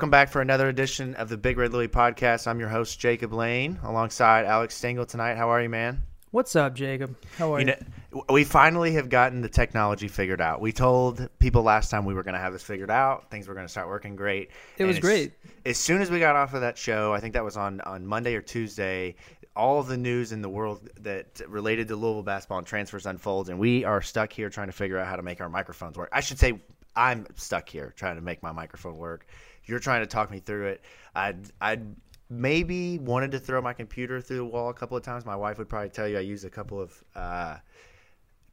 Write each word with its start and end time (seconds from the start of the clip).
Welcome 0.00 0.10
back 0.12 0.30
for 0.30 0.40
another 0.40 0.70
edition 0.70 1.14
of 1.16 1.28
the 1.28 1.36
Big 1.36 1.58
Red 1.58 1.74
Louie 1.74 1.86
podcast. 1.86 2.46
I'm 2.46 2.58
your 2.58 2.70
host, 2.70 2.98
Jacob 2.98 3.34
Lane, 3.34 3.78
alongside 3.82 4.46
Alex 4.46 4.74
Stengel 4.74 5.04
tonight. 5.04 5.34
How 5.34 5.50
are 5.50 5.60
you, 5.60 5.68
man? 5.68 6.02
What's 6.30 6.56
up, 6.56 6.72
Jacob? 6.74 7.14
How 7.36 7.52
are 7.52 7.60
You 7.60 7.66
you? 7.66 7.74
know, 8.14 8.24
we 8.30 8.44
finally 8.44 8.92
have 8.92 9.10
gotten 9.10 9.42
the 9.42 9.48
technology 9.50 10.08
figured 10.08 10.40
out. 10.40 10.62
We 10.62 10.72
told 10.72 11.28
people 11.38 11.62
last 11.62 11.90
time 11.90 12.06
we 12.06 12.14
were 12.14 12.22
going 12.22 12.32
to 12.32 12.40
have 12.40 12.54
this 12.54 12.62
figured 12.62 12.90
out. 12.90 13.30
Things 13.30 13.46
were 13.46 13.52
going 13.52 13.66
to 13.66 13.70
start 13.70 13.88
working 13.88 14.16
great. 14.16 14.52
It 14.78 14.86
was 14.86 14.96
as- 14.96 15.00
great. 15.02 15.32
As 15.66 15.76
soon 15.76 16.00
as 16.00 16.10
we 16.10 16.18
got 16.18 16.34
off 16.34 16.54
of 16.54 16.62
that 16.62 16.78
show, 16.78 17.12
I 17.12 17.20
think 17.20 17.34
that 17.34 17.44
was 17.44 17.58
on, 17.58 17.82
on 17.82 18.06
Monday 18.06 18.34
or 18.36 18.40
Tuesday, 18.40 19.16
all 19.54 19.80
of 19.80 19.86
the 19.86 19.98
news 19.98 20.32
in 20.32 20.40
the 20.40 20.48
world 20.48 20.88
that 21.00 21.42
related 21.46 21.88
to 21.88 21.96
Louisville 21.96 22.22
basketball 22.22 22.56
and 22.56 22.66
transfers 22.66 23.04
unfolds, 23.04 23.50
and 23.50 23.58
we 23.58 23.84
are 23.84 24.00
stuck 24.00 24.32
here 24.32 24.48
trying 24.48 24.68
to 24.68 24.72
figure 24.72 24.96
out 24.96 25.06
how 25.06 25.16
to 25.16 25.22
make 25.22 25.42
our 25.42 25.50
microphones 25.50 25.98
work. 25.98 26.08
I 26.10 26.20
should 26.22 26.38
say 26.38 26.58
I'm 26.96 27.26
stuck 27.36 27.68
here 27.68 27.92
trying 27.96 28.16
to 28.16 28.22
make 28.22 28.42
my 28.42 28.52
microphone 28.52 28.96
work. 28.96 29.26
You're 29.70 29.78
trying 29.78 30.02
to 30.02 30.06
talk 30.06 30.30
me 30.30 30.40
through 30.40 30.66
it. 30.66 30.82
I'd, 31.14 31.38
I'd 31.60 31.96
maybe 32.28 32.98
wanted 32.98 33.30
to 33.30 33.38
throw 33.38 33.62
my 33.62 33.72
computer 33.72 34.20
through 34.20 34.36
the 34.38 34.44
wall 34.44 34.68
a 34.68 34.74
couple 34.74 34.96
of 34.96 35.02
times. 35.02 35.24
My 35.24 35.36
wife 35.36 35.58
would 35.58 35.68
probably 35.68 35.88
tell 35.90 36.06
you 36.08 36.18
I 36.18 36.20
used 36.20 36.44
a 36.44 36.50
couple 36.50 36.80
of 36.80 37.04
uh, 37.14 37.56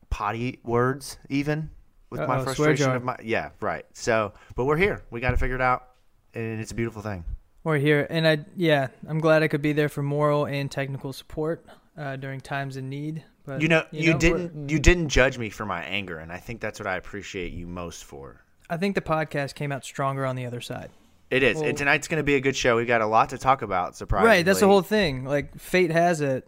potty 0.09 0.59
words 0.63 1.17
even 1.29 1.69
with 2.09 2.21
my 2.21 2.37
Uh-oh, 2.37 2.43
swear 2.43 2.55
frustration 2.55 2.91
of 2.91 3.03
my 3.03 3.15
yeah 3.21 3.49
right. 3.59 3.85
So, 3.93 4.33
but 4.55 4.65
we're 4.65 4.77
here. 4.77 5.03
We 5.11 5.19
got 5.19 5.31
to 5.31 5.37
figure 5.37 5.55
it 5.55 5.61
out, 5.61 5.89
and 6.33 6.59
it's 6.61 6.71
a 6.71 6.75
beautiful 6.75 7.01
thing. 7.01 7.25
We're 7.63 7.77
here, 7.79 8.07
and 8.09 8.25
I 8.27 8.45
yeah, 8.55 8.87
I'm 9.07 9.19
glad 9.19 9.43
I 9.43 9.47
could 9.49 9.61
be 9.61 9.73
there 9.73 9.89
for 9.89 10.01
moral 10.01 10.45
and 10.45 10.71
technical 10.71 11.11
support 11.11 11.65
uh, 11.97 12.15
during 12.15 12.39
times 12.39 12.77
in 12.77 12.89
need. 12.89 13.23
But 13.45 13.61
You 13.61 13.67
know, 13.67 13.83
you, 13.91 14.11
we're- 14.11 14.19
didn't 14.19 14.69
you 14.69 14.79
didn't 14.79 15.09
judge 15.09 15.37
me 15.37 15.49
for 15.49 15.65
my 15.65 15.83
anger, 15.83 16.19
and 16.19 16.31
I 16.31 16.37
think 16.37 16.61
that's 16.61 16.79
what 16.79 16.87
I 16.87 16.95
appreciate 16.95 17.51
you 17.51 17.67
most 17.67 18.05
for. 18.05 18.41
I 18.69 18.77
think 18.77 18.95
the 18.95 19.01
podcast 19.01 19.55
came 19.55 19.71
out 19.71 19.83
stronger 19.85 20.25
on 20.25 20.35
the 20.35 20.45
other 20.45 20.61
side. 20.61 20.89
It 21.29 21.43
is, 21.43 21.57
Well- 21.57 21.65
and 21.65 21.77
tonight's 21.77 22.07
going 22.07 22.19
to 22.19 22.23
be 22.23 22.35
a 22.35 22.39
good 22.39 22.55
show. 22.55 22.77
We've 22.77 22.87
got 22.87 23.01
a 23.01 23.05
lot 23.07 23.29
to 23.29 23.37
talk 23.37 23.61
about. 23.61 23.95
Surprisingly, 23.97 24.29
Right, 24.37 24.45
that's 24.45 24.59
the 24.61 24.67
whole 24.67 24.81
thing. 24.81 25.25
Like 25.25 25.59
fate 25.59 25.91
has 25.91 26.21
it, 26.21 26.47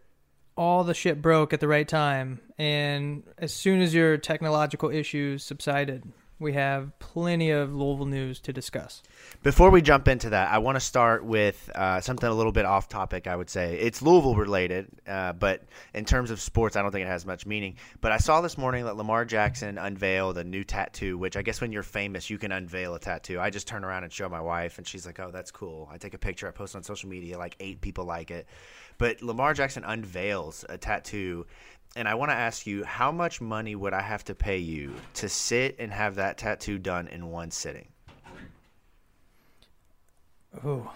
all 0.55 0.83
the 0.83 0.93
shit 0.93 1.21
broke 1.21 1.53
at 1.53 1.59
the 1.59 1.67
right 1.67 1.87
time, 1.87 2.39
and 2.57 3.23
as 3.37 3.53
soon 3.53 3.81
as 3.81 3.93
your 3.93 4.17
technological 4.17 4.89
issues 4.89 5.43
subsided, 5.43 6.03
we 6.39 6.53
have 6.53 6.97
plenty 6.99 7.51
of 7.51 7.73
Louisville 7.73 8.05
news 8.05 8.39
to 8.41 8.53
discuss. 8.53 9.03
Before 9.43 9.69
we 9.69 9.81
jump 9.81 10.07
into 10.07 10.29
that, 10.29 10.51
I 10.51 10.59
want 10.59 10.77
to 10.77 10.79
start 10.79 11.25
with 11.25 11.69
uh, 11.75 11.99
something 11.99 12.27
a 12.27 12.33
little 12.33 12.53
bit 12.53 12.65
off 12.65 12.87
topic. 12.87 13.27
I 13.27 13.35
would 13.35 13.49
say 13.49 13.75
it's 13.75 14.01
Louisville 14.01 14.35
related, 14.35 14.87
uh, 15.05 15.33
but 15.33 15.63
in 15.93 16.05
terms 16.05 16.31
of 16.31 16.39
sports, 16.39 16.77
I 16.77 16.81
don't 16.81 16.91
think 16.91 17.05
it 17.05 17.09
has 17.09 17.25
much 17.25 17.45
meaning. 17.45 17.75
But 17.99 18.13
I 18.13 18.17
saw 18.17 18.39
this 18.39 18.57
morning 18.57 18.85
that 18.85 18.95
Lamar 18.95 19.25
Jackson 19.25 19.77
unveiled 19.77 20.37
a 20.37 20.43
new 20.43 20.63
tattoo, 20.63 21.17
which 21.17 21.35
I 21.35 21.41
guess 21.41 21.59
when 21.59 21.73
you're 21.73 21.83
famous, 21.83 22.29
you 22.29 22.37
can 22.37 22.53
unveil 22.53 22.95
a 22.95 22.99
tattoo. 22.99 23.39
I 23.39 23.49
just 23.49 23.67
turn 23.67 23.83
around 23.83 24.05
and 24.05 24.13
show 24.13 24.29
my 24.29 24.41
wife, 24.41 24.77
and 24.77 24.87
she's 24.87 25.05
like, 25.05 25.19
"Oh, 25.19 25.31
that's 25.31 25.51
cool." 25.51 25.89
I 25.91 25.97
take 25.97 26.13
a 26.13 26.17
picture, 26.19 26.47
I 26.47 26.51
post 26.51 26.75
on 26.75 26.83
social 26.83 27.09
media, 27.09 27.37
like 27.37 27.57
eight 27.59 27.81
people 27.81 28.05
like 28.05 28.31
it. 28.31 28.47
But 28.97 29.21
Lamar 29.21 29.53
Jackson 29.53 29.83
unveils 29.83 30.65
a 30.69 30.77
tattoo. 30.77 31.45
And 31.99 32.07
I 32.07 32.15
want 32.15 32.31
to 32.31 32.35
ask 32.35 32.65
you, 32.65 32.85
how 32.85 33.11
much 33.11 33.41
money 33.41 33.75
would 33.75 33.91
I 33.91 33.99
have 33.99 34.23
to 34.23 34.33
pay 34.33 34.57
you 34.57 34.93
to 35.15 35.27
sit 35.27 35.75
and 35.79 35.91
have 35.91 36.15
that 36.15 36.37
tattoo 36.37 36.77
done 36.77 37.09
in 37.09 37.29
one 37.29 37.51
sitting? 37.51 37.89
Oh, 40.63 40.93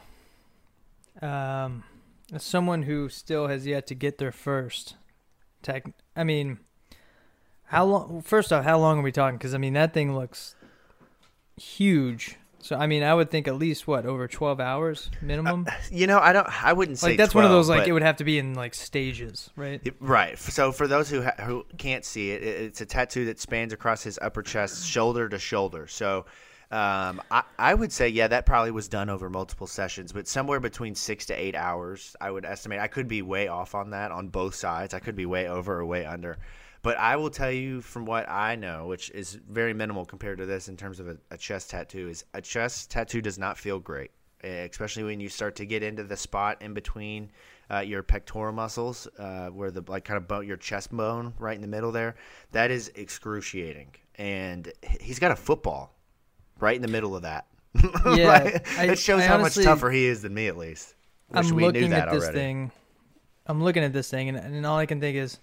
um, 1.21 1.83
as 2.31 2.41
someone 2.43 2.83
who 2.83 3.09
still 3.09 3.47
has 3.47 3.67
yet 3.67 3.85
to 3.87 3.95
get 3.95 4.17
their 4.17 4.31
first, 4.31 4.95
tech. 5.61 5.91
I 6.15 6.23
mean, 6.23 6.59
how 7.65 7.83
long? 7.83 8.21
First 8.21 8.53
off, 8.53 8.63
how 8.63 8.79
long 8.79 8.99
are 8.99 9.03
we 9.03 9.11
talking? 9.11 9.37
Because 9.37 9.53
I 9.53 9.57
mean, 9.57 9.73
that 9.73 9.93
thing 9.93 10.15
looks 10.15 10.55
huge. 11.57 12.37
So 12.63 12.75
I 12.75 12.87
mean, 12.87 13.03
I 13.03 13.13
would 13.13 13.29
think 13.29 13.47
at 13.47 13.55
least 13.55 13.87
what 13.87 14.05
over 14.05 14.27
twelve 14.27 14.59
hours 14.59 15.11
minimum. 15.21 15.67
You 15.91 16.07
know, 16.07 16.19
I 16.19 16.33
don't. 16.33 16.47
I 16.63 16.73
wouldn't 16.73 16.97
say 16.97 17.09
like 17.09 17.17
that's 17.17 17.35
one 17.35 17.43
of 17.45 17.51
those 17.51 17.69
like 17.69 17.87
it 17.87 17.91
would 17.93 18.01
have 18.03 18.15
to 18.17 18.23
be 18.23 18.39
in 18.39 18.53
like 18.55 18.73
stages, 18.73 19.49
right? 19.55 19.81
It- 19.83 19.95
Right. 19.99 20.37
So 20.39 20.71
for 20.71 20.87
those 20.87 21.09
who 21.09 21.21
ha- 21.23 21.35
who 21.41 21.65
can't 21.77 22.03
see 22.05 22.31
it, 22.31 22.41
it, 22.41 22.61
it's 22.61 22.81
a 22.81 22.85
tattoo 22.85 23.25
that 23.25 23.39
spans 23.39 23.73
across 23.73 24.01
his 24.03 24.17
upper 24.21 24.41
chest, 24.41 24.87
shoulder 24.87 25.29
to 25.29 25.37
shoulder. 25.37 25.87
So 25.87 26.25
um, 26.71 27.21
I, 27.29 27.43
I 27.59 27.73
would 27.75 27.91
say, 27.91 28.07
yeah, 28.09 28.27
that 28.29 28.45
probably 28.47 28.71
was 28.71 28.87
done 28.87 29.09
over 29.09 29.29
multiple 29.29 29.67
sessions, 29.67 30.11
but 30.11 30.27
somewhere 30.27 30.59
between 30.59 30.95
six 30.95 31.25
to 31.27 31.33
eight 31.35 31.55
hours, 31.55 32.15
I 32.19 32.31
would 32.31 32.45
estimate. 32.45 32.79
I 32.79 32.87
could 32.87 33.07
be 33.07 33.21
way 33.21 33.47
off 33.47 33.75
on 33.75 33.91
that 33.91 34.11
on 34.11 34.29
both 34.29 34.55
sides. 34.55 34.93
I 34.95 34.99
could 34.99 35.15
be 35.15 35.25
way 35.27 35.47
over 35.47 35.79
or 35.79 35.85
way 35.85 36.03
under. 36.05 36.37
But 36.83 36.97
I 36.97 37.15
will 37.15 37.29
tell 37.29 37.51
you 37.51 37.81
from 37.81 38.05
what 38.05 38.29
I 38.29 38.55
know, 38.55 38.87
which 38.87 39.09
is 39.11 39.39
very 39.49 39.73
minimal 39.73 40.05
compared 40.05 40.37
to 40.39 40.45
this 40.45 40.67
in 40.67 40.77
terms 40.77 40.99
of 40.99 41.07
a, 41.07 41.17
a 41.31 41.37
chest 41.37 41.69
tattoo, 41.69 42.09
is 42.09 42.25
a 42.33 42.41
chest 42.41 42.91
tattoo 42.91 43.21
does 43.21 43.39
not 43.39 43.57
feel 43.57 43.79
great, 43.79 44.11
especially 44.43 45.03
when 45.05 45.19
you 45.21 45.29
start 45.29 45.55
to 45.55 45.65
get 45.65 45.81
into 45.81 46.03
the 46.03 46.17
spot 46.17 46.61
in 46.61 46.73
between 46.73 47.31
uh, 47.71 47.79
your 47.79 48.03
pectoral 48.03 48.51
muscles, 48.53 49.07
uh, 49.17 49.47
where 49.47 49.71
the 49.71 49.81
like 49.87 50.03
kind 50.03 50.17
of 50.17 50.27
bone, 50.27 50.45
your 50.45 50.57
chest 50.57 50.91
bone 50.91 51.33
right 51.39 51.55
in 51.55 51.61
the 51.61 51.67
middle 51.67 51.91
there. 51.91 52.15
That 52.51 52.69
is 52.69 52.91
excruciating, 52.95 53.95
and 54.15 54.69
he's 54.99 55.19
got 55.19 55.31
a 55.31 55.35
football 55.37 55.95
right 56.59 56.75
in 56.75 56.81
the 56.81 56.87
middle 56.89 57.15
of 57.15 57.21
that. 57.23 57.47
Yeah, 58.05 58.27
Like, 58.27 58.77
I- 58.77 58.85
it 58.91 58.99
shows 58.99 59.21
I 59.21 59.27
how 59.27 59.35
honestly- 59.39 59.63
much 59.63 59.69
tougher 59.73 59.89
he 59.89 60.05
is 60.05 60.21
than 60.21 60.33
me, 60.33 60.47
at 60.47 60.57
least. 60.57 60.95
Wish 61.29 61.47
I'm 61.49 61.55
we 61.55 61.61
knew 61.61 61.67
looking 61.67 61.89
that 61.91 62.09
at 62.09 62.13
this 62.13 62.23
already. 62.23 62.37
thing. 62.37 62.71
I'm 63.47 63.63
looking 63.63 63.83
at 63.83 63.93
this 63.93 64.09
thing, 64.11 64.27
and, 64.29 64.37
and 64.37 64.65
all 64.65 64.77
I 64.77 64.85
can 64.85 64.99
think 64.99 65.15
is, 65.17 65.39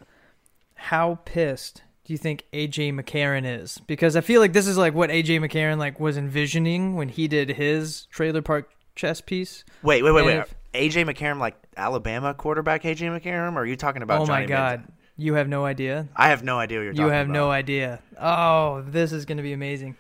how 0.85 1.19
pissed 1.25 1.83
do 2.05 2.13
you 2.13 2.19
think 2.19 2.45
AJ 2.53 2.93
McCarron 2.95 3.45
is? 3.45 3.79
Because 3.87 4.17
I 4.17 4.21
feel 4.23 4.41
like 4.41 4.53
this 4.53 4.67
is 4.67 4.79
like 4.79 4.95
what 4.95 5.11
AJ 5.11 5.41
McCarron 5.47 5.79
like 5.79 6.01
was 6.01 6.17
envisioning 6.17 6.97
when 6.97 7.09
he 7.09 7.29
did 7.29 7.51
his 7.51 8.07
trailer 8.07 8.43
park 8.43 8.71
chess 8.97 9.21
piece. 9.21 9.65
Wait, 9.83 10.03
wait, 10.03 10.11
wait, 10.13 10.25
wait. 10.25 10.37
And 10.39 10.45
if- 10.47 10.55
AJ 10.95 11.05
McCarron, 11.13 11.39
like 11.39 11.57
Alabama 11.77 12.33
quarterback 12.35 12.83
AJ 12.85 12.99
McCarron, 13.21 13.55
or 13.55 13.61
are 13.61 13.67
you 13.67 13.77
talking 13.77 14.03
about? 14.03 14.23
oh 14.23 14.27
Johnny 14.27 14.43
my 14.45 14.49
god, 14.49 14.79
Minton? 14.81 14.95
you 15.17 15.35
have 15.35 15.49
no 15.49 15.65
idea. 15.65 16.09
I 16.17 16.29
have 16.29 16.43
no 16.43 16.59
idea 16.59 16.79
what 16.79 16.85
you're 16.85 16.95
You 16.95 17.09
have 17.13 17.27
about. 17.27 17.33
no 17.35 17.51
idea. 17.51 18.01
Oh, 18.21 18.83
this 18.87 19.13
is 19.13 19.25
going 19.25 19.37
to 19.39 19.43
be 19.43 19.53
amazing. 19.53 19.97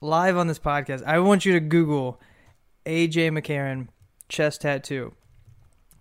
Live 0.00 0.36
on 0.36 0.46
this 0.48 0.58
podcast, 0.58 1.04
I 1.06 1.20
want 1.20 1.44
you 1.44 1.52
to 1.52 1.60
Google 1.60 2.20
AJ 2.86 3.30
McCarron 3.38 3.88
chest 4.28 4.62
tattoo 4.62 5.14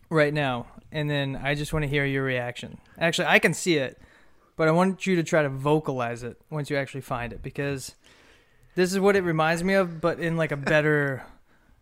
right 0.10 0.34
now, 0.34 0.66
and 0.92 1.10
then 1.10 1.40
I 1.42 1.56
just 1.56 1.74
want 1.74 1.84
to 1.84 1.90
hear 1.90 2.06
your 2.06 2.24
reaction. 2.24 2.78
Actually, 2.98 3.28
I 3.28 3.40
can 3.40 3.54
see 3.54 3.78
it, 3.78 4.00
but 4.56 4.68
I 4.68 4.72
want 4.72 5.06
you 5.06 5.16
to 5.16 5.24
try 5.24 5.44
to 5.44 5.50
vocalize 5.50 6.24
it 6.24 6.40
once 6.50 6.70
you 6.70 6.78
actually 6.78 7.02
find 7.02 7.34
it 7.34 7.42
because 7.42 7.96
this 8.76 8.92
is 8.92 9.00
what 9.00 9.16
it 9.16 9.24
reminds 9.24 9.64
me 9.64 9.74
of, 9.74 10.02
but 10.02 10.20
in 10.20 10.38
like 10.38 10.52
a 10.52 10.58
better, 10.58 11.24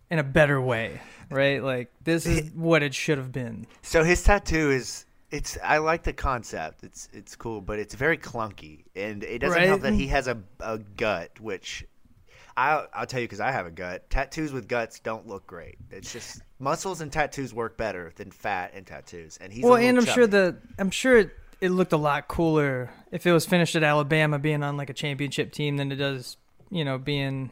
in 0.10 0.20
a 0.20 0.24
better 0.24 0.62
way, 0.62 1.02
right? 1.30 1.64
Like 1.64 1.92
this 2.04 2.26
is 2.26 2.52
what 2.56 2.84
it 2.84 2.94
should 2.94 3.18
have 3.18 3.32
been. 3.32 3.68
So 3.82 4.04
his 4.04 4.24
tattoo 4.24 4.72
is 4.72 5.06
it's 5.32 5.58
I 5.64 5.78
like 5.78 6.04
the 6.04 6.14
concept. 6.14 6.84
It's 6.84 7.10
it's 7.14 7.36
cool, 7.36 7.62
but 7.62 7.80
it's 7.80 7.96
very 7.96 8.18
clunky, 8.18 8.86
and 8.96 9.24
it 9.24 9.40
doesn't 9.40 9.62
help 9.64 9.82
that 9.82 9.94
he 9.94 10.08
has 10.08 10.28
a 10.28 10.38
a 10.60 10.80
gut, 10.80 11.40
which 11.40 11.86
I 12.58 12.86
I'll 12.94 13.06
tell 13.06 13.20
you 13.20 13.28
because 13.28 13.40
I 13.40 13.52
have 13.52 13.66
a 13.66 13.72
gut. 13.72 14.10
Tattoos 14.10 14.52
with 14.52 14.68
guts 14.68 15.00
don't 15.00 15.28
look 15.28 15.48
great. 15.48 15.78
It's 15.92 16.12
just 16.12 16.42
muscles 16.60 17.02
and 17.02 17.12
tattoos 17.12 17.54
work 17.54 17.78
better 17.78 18.12
than 18.16 18.32
fat 18.32 18.72
and 18.74 18.86
tattoos, 18.86 19.38
and 19.42 19.52
he's 19.52 19.64
well, 19.64 19.76
and 19.76 19.98
I'm 19.98 20.06
sure 20.06 20.28
the 20.28 20.58
I'm 20.78 20.92
sure 20.92 21.18
it, 21.18 21.32
it 21.62 21.70
looked 21.70 21.94
a 21.94 21.98
lot 21.98 22.28
cooler 22.28 22.90
if 23.12 23.26
it 23.26 23.32
was 23.32 23.46
finished 23.46 23.76
at 23.76 23.84
Alabama, 23.84 24.40
being 24.40 24.64
on 24.64 24.78
like 24.78 24.90
a 24.90 24.94
championship 24.94 25.52
team, 25.52 25.78
than 25.78 25.92
it 25.92 25.96
does, 25.96 26.38
you 26.70 26.84
know, 26.84 26.98
being 26.98 27.52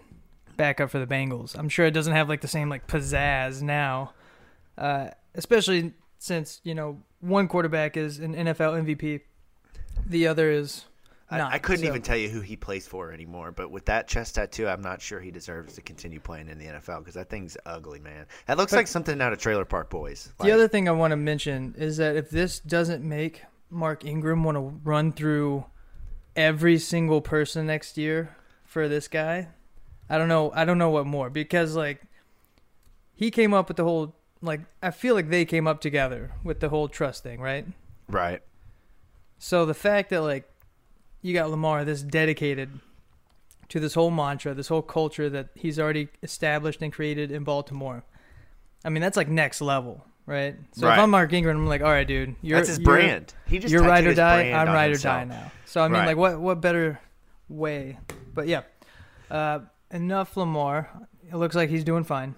backup 0.56 0.90
for 0.90 1.00
the 1.00 1.08
Bengals. 1.08 1.58
I'm 1.58 1.70
sure 1.70 1.86
it 1.86 1.92
doesn't 1.92 2.14
have 2.14 2.30
like 2.30 2.42
the 2.42 2.48
same 2.48 2.70
like 2.70 2.88
pizzazz 2.88 3.62
now, 3.62 4.14
uh, 4.78 5.10
especially 5.36 5.94
since 6.20 6.60
you 6.64 6.76
know 6.76 7.02
one 7.22 7.48
quarterback 7.48 7.98
is 7.98 8.20
an 8.20 8.36
NFL 8.36 8.86
MVP, 8.86 9.22
the 10.06 10.28
other 10.28 10.52
is. 10.52 10.86
I, 11.30 11.42
I 11.56 11.60
couldn't 11.60 11.82
So- 11.84 11.88
even 11.90 12.02
tell 12.02 12.16
you 12.18 12.30
who 12.30 12.40
he 12.42 12.56
plays 12.56 12.88
for 12.88 13.12
anymore. 13.12 13.52
But 13.52 13.70
with 13.70 13.86
that 13.86 14.08
chest 14.08 14.36
tattoo, 14.36 14.68
I'm 14.68 14.82
not 14.82 15.02
sure 15.02 15.20
he 15.20 15.30
deserves 15.32 15.76
to 15.76 15.82
continue 15.82 16.20
playing 16.22 16.48
in 16.48 16.58
the 16.58 16.66
NFL 16.68 17.00
because 17.00 17.16
that 17.16 17.30
thing's 17.30 17.58
ugly, 17.66 18.00
man. 18.00 18.26
That 18.46 18.58
looks 18.58 18.72
But- 18.72 18.78
like 18.78 18.88
something 18.88 19.22
out 19.22 19.34
of 19.34 19.40
Trailer 19.40 19.66
Park 19.66 19.90
Boys. 19.90 20.32
The 20.40 20.52
other 20.52 20.68
thing 20.68 20.88
I 20.88 20.92
want 20.92 21.12
to 21.12 21.18
mention 21.18 21.76
is 21.78 21.98
that 21.98 22.16
if 22.16 22.30
this 22.30 22.60
doesn't 22.60 23.04
make 23.04 23.44
Mark 23.70 24.06
Ingram 24.06 24.44
want 24.46 24.56
to 24.56 24.80
run 24.90 25.12
through 25.12 25.66
every 26.36 26.80
single 26.80 27.20
person 27.20 27.68
next 27.68 27.98
year 27.98 28.36
for 28.64 28.88
this 28.88 29.08
guy, 29.10 29.50
I 30.10 30.18
don't 30.18 30.30
know. 30.30 30.52
I 30.54 30.64
don't 30.64 30.78
know 30.78 30.90
what 30.92 31.06
more 31.06 31.30
because 31.30 31.76
like 31.76 32.02
he 33.14 33.32
came 33.32 33.54
up 33.54 33.68
with 33.68 33.76
the 33.76 33.84
whole 33.84 34.16
like 34.42 34.62
I 34.82 34.92
feel 34.92 35.16
like 35.16 35.30
they 35.30 35.44
came 35.44 35.68
up 35.68 35.82
together 35.82 36.32
with 36.44 36.62
the 36.62 36.70
whole 36.70 36.88
trust 36.88 37.24
thing, 37.24 37.42
right? 37.42 37.66
right. 38.08 38.42
So 39.40 39.66
the 39.66 39.74
fact 39.74 40.10
that 40.12 40.22
like 40.22 40.50
you 41.22 41.34
got 41.34 41.50
Lamar 41.50 41.84
this 41.86 42.02
dedicated 42.02 42.70
to 43.70 43.80
this 43.80 43.94
whole 43.94 44.12
mantra, 44.12 44.54
this 44.54 44.68
whole 44.70 44.82
culture 44.82 45.30
that 45.30 45.50
he's 45.56 45.78
already 45.80 46.08
established 46.24 46.82
and 46.82 46.94
created 46.94 47.32
in 47.32 47.44
Baltimore. 47.44 48.04
I 48.86 48.90
mean, 48.90 49.02
that's 49.02 49.18
like 49.18 49.28
next 49.28 49.60
level, 49.60 50.06
right? 50.26 50.56
So 50.74 50.88
Right. 50.88 50.94
if 50.94 51.00
I'm 51.00 51.10
Mark 51.10 51.34
Ingram, 51.34 51.58
I'm 51.58 51.68
like, 51.68 51.82
all 51.82 51.90
right, 51.90 52.08
dude, 52.08 52.36
you're 52.42 52.58
That's 52.58 52.70
his 52.70 52.80
you're- 52.80 52.86
brand. 53.02 53.34
He 53.46 53.60
just 53.60 53.72
You're 53.74 53.84
ride 53.84 54.06
or 54.08 54.14
die. 54.14 54.52
I'm 54.52 54.68
ride 54.68 54.88
or 54.88 54.90
himself. 54.92 55.16
die 55.16 55.24
now. 55.26 55.52
So 55.66 55.82
I 55.82 55.88
mean, 55.90 56.00
Right. 56.00 56.06
like, 56.08 56.18
what 56.18 56.40
what 56.40 56.62
better 56.62 57.00
way? 57.50 57.98
But 58.34 58.48
yeah, 58.48 58.62
uh, 59.30 59.60
enough 59.92 60.38
Lamar. 60.38 60.90
it 61.30 61.36
looks 61.36 61.56
like 61.56 61.70
he's 61.70 61.84
doing 61.84 62.04
fine. 62.06 62.36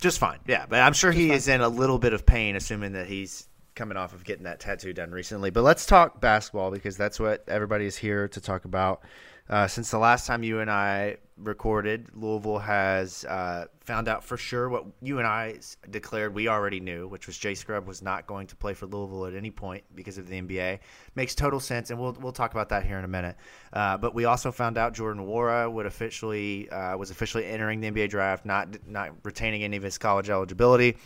Just 0.00 0.18
fine, 0.18 0.38
yeah. 0.46 0.66
But 0.68 0.80
I'm 0.80 0.92
sure 0.92 1.10
he 1.12 1.28
fine. 1.28 1.36
is 1.36 1.48
in 1.48 1.60
a 1.60 1.68
little 1.68 1.98
bit 1.98 2.12
of 2.12 2.26
pain, 2.26 2.54
assuming 2.56 2.92
that 2.92 3.06
he's 3.06 3.46
coming 3.74 3.96
off 3.96 4.12
of 4.14 4.24
getting 4.24 4.44
that 4.44 4.60
tattoo 4.60 4.92
done 4.92 5.10
recently. 5.10 5.50
But 5.50 5.62
let's 5.62 5.86
talk 5.86 6.20
basketball 6.20 6.70
because 6.70 6.96
that's 6.96 7.18
what 7.18 7.44
everybody 7.48 7.86
is 7.86 7.96
here 7.96 8.28
to 8.28 8.40
talk 8.40 8.64
about. 8.64 9.02
Uh, 9.48 9.66
since 9.66 9.90
the 9.90 9.98
last 9.98 10.26
time 10.26 10.42
you 10.42 10.60
and 10.60 10.70
I 10.70 11.16
recorded, 11.36 12.06
Louisville 12.14 12.60
has 12.60 13.24
uh, 13.24 13.66
found 13.80 14.08
out 14.08 14.22
for 14.22 14.36
sure 14.36 14.68
what 14.68 14.86
you 15.02 15.18
and 15.18 15.26
I 15.26 15.58
declared 15.90 16.34
we 16.34 16.48
already 16.48 16.78
knew, 16.78 17.08
which 17.08 17.26
was 17.26 17.36
Jay 17.36 17.54
Scrubb 17.54 17.86
was 17.86 18.02
not 18.02 18.26
going 18.26 18.46
to 18.46 18.56
play 18.56 18.72
for 18.72 18.86
Louisville 18.86 19.26
at 19.26 19.34
any 19.34 19.50
point 19.50 19.82
because 19.94 20.16
of 20.16 20.28
the 20.28 20.40
NBA. 20.40 20.78
Makes 21.16 21.34
total 21.34 21.58
sense, 21.58 21.90
and 21.90 21.98
we'll 21.98 22.16
we'll 22.20 22.32
talk 22.32 22.52
about 22.52 22.68
that 22.68 22.86
here 22.86 22.98
in 22.98 23.04
a 23.04 23.08
minute. 23.08 23.36
Uh, 23.72 23.96
but 23.96 24.14
we 24.14 24.24
also 24.24 24.52
found 24.52 24.78
out 24.78 24.94
Jordan 24.94 25.26
Nwora 25.26 25.70
would 25.70 25.86
officially 25.86 26.70
uh, 26.70 26.96
was 26.96 27.10
officially 27.10 27.44
entering 27.44 27.80
the 27.80 27.90
NBA 27.90 28.10
draft, 28.10 28.46
not 28.46 28.68
not 28.86 29.10
retaining 29.24 29.64
any 29.64 29.76
of 29.76 29.82
his 29.82 29.98
college 29.98 30.30
eligibility 30.30 30.96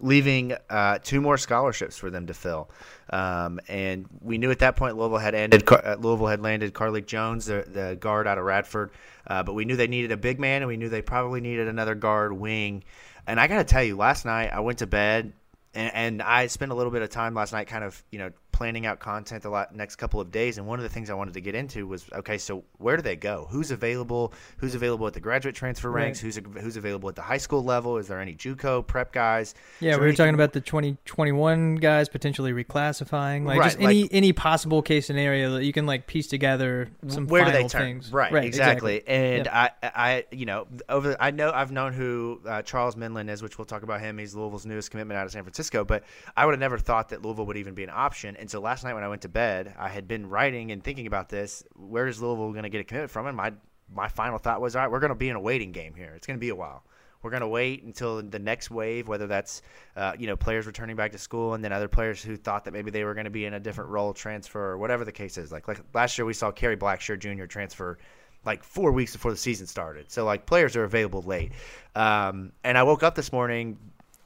leaving 0.00 0.54
uh, 0.68 0.98
two 1.02 1.20
more 1.20 1.38
scholarships 1.38 1.96
for 1.96 2.10
them 2.10 2.26
to 2.26 2.34
fill. 2.34 2.70
Um, 3.10 3.60
and 3.68 4.06
we 4.20 4.38
knew 4.38 4.50
at 4.50 4.60
that 4.60 4.76
point 4.76 4.96
Louisville 4.96 5.18
had 5.18 5.34
ended. 5.34 5.68
Uh, 5.70 5.96
Louisville 5.98 6.26
had 6.26 6.40
landed 6.40 6.72
Carlik 6.74 7.06
Jones, 7.06 7.46
the, 7.46 7.64
the 7.66 7.96
guard 7.98 8.26
out 8.26 8.38
of 8.38 8.44
Radford. 8.44 8.90
Uh, 9.26 9.42
but 9.42 9.54
we 9.54 9.64
knew 9.64 9.76
they 9.76 9.86
needed 9.86 10.12
a 10.12 10.16
big 10.16 10.40
man, 10.40 10.62
and 10.62 10.68
we 10.68 10.76
knew 10.76 10.88
they 10.88 11.02
probably 11.02 11.40
needed 11.40 11.68
another 11.68 11.94
guard 11.94 12.32
wing. 12.32 12.82
And 13.26 13.38
I 13.38 13.46
got 13.46 13.58
to 13.58 13.64
tell 13.64 13.82
you, 13.82 13.96
last 13.96 14.24
night 14.24 14.50
I 14.52 14.60
went 14.60 14.78
to 14.78 14.86
bed, 14.86 15.32
and, 15.74 15.94
and 15.94 16.22
I 16.22 16.46
spent 16.48 16.72
a 16.72 16.74
little 16.74 16.90
bit 16.90 17.02
of 17.02 17.10
time 17.10 17.34
last 17.34 17.52
night, 17.52 17.68
kind 17.68 17.84
of 17.84 18.02
you 18.10 18.18
know 18.18 18.30
planning 18.60 18.84
out 18.84 19.00
content 19.00 19.46
a 19.46 19.48
lot 19.48 19.74
next 19.74 19.96
couple 19.96 20.20
of 20.20 20.30
days. 20.30 20.58
And 20.58 20.66
one 20.66 20.78
of 20.78 20.82
the 20.82 20.88
things 20.90 21.08
I 21.08 21.14
wanted 21.14 21.32
to 21.32 21.40
get 21.40 21.54
into 21.54 21.86
was 21.86 22.04
okay, 22.12 22.36
so 22.36 22.62
where 22.76 22.94
do 22.94 23.00
they 23.02 23.16
go? 23.16 23.46
Who's 23.50 23.70
available? 23.70 24.34
Who's 24.58 24.74
available 24.74 25.06
at 25.06 25.14
the 25.14 25.20
graduate 25.20 25.54
transfer 25.54 25.90
Right. 25.90 26.02
ranks? 26.02 26.20
Who's 26.20 26.38
who's 26.60 26.76
available 26.76 27.08
at 27.08 27.14
the 27.14 27.22
high 27.22 27.38
school 27.38 27.64
level? 27.64 27.96
Is 27.96 28.08
there 28.08 28.20
any 28.20 28.34
JUCO 28.34 28.86
prep 28.86 29.12
guys? 29.14 29.54
Yeah, 29.80 29.96
we 29.96 30.04
were 30.04 30.12
talking 30.12 30.34
about 30.34 30.52
the 30.52 30.60
2021 30.60 31.76
guys 31.76 32.10
potentially 32.10 32.52
reclassifying, 32.52 33.46
like 33.46 33.60
Right, 33.60 33.64
just 33.68 33.80
any 33.80 34.06
any 34.12 34.34
possible 34.34 34.82
case 34.82 35.06
scenario 35.06 35.52
that 35.54 35.64
you 35.64 35.72
can 35.72 35.86
like 35.86 36.06
piece 36.06 36.26
together 36.26 36.90
some 37.08 37.28
where 37.28 37.46
do 37.46 37.52
they 37.52 37.66
turn? 37.66 37.80
things. 37.80 38.12
Right, 38.12 38.44
exactly. 38.44 39.02
And 39.08 39.48
I, 39.48 39.70
I, 39.82 40.24
you 40.32 40.44
know, 40.44 40.66
over 40.90 41.16
I 41.18 41.30
know 41.30 41.50
I've 41.50 41.72
known 41.72 41.94
who 41.94 42.42
uh, 42.46 42.60
Charles 42.60 42.94
Minlend 42.94 43.30
is, 43.30 43.42
which 43.42 43.56
we'll 43.56 43.64
talk 43.64 43.84
about 43.84 44.02
him. 44.02 44.18
He's 44.18 44.34
Louisville's 44.34 44.66
newest 44.66 44.90
commitment 44.90 45.16
out 45.16 45.24
of 45.24 45.32
San 45.32 45.44
Francisco. 45.44 45.82
But 45.82 46.04
I 46.36 46.44
would 46.44 46.52
have 46.52 46.60
never 46.60 46.76
thought 46.78 47.08
that 47.08 47.22
Louisville 47.22 47.46
would 47.46 47.56
even 47.56 47.72
be 47.72 47.84
an 47.84 47.90
option. 47.90 48.36
And 48.36 48.49
so 48.50 48.60
last 48.60 48.84
night 48.84 48.94
when 48.94 49.04
I 49.04 49.08
went 49.08 49.22
to 49.22 49.28
bed, 49.28 49.74
I 49.78 49.88
had 49.88 50.08
been 50.08 50.28
writing 50.28 50.72
and 50.72 50.82
thinking 50.82 51.06
about 51.06 51.28
this. 51.28 51.64
Where 51.74 52.06
is 52.06 52.20
Louisville 52.20 52.52
going 52.52 52.64
to 52.64 52.68
get 52.68 52.80
a 52.80 52.84
commitment 52.84 53.10
from? 53.10 53.26
And 53.26 53.36
my 53.36 53.52
my 53.92 54.08
final 54.08 54.38
thought 54.38 54.60
was, 54.60 54.76
all 54.76 54.82
right, 54.82 54.90
we're 54.90 55.00
going 55.00 55.10
to 55.10 55.16
be 55.16 55.28
in 55.28 55.36
a 55.36 55.40
waiting 55.40 55.72
game 55.72 55.94
here. 55.94 56.12
It's 56.14 56.26
going 56.26 56.38
to 56.38 56.40
be 56.40 56.50
a 56.50 56.54
while. 56.54 56.84
We're 57.22 57.30
going 57.30 57.42
to 57.42 57.48
wait 57.48 57.82
until 57.82 58.22
the 58.22 58.38
next 58.38 58.70
wave, 58.70 59.06
whether 59.08 59.26
that's 59.26 59.62
uh, 59.96 60.12
you 60.18 60.26
know 60.26 60.36
players 60.36 60.66
returning 60.66 60.96
back 60.96 61.12
to 61.12 61.18
school, 61.18 61.54
and 61.54 61.62
then 61.62 61.72
other 61.72 61.88
players 61.88 62.22
who 62.22 62.36
thought 62.36 62.64
that 62.64 62.72
maybe 62.72 62.90
they 62.90 63.04
were 63.04 63.14
going 63.14 63.24
to 63.24 63.30
be 63.30 63.44
in 63.44 63.54
a 63.54 63.60
different 63.60 63.90
role 63.90 64.14
transfer, 64.14 64.60
or 64.60 64.78
whatever 64.78 65.04
the 65.04 65.12
case 65.12 65.36
is. 65.36 65.52
Like 65.52 65.68
like 65.68 65.80
last 65.92 66.16
year, 66.16 66.24
we 66.24 66.32
saw 66.32 66.50
Kerry 66.50 66.76
Blackshear 66.76 67.18
Jr. 67.18 67.44
transfer 67.44 67.98
like 68.44 68.64
four 68.64 68.92
weeks 68.92 69.12
before 69.12 69.30
the 69.30 69.36
season 69.36 69.66
started. 69.66 70.10
So 70.10 70.24
like 70.24 70.46
players 70.46 70.76
are 70.76 70.84
available 70.84 71.22
late. 71.22 71.52
Um, 71.94 72.52
and 72.64 72.78
I 72.78 72.84
woke 72.84 73.02
up 73.02 73.14
this 73.14 73.32
morning, 73.32 73.78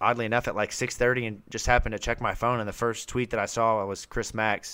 oddly 0.05 0.27
enough, 0.27 0.49
at 0.49 0.55
like 0.55 0.71
6:30, 0.71 1.27
and 1.27 1.43
just 1.51 1.67
happened 1.67 1.93
to 1.93 1.99
check 1.99 2.21
my 2.21 2.35
phone, 2.35 2.61
and 2.61 2.69
the 2.69 2.73
first 2.73 3.09
tweet 3.09 3.31
that 3.31 3.41
I 3.41 3.47
saw 3.47 3.85
was 3.87 4.07
Chris 4.07 4.35
Mack. 4.35 4.67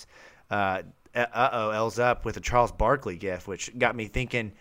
Uh 0.50 0.82
oh, 1.14 1.70
L's 1.70 1.98
up 1.98 2.24
with 2.24 2.36
a 2.36 2.40
Charles 2.40 2.72
Barkley 2.72 3.16
gif, 3.16 3.48
which 3.48 3.76
got 3.78 3.96
me 3.96 4.06
thinking. 4.06 4.52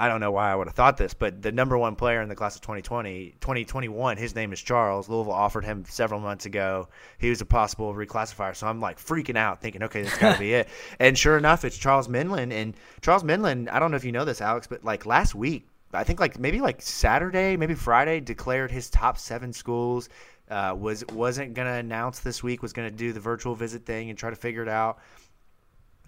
I 0.00 0.06
don't 0.06 0.20
know 0.20 0.30
why 0.30 0.52
I 0.52 0.54
would 0.54 0.68
have 0.68 0.76
thought 0.76 0.96
this, 0.96 1.12
but 1.12 1.42
the 1.42 1.50
number 1.50 1.76
one 1.76 1.96
player 1.96 2.22
in 2.22 2.28
the 2.28 2.36
class 2.36 2.54
of 2.54 2.62
2020, 2.62 3.34
2021, 3.40 4.16
his 4.16 4.32
name 4.32 4.52
is 4.52 4.62
Charles. 4.62 5.08
Louisville 5.08 5.32
offered 5.32 5.64
him 5.64 5.84
several 5.88 6.20
months 6.20 6.46
ago. 6.46 6.88
He 7.18 7.30
was 7.30 7.40
a 7.40 7.44
possible 7.44 7.92
reclassifier. 7.92 8.54
So 8.54 8.68
I'm 8.68 8.80
like 8.80 9.00
freaking 9.00 9.36
out, 9.36 9.60
thinking, 9.60 9.82
okay, 9.82 10.02
that's 10.02 10.16
got 10.16 10.34
to 10.34 10.38
be 10.38 10.54
it. 10.54 10.68
And 11.00 11.18
sure 11.18 11.36
enough, 11.36 11.64
it's 11.64 11.76
Charles 11.76 12.06
Minlend. 12.06 12.52
And 12.52 12.76
Charles 13.00 13.24
Minlend, 13.24 13.68
I 13.72 13.80
don't 13.80 13.90
know 13.90 13.96
if 13.96 14.04
you 14.04 14.12
know 14.12 14.24
this, 14.24 14.40
Alex, 14.40 14.68
but 14.68 14.84
like 14.84 15.04
last 15.04 15.34
week, 15.34 15.66
I 15.92 16.04
think 16.04 16.20
like 16.20 16.38
maybe 16.38 16.60
like 16.60 16.82
Saturday, 16.82 17.56
maybe 17.56 17.74
Friday, 17.74 18.20
declared 18.20 18.70
his 18.70 18.90
top 18.90 19.18
seven 19.18 19.52
schools. 19.52 20.08
Uh, 20.50 20.74
was 20.78 21.04
wasn't 21.12 21.54
gonna 21.54 21.74
announce 21.74 22.20
this 22.20 22.42
week. 22.42 22.62
Was 22.62 22.72
gonna 22.72 22.90
do 22.90 23.12
the 23.12 23.20
virtual 23.20 23.54
visit 23.54 23.84
thing 23.84 24.08
and 24.08 24.18
try 24.18 24.30
to 24.30 24.36
figure 24.36 24.62
it 24.62 24.68
out 24.68 24.98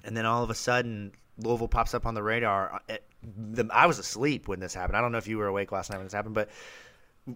and 0.04 0.16
then 0.16 0.26
all 0.26 0.42
of 0.42 0.50
a 0.50 0.54
sudden 0.54 1.12
Louisville 1.38 1.68
pops 1.68 1.94
up 1.94 2.06
on 2.06 2.14
the 2.14 2.22
radar. 2.22 2.80
It, 2.88 3.04
the, 3.22 3.68
I 3.72 3.86
was 3.86 3.98
asleep 3.98 4.48
when 4.48 4.60
this 4.60 4.74
happened. 4.74 4.96
I 4.96 5.00
don't 5.00 5.12
know 5.12 5.18
if 5.18 5.28
you 5.28 5.38
were 5.38 5.46
awake 5.46 5.72
last 5.72 5.90
night 5.90 5.98
when 5.98 6.06
this 6.06 6.12
happened, 6.12 6.34
but 6.34 6.50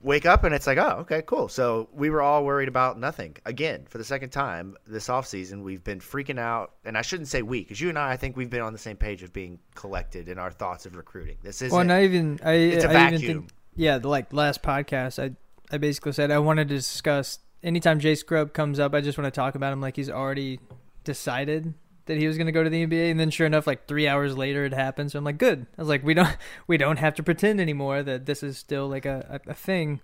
wake 0.02 0.26
up 0.26 0.44
and 0.44 0.54
it's 0.54 0.66
like, 0.66 0.78
oh, 0.78 0.98
okay, 1.00 1.22
cool. 1.22 1.48
So 1.48 1.88
we 1.92 2.10
were 2.10 2.22
all 2.22 2.44
worried 2.44 2.68
about 2.68 2.98
nothing. 2.98 3.36
Again, 3.44 3.86
for 3.88 3.98
the 3.98 4.04
second 4.04 4.30
time 4.30 4.76
this 4.86 5.08
offseason, 5.08 5.62
we've 5.62 5.84
been 5.84 6.00
freaking 6.00 6.38
out. 6.38 6.72
And 6.84 6.96
I 6.98 7.02
shouldn't 7.02 7.28
say 7.28 7.42
we, 7.42 7.60
because 7.60 7.80
you 7.80 7.88
and 7.88 7.98
I, 7.98 8.12
I 8.12 8.16
think 8.16 8.36
we've 8.36 8.50
been 8.50 8.62
on 8.62 8.72
the 8.72 8.78
same 8.78 8.96
page 8.96 9.22
of 9.22 9.32
being 9.32 9.58
collected 9.74 10.28
in 10.28 10.38
our 10.38 10.50
thoughts 10.50 10.86
of 10.86 10.96
recruiting. 10.96 11.36
This 11.42 11.62
isn't. 11.62 11.76
Well, 11.76 11.84
not 11.84 12.02
even 12.02 12.40
I. 12.44 12.52
It's 12.52 12.84
a 12.84 12.88
I 12.88 13.06
even 13.06 13.20
vacuum. 13.20 13.38
think, 13.40 13.50
yeah, 13.76 13.98
the, 13.98 14.08
like 14.08 14.32
last 14.32 14.62
podcast, 14.62 15.22
I 15.22 15.34
I 15.74 15.78
basically 15.78 16.12
said 16.12 16.30
I 16.30 16.38
wanted 16.38 16.68
to 16.68 16.74
discuss 16.76 17.38
anytime 17.64 17.98
Jay 17.98 18.14
Scrubb 18.14 18.52
comes 18.52 18.78
up, 18.78 18.94
I 18.94 19.00
just 19.00 19.18
want 19.18 19.32
to 19.32 19.36
talk 19.36 19.54
about 19.54 19.72
him 19.72 19.80
like 19.80 19.96
he's 19.96 20.10
already 20.10 20.60
decided 21.02 21.74
that 22.06 22.18
he 22.18 22.26
was 22.26 22.36
going 22.36 22.46
to 22.46 22.52
go 22.52 22.62
to 22.62 22.70
the 22.70 22.86
NBA, 22.86 23.10
and 23.10 23.18
then 23.18 23.30
sure 23.30 23.46
enough, 23.46 23.66
like 23.66 23.86
three 23.86 24.06
hours 24.06 24.36
later, 24.36 24.64
it 24.64 24.72
happened. 24.72 25.12
So 25.12 25.18
I'm 25.18 25.24
like, 25.24 25.38
good. 25.38 25.66
I 25.76 25.80
was 25.80 25.88
like, 25.88 26.04
we 26.04 26.14
don't 26.14 26.36
we 26.66 26.76
don't 26.76 26.98
have 26.98 27.14
to 27.16 27.22
pretend 27.22 27.60
anymore 27.60 28.02
that 28.02 28.26
this 28.26 28.42
is 28.42 28.58
still 28.58 28.88
like 28.88 29.06
a 29.06 29.40
a, 29.46 29.50
a 29.50 29.54
thing. 29.54 30.00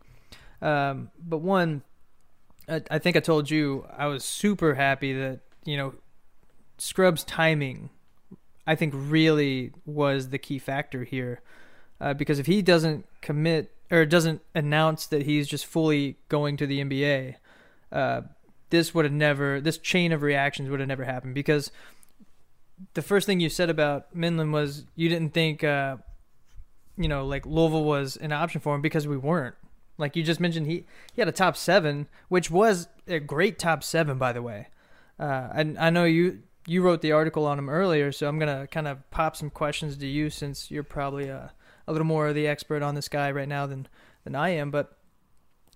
Um, 0.62 1.10
but 1.18 1.38
one, 1.38 1.82
I, 2.68 2.82
I 2.90 2.98
think 2.98 3.16
I 3.16 3.20
told 3.20 3.50
you 3.50 3.86
I 3.96 4.06
was 4.06 4.24
super 4.24 4.74
happy 4.74 5.12
that 5.14 5.40
you 5.64 5.76
know 5.76 5.94
Scrubb's 6.78 7.24
timing. 7.24 7.90
I 8.66 8.74
think 8.74 8.94
really 8.96 9.72
was 9.84 10.28
the 10.28 10.38
key 10.38 10.58
factor 10.58 11.04
here, 11.04 11.40
uh, 12.00 12.14
because 12.14 12.38
if 12.38 12.46
he 12.46 12.62
doesn't 12.62 13.06
commit 13.20 13.72
or 13.90 14.06
doesn't 14.06 14.42
announce 14.54 15.06
that 15.06 15.22
he's 15.22 15.48
just 15.48 15.66
fully 15.66 16.16
going 16.28 16.56
to 16.58 16.66
the 16.66 16.82
NBA, 16.82 17.34
uh, 17.90 18.22
this 18.70 18.94
would 18.94 19.04
have 19.04 19.12
never, 19.12 19.60
this 19.60 19.78
chain 19.78 20.12
of 20.12 20.22
reactions 20.22 20.70
would 20.70 20.80
have 20.80 20.88
never 20.88 21.04
happened. 21.04 21.34
Because 21.34 21.70
the 22.94 23.02
first 23.02 23.26
thing 23.26 23.40
you 23.40 23.48
said 23.48 23.70
about 23.70 24.14
Minlend 24.14 24.52
was 24.52 24.84
you 24.96 25.08
didn't 25.08 25.34
think, 25.34 25.62
uh, 25.64 25.96
you 26.96 27.08
know, 27.08 27.26
like 27.26 27.46
Louisville 27.46 27.84
was 27.84 28.16
an 28.16 28.32
option 28.32 28.60
for 28.60 28.74
him 28.74 28.82
because 28.82 29.06
we 29.06 29.16
weren't. 29.16 29.54
Like 29.98 30.16
you 30.16 30.22
just 30.22 30.40
mentioned, 30.40 30.66
he 30.66 30.84
he 31.12 31.20
had 31.20 31.28
a 31.28 31.32
top 31.32 31.56
seven, 31.56 32.08
which 32.28 32.50
was 32.50 32.88
a 33.06 33.20
great 33.20 33.58
top 33.58 33.84
seven, 33.84 34.16
by 34.18 34.32
the 34.32 34.42
way. 34.42 34.68
Uh, 35.18 35.48
and 35.54 35.78
I 35.78 35.90
know 35.90 36.04
you 36.04 36.42
you 36.66 36.82
wrote 36.82 37.02
the 37.02 37.12
article 37.12 37.46
on 37.46 37.58
him 37.58 37.68
earlier, 37.68 38.10
so 38.10 38.26
I'm 38.26 38.38
gonna 38.38 38.66
kind 38.66 38.88
of 38.88 39.08
pop 39.10 39.36
some 39.36 39.50
questions 39.50 39.96
to 39.98 40.06
you 40.06 40.30
since 40.30 40.70
you're 40.70 40.82
probably 40.82 41.28
a, 41.28 41.52
a 41.86 41.92
little 41.92 42.06
more 42.06 42.28
of 42.28 42.34
the 42.34 42.46
expert 42.46 42.82
on 42.82 42.94
this 42.94 43.08
guy 43.08 43.30
right 43.30 43.48
now 43.48 43.66
than 43.66 43.86
than 44.24 44.34
I 44.34 44.50
am. 44.50 44.70
But 44.70 44.96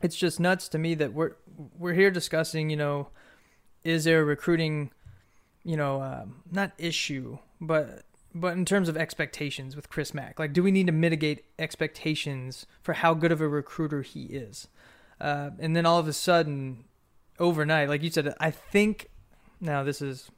it's 0.00 0.16
just 0.16 0.40
nuts 0.40 0.68
to 0.68 0.78
me 0.78 0.94
that 0.94 1.12
we're 1.12 1.36
we're 1.78 1.94
here 1.94 2.10
discussing, 2.10 2.70
you 2.70 2.76
know, 2.76 3.08
is 3.84 4.04
there 4.04 4.24
recruiting, 4.24 4.90
you 5.64 5.76
know, 5.76 6.02
um, 6.02 6.42
not 6.50 6.72
issue, 6.78 7.38
but 7.60 8.04
but 8.34 8.54
in 8.54 8.64
terms 8.64 8.88
of 8.88 8.96
expectations 8.96 9.76
with 9.76 9.88
Chris 9.88 10.12
Mack, 10.12 10.38
like, 10.38 10.52
do 10.52 10.62
we 10.62 10.72
need 10.72 10.86
to 10.86 10.92
mitigate 10.92 11.44
expectations 11.58 12.66
for 12.82 12.94
how 12.94 13.14
good 13.14 13.30
of 13.30 13.40
a 13.40 13.48
recruiter 13.48 14.02
he 14.02 14.24
is? 14.24 14.66
Uh, 15.20 15.50
and 15.60 15.76
then 15.76 15.86
all 15.86 15.98
of 15.98 16.08
a 16.08 16.12
sudden, 16.12 16.84
overnight, 17.38 17.88
like 17.88 18.02
you 18.02 18.10
said, 18.10 18.34
I 18.40 18.50
think 18.50 19.08
now 19.60 19.84
this 19.84 20.02
is 20.02 20.30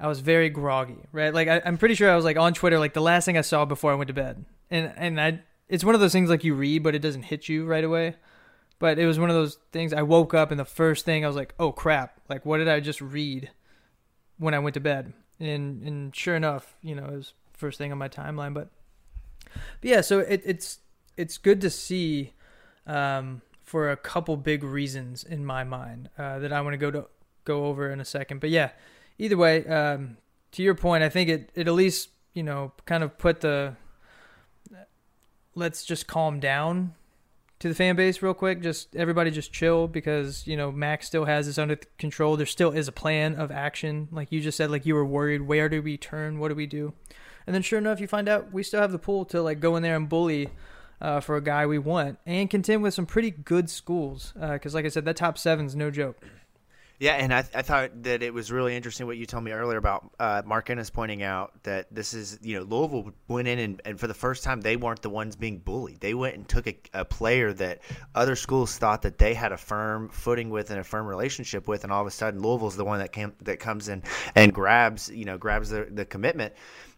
I 0.00 0.06
was 0.06 0.20
very 0.20 0.48
groggy, 0.48 1.04
right? 1.12 1.32
Like 1.32 1.48
I, 1.48 1.62
I'm 1.64 1.78
pretty 1.78 1.94
sure 1.94 2.10
I 2.10 2.16
was 2.16 2.24
like 2.24 2.36
on 2.36 2.54
Twitter, 2.54 2.78
like 2.78 2.92
the 2.92 3.00
last 3.00 3.24
thing 3.24 3.38
I 3.38 3.42
saw 3.42 3.64
before 3.64 3.92
I 3.92 3.94
went 3.94 4.08
to 4.08 4.14
bed, 4.14 4.44
and 4.70 4.92
and 4.96 5.20
I, 5.20 5.40
it's 5.68 5.84
one 5.84 5.94
of 5.94 6.00
those 6.00 6.12
things 6.12 6.30
like 6.30 6.44
you 6.44 6.54
read, 6.54 6.82
but 6.82 6.94
it 6.94 7.00
doesn't 7.00 7.22
hit 7.22 7.48
you 7.48 7.64
right 7.66 7.84
away. 7.84 8.16
But 8.80 8.98
it 9.00 9.06
was 9.06 9.18
one 9.18 9.28
of 9.28 9.34
those 9.34 9.58
things. 9.72 9.92
I 9.92 10.02
woke 10.02 10.34
up 10.34 10.52
and 10.52 10.60
the 10.60 10.64
first 10.64 11.04
thing 11.04 11.24
I 11.24 11.28
was 11.28 11.36
like, 11.36 11.54
oh 11.58 11.72
crap! 11.72 12.20
Like 12.28 12.46
what 12.46 12.58
did 12.58 12.68
I 12.68 12.80
just 12.80 13.00
read 13.00 13.50
when 14.38 14.54
I 14.54 14.58
went 14.58 14.74
to 14.74 14.80
bed? 14.80 15.12
And 15.40 15.82
and 15.82 16.14
sure 16.14 16.34
enough, 16.34 16.76
you 16.82 16.94
know, 16.94 17.04
it 17.06 17.12
was 17.12 17.32
first 17.52 17.78
thing 17.78 17.92
on 17.92 17.98
my 17.98 18.08
timeline. 18.08 18.54
But, 18.54 18.70
but 19.44 19.90
yeah, 19.90 20.00
so 20.00 20.20
it, 20.20 20.42
it's 20.44 20.78
it's 21.16 21.38
good 21.38 21.60
to 21.60 21.70
see 21.70 22.32
um, 22.86 23.42
for 23.62 23.90
a 23.90 23.96
couple 23.96 24.36
big 24.36 24.64
reasons 24.64 25.24
in 25.24 25.44
my 25.44 25.64
mind 25.64 26.08
uh, 26.18 26.38
that 26.38 26.52
I 26.52 26.60
want 26.60 26.74
to 26.74 26.78
go 26.78 26.90
to 26.90 27.06
go 27.44 27.66
over 27.66 27.90
in 27.90 28.00
a 28.00 28.04
second. 28.04 28.40
But 28.40 28.50
yeah, 28.50 28.70
either 29.18 29.36
way, 29.36 29.66
um, 29.66 30.16
to 30.52 30.62
your 30.62 30.74
point, 30.74 31.02
I 31.04 31.08
think 31.08 31.28
it, 31.28 31.50
it 31.54 31.68
at 31.68 31.74
least, 31.74 32.10
you 32.32 32.42
know, 32.42 32.72
kind 32.86 33.02
of 33.04 33.18
put 33.18 33.40
the 33.40 33.76
let's 35.54 35.84
just 35.84 36.06
calm 36.06 36.40
down 36.40 36.94
to 37.60 37.68
the 37.68 37.74
fan 37.74 37.96
base 37.96 38.22
real 38.22 38.34
quick. 38.34 38.62
Just 38.62 38.94
everybody 38.94 39.30
just 39.30 39.52
chill 39.52 39.88
because, 39.88 40.46
you 40.46 40.56
know, 40.56 40.70
Mack 40.70 41.02
still 41.02 41.24
has 41.24 41.46
this 41.46 41.58
under 41.58 41.76
control. 41.98 42.36
There 42.36 42.46
still 42.46 42.70
is 42.70 42.88
a 42.88 42.92
plan 42.92 43.34
of 43.34 43.50
action. 43.50 44.08
Like 44.12 44.30
you 44.30 44.40
just 44.40 44.56
said, 44.56 44.70
like 44.70 44.86
you 44.86 44.94
were 44.94 45.04
worried, 45.04 45.42
where 45.42 45.68
do 45.68 45.82
we 45.82 45.96
turn? 45.96 46.38
What 46.38 46.48
do 46.48 46.54
we 46.54 46.66
do? 46.66 46.92
And 47.46 47.54
then 47.54 47.62
sure 47.62 47.78
enough, 47.78 48.00
you 48.00 48.06
find 48.06 48.28
out 48.28 48.52
we 48.52 48.62
still 48.62 48.80
have 48.80 48.92
the 48.92 48.98
pool 48.98 49.24
to 49.26 49.42
like 49.42 49.60
go 49.60 49.76
in 49.76 49.82
there 49.82 49.96
and 49.96 50.08
bully 50.08 50.50
uh, 51.00 51.20
for 51.20 51.36
a 51.36 51.40
guy 51.40 51.66
we 51.66 51.78
want 51.78 52.18
and 52.26 52.50
contend 52.50 52.82
with 52.82 52.94
some 52.94 53.06
pretty 53.06 53.30
good 53.30 53.70
schools. 53.70 54.34
Because, 54.38 54.74
like 54.74 54.84
I 54.84 54.88
said, 54.88 55.04
that 55.06 55.16
top 55.16 55.38
seven's 55.38 55.74
no 55.74 55.90
joke. 55.90 56.22
Yeah, 57.00 57.12
and 57.12 57.32
I, 57.32 57.44
I 57.54 57.62
thought 57.62 58.02
that 58.02 58.24
it 58.24 58.34
was 58.34 58.50
really 58.50 58.74
interesting 58.74 59.06
what 59.06 59.16
you 59.16 59.24
told 59.24 59.44
me 59.44 59.52
earlier 59.52 59.78
about 59.78 60.10
uh, 60.18 60.42
Mark 60.44 60.68
Ennis 60.68 60.90
pointing 60.90 61.22
out 61.22 61.52
that 61.62 61.86
this 61.94 62.12
is, 62.12 62.40
you 62.42 62.58
know, 62.58 62.64
Louisville 62.64 63.12
went 63.28 63.46
in 63.46 63.60
and, 63.60 63.82
and 63.84 64.00
for 64.00 64.08
the 64.08 64.14
first 64.14 64.42
time 64.42 64.60
they 64.60 64.76
weren't 64.76 65.00
the 65.02 65.10
ones 65.10 65.36
being 65.36 65.58
bullied. 65.58 66.00
They 66.00 66.14
went 66.14 66.34
and 66.34 66.48
took 66.48 66.66
a, 66.66 66.76
a 66.92 67.04
player 67.04 67.52
that 67.52 67.82
other 68.16 68.34
schools 68.34 68.78
thought 68.78 69.02
that 69.02 69.16
they 69.16 69.32
had 69.32 69.52
a 69.52 69.56
firm 69.56 70.08
footing 70.08 70.50
with 70.50 70.70
and 70.70 70.80
a 70.80 70.84
firm 70.84 71.06
relationship 71.06 71.68
with, 71.68 71.84
and 71.84 71.92
all 71.92 72.00
of 72.00 72.08
a 72.08 72.10
sudden 72.10 72.42
Louisville's 72.42 72.76
the 72.76 72.84
one 72.84 72.98
that 72.98 73.12
came 73.12 73.32
that 73.42 73.60
comes 73.60 73.88
in 73.88 74.02
and 74.34 74.52
grabs, 74.52 75.08
you 75.08 75.24
know, 75.24 75.38
grabs 75.38 75.70
the, 75.70 75.86
the 75.90 76.04
commitment. 76.04 76.52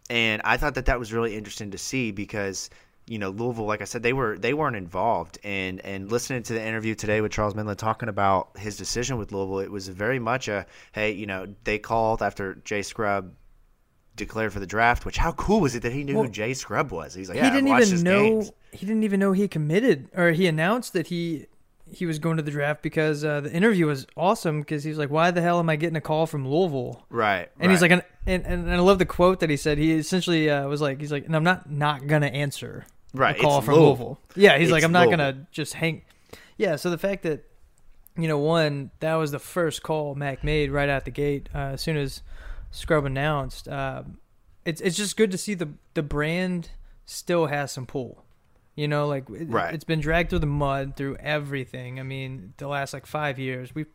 And 0.09 0.41
I 0.45 0.57
thought 0.57 0.75
that 0.77 0.87
that 0.87 0.99
was 0.99 1.13
really 1.13 1.37
interesting 1.37 1.73
to 1.73 1.79
see 1.79 2.11
because– 2.11 2.71
you 3.07 3.19
know 3.19 3.31
Louisville, 3.31 3.67
like 3.67 3.81
I 3.81 3.85
said, 3.85 4.03
they 4.03 4.13
were 4.13 4.39
they 4.39 4.55
weren't 4.55 4.77
involved. 4.77 5.39
And 5.43 5.81
and 5.81 6.11
listening 6.11 6.43
to 6.45 6.53
the 6.53 6.65
interview 6.65 6.95
today 6.95 7.21
with 7.21 7.33
Charles 7.33 7.55
Minlend 7.55 7.77
talking 7.77 8.09
about 8.09 8.57
his 8.59 8.77
decision 8.77 9.19
with 9.19 9.33
Louisville, 9.33 9.61
it 9.61 9.71
was 9.71 9.89
very 9.89 10.19
much 10.19 10.49
a 10.49 10.67
hey, 10.93 11.13
you 11.13 11.27
know, 11.27 11.47
they 11.65 11.79
called 11.79 12.23
after 12.23 12.57
Jay 12.57 12.83
Scrubb 12.83 13.35
declared 14.17 14.53
for 14.53 14.61
the 14.61 14.67
draft. 14.67 15.05
Which 15.05 15.17
how 15.17 15.33
cool 15.33 15.61
was 15.61 15.75
it 15.75 15.83
that 15.83 15.93
he 15.93 16.05
knew 16.05 16.15
well, 16.15 16.25
who 16.25 16.31
Jay 16.31 16.55
Scrubb 16.55 16.93
was? 16.93 17.15
He's 17.15 17.29
like, 17.29 17.39
yeah, 17.39 17.45
he 17.45 17.51
didn't 17.51 17.69
even 17.69 18.03
know 18.03 18.23
games. 18.23 18.53
he 18.73 18.87
didn't 18.87 19.05
even 19.05 19.21
know 19.21 19.33
he 19.33 19.49
committed 19.49 20.09
or 20.15 20.33
he 20.33 20.47
announced 20.47 20.93
that 20.93 21.09
he 21.09 21.47
he 21.93 22.07
was 22.07 22.19
going 22.19 22.37
to 22.37 22.43
the 22.43 22.51
draft 22.51 22.83
because 22.83 23.25
uh, 23.25 23.41
the 23.41 23.53
interview 23.53 23.87
was 23.87 24.07
awesome 24.17 24.61
because 24.61 24.85
he 24.85 24.91
was 24.91 24.99
like, 24.99 25.11
"Why 25.11 25.31
the 25.31 25.43
hell 25.43 25.59
am 25.59 25.69
I 25.69 25.77
getting 25.77 25.97
a 25.97 26.01
call 26.01 26.27
from 26.27 26.49
Louisville?" 26.49 27.05
Right. 27.11 27.51
And 27.59 27.69
right. 27.69 27.71
he's 27.71 27.83
like, 27.83 27.91
and, 27.91 28.03
and, 28.27 28.45
and 28.47 28.71
I 28.71 28.79
love 28.79 28.99
the 28.99 29.07
quote 29.07 29.41
that 29.41 29.51
he 29.51 29.57
said. 29.57 29.79
He 29.79 29.93
essentially 29.93 30.49
uh, 30.51 30.67
was 30.69 30.81
like, 30.81 31.01
"He's 31.01 31.13
like, 31.13 31.27
and 31.27 31.35
I'm 31.37 31.45
not 31.45 31.71
not 31.71 32.07
gonna 32.07 32.27
answer." 32.27 32.87
right, 33.15 33.37
a 33.37 33.41
call 33.41 33.59
it's 33.59 33.67
from 33.67 33.75
Louisville. 33.75 34.07
Louisville. 34.07 34.19
Yeah, 34.37 34.59
he's 34.59 34.69
It's 34.69 34.73
like, 34.73 34.85
I'm 34.85 34.93
not 34.93 35.09
Louisville. 35.09 35.33
gonna 35.33 35.47
just 35.51 35.75
hang. 35.75 36.03
Yeah, 36.57 36.77
so 36.77 36.91
the 36.91 36.99
fact 36.99 37.23
that 37.25 37.45
you 38.17 38.29
know, 38.29 38.39
one 38.39 38.91
that 39.01 39.15
was 39.15 39.31
the 39.31 39.39
first 39.39 39.83
call 39.83 40.15
Mack 40.15 40.45
made 40.45 40.71
right 40.71 40.89
out 40.89 41.05
the 41.05 41.11
gate 41.11 41.49
uh, 41.55 41.73
as 41.75 41.83
soon 41.83 41.97
as 41.97 42.23
Scrubb 42.71 43.05
announced. 43.05 43.69
Um, 43.69 44.19
it's 44.65 44.81
it's 44.81 44.97
just 44.97 45.17
good 45.17 45.31
to 45.31 45.39
see 45.39 45.55
the 45.55 45.71
the 45.95 46.03
brand 46.03 46.71
still 47.05 47.47
has 47.47 47.73
some 47.73 47.87
pull. 47.87 48.25
You 48.77 48.89
know, 48.89 49.07
like 49.09 49.29
it, 49.31 49.49
Right. 49.49 49.75
it's 49.75 49.85
been 49.85 50.01
dragged 50.01 50.31
through 50.31 50.39
the 50.41 50.47
mud 50.47 50.97
through 50.97 51.17
everything. 51.17 52.01
I 52.01 52.03
mean, 52.03 52.55
the 52.57 52.69
last 52.69 52.93
like 52.95 53.07
five 53.07 53.39
years, 53.39 53.75
we've 53.75 53.89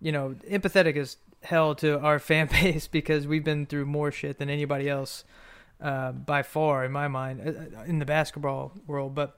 you 0.00 0.10
know 0.12 0.34
empathetic 0.50 0.96
as 0.96 1.16
hell 1.42 1.74
to 1.76 1.98
our 2.00 2.18
fan 2.30 2.48
base 2.48 2.86
because 2.88 3.26
we've 3.26 3.44
been 3.44 3.66
through 3.66 3.86
more 3.86 4.10
shit 4.10 4.38
than 4.38 4.48
anybody 4.50 4.88
else 4.88 5.24
uh, 5.80 6.12
by 6.12 6.42
far 6.42 6.84
in 6.84 6.92
my 6.92 7.08
mind 7.08 7.40
uh, 7.46 7.78
uh, 7.80 7.84
in 7.84 7.98
the 7.98 8.04
basketball 8.06 8.72
world. 8.86 9.14
But 9.14 9.36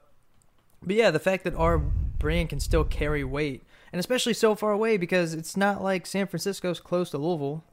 but 0.81 0.95
yeah, 0.95 1.11
the 1.11 1.19
fact 1.19 1.43
that 1.43 1.55
our 1.55 1.77
brand 1.77 2.49
can 2.49 2.59
still 2.59 2.83
carry 2.83 3.23
weight, 3.23 3.63
and 3.91 3.99
especially 3.99 4.33
so 4.33 4.55
far 4.55 4.71
away 4.71 4.97
because 4.97 5.33
it's 5.33 5.55
not 5.57 5.83
like 5.83 6.05
San 6.05 6.25
Francisco's 6.27 6.79
close 6.79 7.09
to 7.11 7.17
Louisville. 7.17 7.63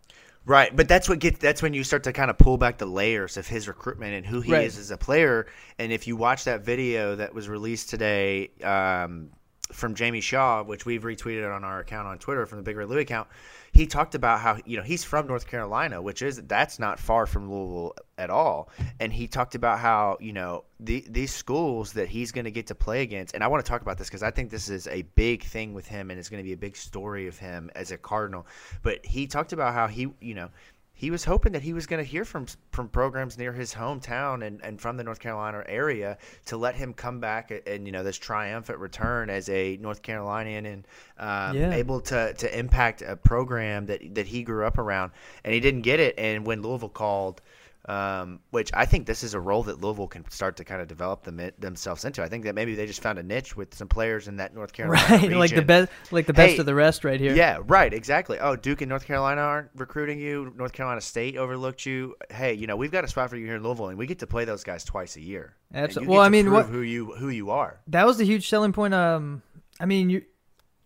Right, 0.47 0.75
but 0.75 0.89
that's 0.89 1.09
what 1.09 1.19
gets 1.19 1.39
that's 1.39 1.63
when 1.63 1.75
you 1.75 1.85
start 1.85 2.05
to 2.05 2.13
kind 2.13 2.31
of 2.31 2.39
pull 2.39 2.57
back 2.57 2.79
the 2.79 2.87
layers 2.87 3.37
of 3.37 3.47
his 3.47 3.69
recruitment 3.69 4.15
and 4.15 4.25
who 4.27 4.41
he 4.41 4.53
Right. 4.53 4.65
is 4.65 4.79
as 4.79 4.91
a 4.91 4.97
player. 4.97 5.47
And 5.79 5.93
if 5.93 6.07
you 6.07 6.17
watch 6.17 6.45
that 6.45 6.65
video 6.65 7.15
that 7.17 7.35
was 7.35 7.49
released 7.49 7.91
today 7.91 8.51
um, 8.65 9.31
from 9.71 9.95
Jamie 9.95 10.23
Shaw, 10.23 10.63
which 10.63 10.87
we've 10.87 11.03
retweeted 11.03 11.55
on 11.55 11.63
our 11.63 11.81
account 11.81 12.09
on 12.09 12.19
Twitter 12.19 12.47
from 12.47 12.59
the 12.59 12.65
Big 12.65 12.77
Red 12.77 12.89
Louie 12.89 13.03
account, 13.03 13.29
he 13.73 13.87
talked 13.87 14.15
about 14.15 14.41
how 14.41 14.59
you 14.65 14.77
know 14.77 14.83
he's 14.83 15.05
from 15.05 15.27
North 15.27 15.47
Carolina, 15.47 16.03
which 16.03 16.23
is 16.23 16.43
that's 16.43 16.79
not 16.79 16.99
far 16.99 17.27
from 17.27 17.51
Louisville 17.51 17.95
at 18.19 18.31
all. 18.31 18.71
And 18.99 19.13
he 19.13 19.27
talked 19.27 19.55
about 19.55 19.79
how 19.79 20.17
you 20.21 20.33
know 20.33 20.65
the, 20.79 21.05
these 21.09 21.33
schools 21.33 21.93
that 21.93 22.09
he's 22.09 22.33
going 22.33 22.45
to 22.45 22.51
get 22.51 22.67
to 22.69 22.75
play 22.75 23.03
against. 23.03 23.35
And 23.35 23.45
I 23.45 23.49
want 23.49 23.65
to 23.65 23.69
talk 23.69 23.83
about 23.83 23.99
this 23.99 24.09
because 24.09 24.23
I 24.23 24.31
think 24.31 24.51
this 24.51 24.69
is 24.69 24.87
a 24.89 25.03
big 25.15 25.45
thing 25.45 25.75
with 25.75 25.87
him, 25.87 26.11
and 26.11 26.19
it's 26.19 26.29
going 26.29 26.43
to 26.43 26.47
be 26.47 26.53
a 26.53 26.59
big 26.59 26.77
story 26.77 27.27
of 27.29 27.39
him 27.39 27.71
as 27.75 27.91
a 27.91 27.99
Cardinal. 27.99 28.47
But 28.83 29.05
he 29.05 29.27
talked 29.27 29.53
about 29.53 29.75
how 29.75 29.87
he 29.87 30.13
you 30.21 30.35
know 30.35 30.49
he 31.01 31.11
was 31.11 31.25
hoping 31.25 31.53
that 31.53 31.63
he 31.63 31.73
was 31.73 31.87
going 31.87 32.05
to 32.05 32.09
hear 32.09 32.27
from 32.27 32.45
from 32.73 32.87
programs 32.87 33.39
near 33.39 33.55
his 33.55 33.73
hometown 33.73 34.47
and, 34.47 34.61
and 34.63 34.79
from 34.79 34.99
the 34.99 35.03
North 35.03 35.19
Carolina 35.19 35.65
area 35.67 36.19
to 36.45 36.59
let 36.59 36.75
him 36.75 36.93
come 36.93 37.21
back 37.21 37.51
and, 37.51 37.67
and 37.67 37.87
you 37.87 37.93
know 37.93 38.03
this 38.03 38.19
triumphant 38.19 38.79
return 38.79 39.31
as 39.31 39.49
a 39.49 39.79
North 39.79 40.03
Carolinian 40.03 40.67
and 40.67 40.87
um, 41.17 41.57
Yeah. 41.57 41.73
able 41.73 42.03
to 42.03 42.35
to 42.35 42.59
impact 42.59 43.01
a 43.01 43.17
program 43.17 43.87
that 43.87 44.15
that 44.15 44.27
he 44.27 44.43
grew 44.43 44.67
up 44.67 44.77
around 44.77 45.13
and 45.43 45.55
he 45.55 45.61
didn't 45.61 45.83
get 45.83 46.01
it 46.01 46.15
and 46.19 46.45
when 46.45 46.61
Louisville 46.61 46.91
called 46.91 47.41
um, 47.91 48.39
which 48.51 48.71
I 48.73 48.87
think 48.87 49.07
this 49.09 49.25
is 49.25 49.35
a 49.35 49.41
role 49.41 49.65
that 49.65 49.81
Louisville 49.81 50.07
can 50.07 50.29
start 50.31 50.57
to 50.59 50.65
kind 50.65 50.81
of 50.81 50.87
develop 50.87 51.25
them, 51.25 51.41
themselves 51.59 52.05
into. 52.05 52.23
I 52.23 52.29
think 52.29 52.45
that 52.45 52.55
maybe 52.55 52.77
they 52.77 52.87
just 52.87 53.03
found 53.03 53.19
a 53.19 53.23
niche 53.23 53.57
with 53.57 53.75
some 53.75 53.89
players 53.89 54.29
in 54.29 54.37
that 54.37 54.55
North 54.55 54.73
Carolina 54.73 55.03
Right, 55.09 55.33
like 55.37 55.53
the 55.53 55.63
best, 55.63 55.91
like 56.13 56.27
the 56.27 56.33
best 56.33 56.53
Hey, 56.53 56.59
of 56.59 56.67
the 56.67 56.75
rest, 56.75 57.05
right 57.05 57.19
here. 57.19 57.35
Yeah, 57.35 57.59
right, 57.67 57.93
exactly. 57.93 58.39
Oh, 58.39 58.55
Duke 58.55 58.81
and 58.83 58.89
North 58.89 59.05
Carolina 59.07 59.41
aren't 59.41 59.71
recruiting 59.75 60.21
you. 60.21 60.53
North 60.57 60.73
Carolina 60.73 61.01
State 61.01 61.37
overlooked 61.37 61.85
you. 61.85 62.15
Hey, 62.31 62.55
you 62.55 62.69
know 62.69 62.77
we've 62.77 62.93
got 62.93 63.03
a 63.03 63.09
spot 63.09 63.29
for 63.29 63.37
you 63.37 63.45
here 63.47 63.57
in 63.57 63.63
Louisville, 63.65 63.89
and 63.89 63.99
we 63.99 64.07
get 64.07 64.21
to 64.21 64.27
play 64.29 64.45
those 64.45 64.63
guys 64.63 64.85
twice 64.85 65.17
a 65.17 65.21
year. 65.21 65.57
And 65.73 65.91
Absol- 65.91 66.03
you 66.03 66.09
well, 66.09 66.21
I 66.21 66.29
mean, 66.29 66.53
what- 66.53 66.67
who 66.67 66.83
you 66.83 67.07
who 67.15 67.29
you 67.29 67.51
are. 67.51 67.81
that 67.89 68.07
was 68.07 68.19
the 68.19 68.25
huge 68.25 68.49
selling 68.49 68.73
point. 68.73 68.95
Um, 68.95 69.43
I 69.81 69.87
mean, 69.87 70.11
you 70.11 70.23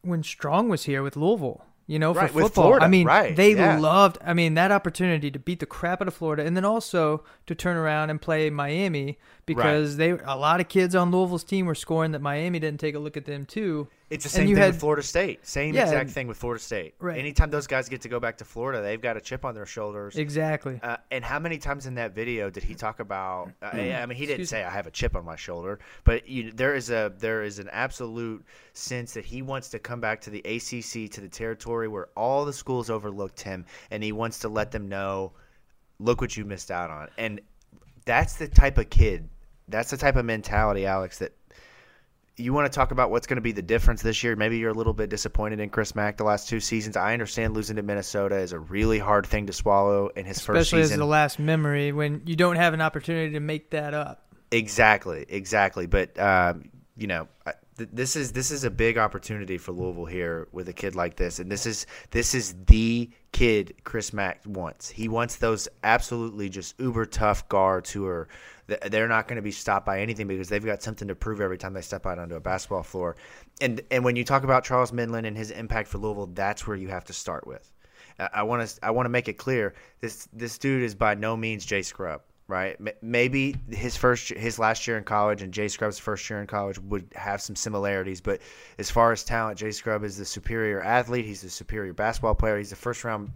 when 0.01 0.23
Strong 0.23 0.71
was 0.71 0.85
here 0.85 1.03
with 1.03 1.17
Louisville, 1.17 1.65
you 1.87 1.99
know, 1.99 2.15
for 2.15 2.21
Right, 2.21 2.35
with 2.35 2.45
football. 2.45 2.65
Florida, 2.65 2.87
I 2.87 2.89
mean, 2.89 3.07
right, 3.07 3.37
they 3.37 3.55
yeah. 3.55 3.79
loved. 3.79 4.19
I 4.25 4.33
mean, 4.33 4.55
that 4.55 4.73
opportunity 4.73 5.31
to 5.31 5.39
beat 5.39 5.61
the 5.61 5.67
crap 5.67 6.01
out 6.01 6.09
of 6.09 6.15
Florida, 6.15 6.45
and 6.45 6.57
then 6.57 6.65
also 6.65 7.23
to 7.47 7.55
turn 7.55 7.77
around 7.77 8.11
and 8.11 8.21
play 8.21 8.49
Miami 8.51 9.19
because 9.47 9.97
they 9.97 10.11
a 10.11 10.37
lot 10.37 10.61
of 10.61 10.69
kids 10.69 10.95
on 10.95 11.11
Louisville's 11.11 11.45
team 11.45 11.67
were 11.67 11.75
scoring 11.75 12.13
that 12.13 12.23
Miami 12.23 12.59
didn't 12.59 12.81
take 12.81 12.95
a 12.95 12.99
look 12.99 13.17
at 13.17 13.27
them 13.27 13.45
too. 13.45 13.89
It's 14.11 14.23
the 14.23 14.29
same 14.31 14.47
thing 14.49 14.57
had- 14.57 14.73
with 14.73 14.81
Florida 14.81 15.03
State. 15.03 15.47
Same 15.47 15.75
Yeah, 15.75 15.85
exact 15.85 16.01
and- 16.03 16.13
thing 16.13 16.27
with 16.29 16.37
Florida 16.37 16.63
State. 16.63 16.95
Right. 17.01 17.19
Anytime 17.19 17.51
those 17.51 17.67
guys 17.67 17.89
get 17.89 18.03
to 18.03 18.09
go 18.09 18.21
back 18.21 18.37
to 18.39 18.45
Florida, 18.45 18.83
they've 18.83 19.01
got 19.01 19.17
a 19.17 19.21
chip 19.21 19.45
on 19.45 19.55
their 19.55 19.65
shoulders. 19.67 20.17
Exactly. 20.17 20.79
Uh, 20.83 20.99
and 21.11 21.25
how 21.25 21.39
many 21.39 21.57
times 21.59 21.87
in 21.87 21.95
that 21.95 22.15
video 22.15 22.51
did 22.51 22.63
he 22.63 22.75
talk 22.75 23.01
about? 23.01 23.51
Uh, 23.63 23.67
I 23.67 24.05
mean, 24.07 24.17
he 24.17 24.27
didn't 24.27 24.43
Excuse 24.43 24.51
say 24.51 24.63
I 24.63 24.71
have 24.71 24.87
a 24.87 24.91
chip 24.91 25.17
on 25.17 25.25
my 25.25 25.37
shoulder, 25.37 25.79
but 26.05 26.29
you, 26.29 26.53
there 26.53 26.75
is 26.75 26.91
a 26.91 27.13
there 27.19 27.43
is 27.43 27.59
an 27.59 27.69
absolute 27.71 28.45
sense 28.75 29.15
that 29.15 29.25
he 29.25 29.41
wants 29.43 29.71
to 29.71 29.79
come 29.79 30.01
back 30.01 30.21
to 30.23 30.31
the 30.31 30.41
ACC 30.45 31.09
to 31.13 31.21
the 31.21 31.29
territory 31.29 31.89
where 31.89 32.09
all 32.15 32.45
the 32.45 32.53
schools 32.53 32.91
overlooked 32.91 33.41
him, 33.41 33.65
and 33.91 34.03
he 34.03 34.13
wants 34.13 34.39
to 34.41 34.49
let 34.49 34.71
them 34.71 34.89
know, 34.89 35.33
look 35.99 36.21
what 36.21 36.37
you 36.37 36.45
missed 36.45 36.71
out 36.71 36.91
on. 36.91 37.09
And 37.17 37.41
that's 38.05 38.37
the 38.37 38.49
type 38.49 38.77
of 38.77 38.91
kid, 38.91 39.29
that's 39.69 39.91
the 39.91 39.97
type 39.97 40.17
of 40.17 40.27
mentality, 40.27 40.85
Alex, 40.85 41.19
that 41.21 41.33
you 42.37 42.53
want 42.53 42.71
to 42.71 42.75
talk 42.75 42.91
about 42.91 43.11
what's 43.11 43.27
going 43.27 43.37
to 43.37 43.43
be 43.43 43.53
the 43.53 43.63
difference 43.63 44.03
this 44.03 44.23
year. 44.25 44.35
Maybe 44.35 44.59
you're 44.59 44.71
a 44.71 44.75
little 44.75 44.93
bit 44.93 45.09
disappointed 45.09 45.61
in 45.61 45.71
Chris 45.71 45.95
Mack 45.95 46.17
the 46.17 46.25
last 46.25 46.49
two 46.49 46.61
seasons. 46.61 46.97
I 46.97 47.13
understand 47.13 47.55
losing 47.55 47.77
to 47.77 47.83
Minnesota 47.83 48.37
is 48.37 48.53
a 48.53 48.59
really 48.59 48.99
hard 48.99 49.27
thing 49.27 49.47
to 49.47 49.53
swallow 49.53 50.09
in 50.09 50.25
his 50.25 50.41
first 50.41 50.63
Especially 50.63 50.83
as 50.83 50.97
the 50.97 51.05
last 51.05 51.39
memory 51.39 51.93
when 51.93 52.23
you 52.27 52.35
don't 52.35 52.57
have 52.57 52.75
an 52.75 52.81
opportunity 52.81 53.33
to 53.35 53.41
make 53.41 53.71
that 53.71 53.95
up. 53.95 54.27
Exactly, 54.51 55.25
exactly. 55.29 55.87
But 55.87 56.19
um, 56.19 56.71
you 56.97 57.07
know, 57.07 57.29
th- 57.77 57.89
this 57.93 58.17
is 58.17 58.33
this 58.33 58.51
is 58.51 58.65
a 58.65 58.71
big 58.71 58.99
opportunity 58.99 59.59
for 59.59 59.73
Louisville 59.73 60.05
here 60.05 60.49
with 60.53 60.69
a 60.69 60.73
kid 60.73 60.95
like 60.95 61.17
this, 61.17 61.39
and 61.39 61.51
this 61.51 61.67
is 61.67 61.87
this 62.11 62.35
is 62.35 62.55
the 62.67 63.11
kid 63.33 63.75
Chris 63.85 64.13
Mack 64.13 64.43
wants. 64.47 64.89
He 64.89 65.09
wants 65.09 65.37
those 65.37 65.69
absolutely 65.83 66.49
just 66.49 66.79
uber 66.81 67.07
tough 67.07 67.49
guards 67.49 67.91
who 67.91 68.07
are 68.07 68.29
they're 68.67 69.09
not 69.09 69.29
going 69.29 69.37
to 69.37 69.43
be 69.43 69.51
stopped 69.51 69.87
by 69.87 70.01
anything 70.01 70.27
because 70.27 70.49
they've 70.49 70.65
got 70.65 70.83
something 70.83 71.09
to 71.09 71.15
prove 71.15 71.41
every 71.41 71.59
time 71.59 71.75
they 71.75 71.83
step 71.83 72.07
out 72.07 72.19
onto 72.19 72.35
a 72.35 72.41
basketball 72.41 72.83
floor. 72.83 73.17
And 73.61 73.81
and 73.91 74.05
when 74.05 74.17
you 74.17 74.25
talk 74.25 74.45
about 74.45 74.65
Charles 74.65 74.93
Minlend 74.93 75.27
and 75.27 75.37
his 75.37 75.51
impact 75.51 75.89
for 75.89 75.99
Louisville, 75.99 76.27
that's 76.27 76.67
where 76.67 76.77
you 76.77 76.89
have 76.89 77.05
to 77.05 77.13
start 77.13 77.47
with. 77.47 77.71
I 78.19 78.45
want 78.45 78.69
to 78.69 78.85
I 78.85 78.91
want 78.91 79.07
to 79.07 79.11
make 79.11 79.29
it 79.29 79.35
clear 79.35 79.75
this 80.01 80.29
this 80.33 80.59
dude 80.59 80.83
is 80.83 80.95
by 80.95 81.15
no 81.15 81.37
means 81.37 81.67
Jay 81.67 81.83
Scrubb, 81.83 82.23
right? 82.47 82.79
Maybe 83.03 83.57
his 83.71 83.97
first 83.97 84.29
his 84.29 84.59
last 84.59 84.87
year 84.87 84.97
in 84.97 85.05
college 85.05 85.43
and 85.43 85.53
Jay 85.53 85.69
Scrubb's 85.69 85.99
first 85.99 86.29
year 86.31 86.41
in 86.41 86.47
college 86.47 86.79
would 86.79 87.07
have 87.17 87.43
some 87.43 87.57
similarities, 87.57 88.21
but 88.21 88.41
as 88.79 88.91
far 88.91 89.11
as 89.13 89.25
talent, 89.25 89.59
Jay 89.59 89.73
Scrubb 89.73 90.05
is 90.05 90.17
the 90.17 90.25
superior 90.25 90.81
athlete. 90.81 91.25
He's 91.25 91.43
the 91.43 91.51
superior 91.51 91.93
basketball 91.93 92.37
player. 92.37 92.57
He's 92.57 92.71
the 92.71 92.77
first 92.77 93.03
round 93.05 93.33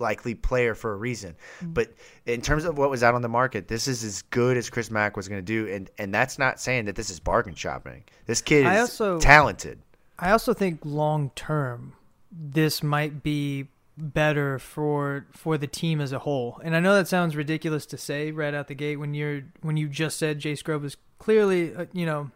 likely 0.00 0.34
player 0.34 0.74
for 0.74 0.92
a 0.92 0.96
reason. 0.96 1.36
But 1.62 1.92
in 2.26 2.40
terms 2.40 2.64
of 2.64 2.78
what 2.78 2.90
was 2.90 3.02
out 3.02 3.14
on 3.14 3.22
the 3.22 3.28
market, 3.28 3.68
this 3.68 3.86
is 3.86 4.02
as 4.02 4.22
good 4.22 4.56
as 4.56 4.70
Chris 4.70 4.90
Mack 4.90 5.16
was 5.16 5.28
going 5.28 5.38
to 5.38 5.44
do, 5.44 5.72
and 5.72 5.90
and 5.98 6.14
that's 6.14 6.38
not 6.38 6.60
saying 6.60 6.86
that 6.86 6.96
this 6.96 7.10
is 7.10 7.20
bargain 7.20 7.54
shopping. 7.54 8.04
This 8.26 8.40
kid 8.40 8.66
is 8.66 8.80
also- 8.80 9.20
talented. 9.20 9.80
I 10.18 10.32
also 10.32 10.52
think 10.52 10.80
long 10.84 11.30
term, 11.34 11.94
this 12.30 12.82
might 12.82 13.22
be 13.22 13.68
better 13.96 14.58
for 14.58 15.26
for 15.32 15.58
the 15.58 15.66
team 15.66 16.00
as 16.00 16.12
a 16.12 16.20
whole. 16.20 16.60
And 16.62 16.74
I 16.76 16.80
know 16.80 16.94
that 16.94 17.08
sounds 17.08 17.36
ridiculous 17.36 17.86
to 17.86 17.98
say 17.98 18.30
right 18.30 18.54
out 18.54 18.68
the 18.68 18.74
gate 18.74 18.96
when 18.96 19.14
you're 19.14 19.42
when 19.62 19.76
you 19.76 19.88
just 19.88 20.18
said 20.18 20.38
Jay 20.38 20.54
Scrubb 20.54 20.84
is 20.84 20.96
clearly 21.18 21.74
uh, 21.74 21.86
you 21.92 22.06
know 22.06 22.30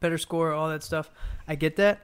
better 0.00 0.18
score, 0.18 0.52
all 0.52 0.68
that 0.68 0.82
stuff. 0.82 1.10
I 1.46 1.54
get 1.54 1.76
that, 1.76 2.00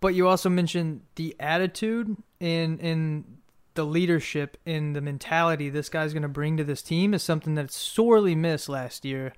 but 0.00 0.14
you 0.14 0.28
also 0.28 0.48
mentioned 0.48 1.02
the 1.16 1.34
attitude 1.40 2.16
and 2.40 2.80
and 2.80 3.38
the 3.74 3.84
leadership 3.84 4.56
and 4.66 4.94
the 4.94 5.00
mentality 5.00 5.70
this 5.70 5.88
guy's 5.88 6.12
going 6.12 6.22
to 6.22 6.28
bring 6.28 6.56
to 6.56 6.64
this 6.64 6.82
team 6.82 7.14
is 7.14 7.22
something 7.22 7.54
that's 7.54 7.76
sorely 7.76 8.34
missed 8.34 8.68
last 8.68 9.04
year. 9.04 9.32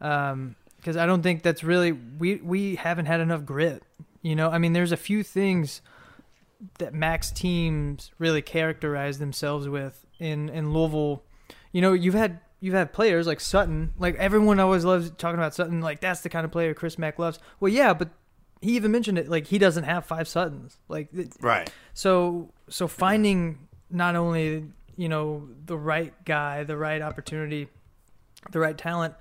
Um, 0.00 0.56
because 0.76 0.96
I 0.96 1.06
don't 1.06 1.22
think 1.22 1.42
that's 1.42 1.62
really 1.62 1.92
we 1.92 2.36
we 2.36 2.74
haven't 2.74 3.06
had 3.06 3.20
enough 3.20 3.44
grit. 3.44 3.84
You 4.20 4.34
know, 4.34 4.50
I 4.50 4.58
mean, 4.58 4.72
there's 4.72 4.92
a 4.92 4.96
few 4.96 5.22
things 5.22 5.80
that 6.78 6.92
Mack's 6.92 7.30
teams 7.30 8.10
really 8.18 8.42
characterize 8.42 9.18
themselves 9.18 9.68
with 9.68 10.04
in 10.18 10.48
in 10.48 10.72
Louisville. 10.72 11.22
You 11.70 11.82
know, 11.82 11.92
you've 11.92 12.14
had 12.14 12.40
you've 12.60 12.74
had 12.74 12.92
players 12.92 13.26
like 13.26 13.40
Sutton, 13.40 13.92
like 13.98 14.16
everyone 14.16 14.60
always 14.60 14.84
loves 14.84 15.10
talking 15.12 15.38
about 15.38 15.54
Sutton, 15.54 15.80
like 15.80 16.00
that's 16.00 16.20
the 16.20 16.28
kind 16.28 16.44
of 16.44 16.50
player 16.50 16.74
Chris 16.74 16.98
Mack 16.98 17.18
loves. 17.18 17.38
Well, 17.60 17.72
yeah, 17.72 17.94
but 17.94 18.10
he 18.60 18.76
even 18.76 18.92
mentioned 18.92 19.18
it, 19.18 19.28
like 19.28 19.46
he 19.46 19.58
doesn't 19.58 19.84
have 19.84 20.04
five 20.04 20.26
Suttons, 20.28 20.78
like 20.88 21.08
right. 21.40 21.70
So 21.94 22.52
so 22.68 22.88
finding 22.88 23.68
not 23.92 24.16
only 24.16 24.64
you 24.96 25.08
know 25.08 25.48
the 25.66 25.76
right 25.76 26.12
guy, 26.24 26.64
the 26.64 26.76
right 26.76 27.02
opportunity, 27.02 27.68
the 28.50 28.58
right 28.58 28.76
talent. 28.76 29.14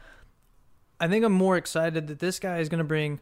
I 1.00 1.08
think 1.08 1.26
I'm 1.26 1.34
more 1.34 1.58
excited 1.58 2.08
that 2.08 2.20
this 2.20 2.40
guy 2.40 2.60
is 2.60 2.70
going 2.70 2.80
to 2.80 2.84
bring 2.84 3.20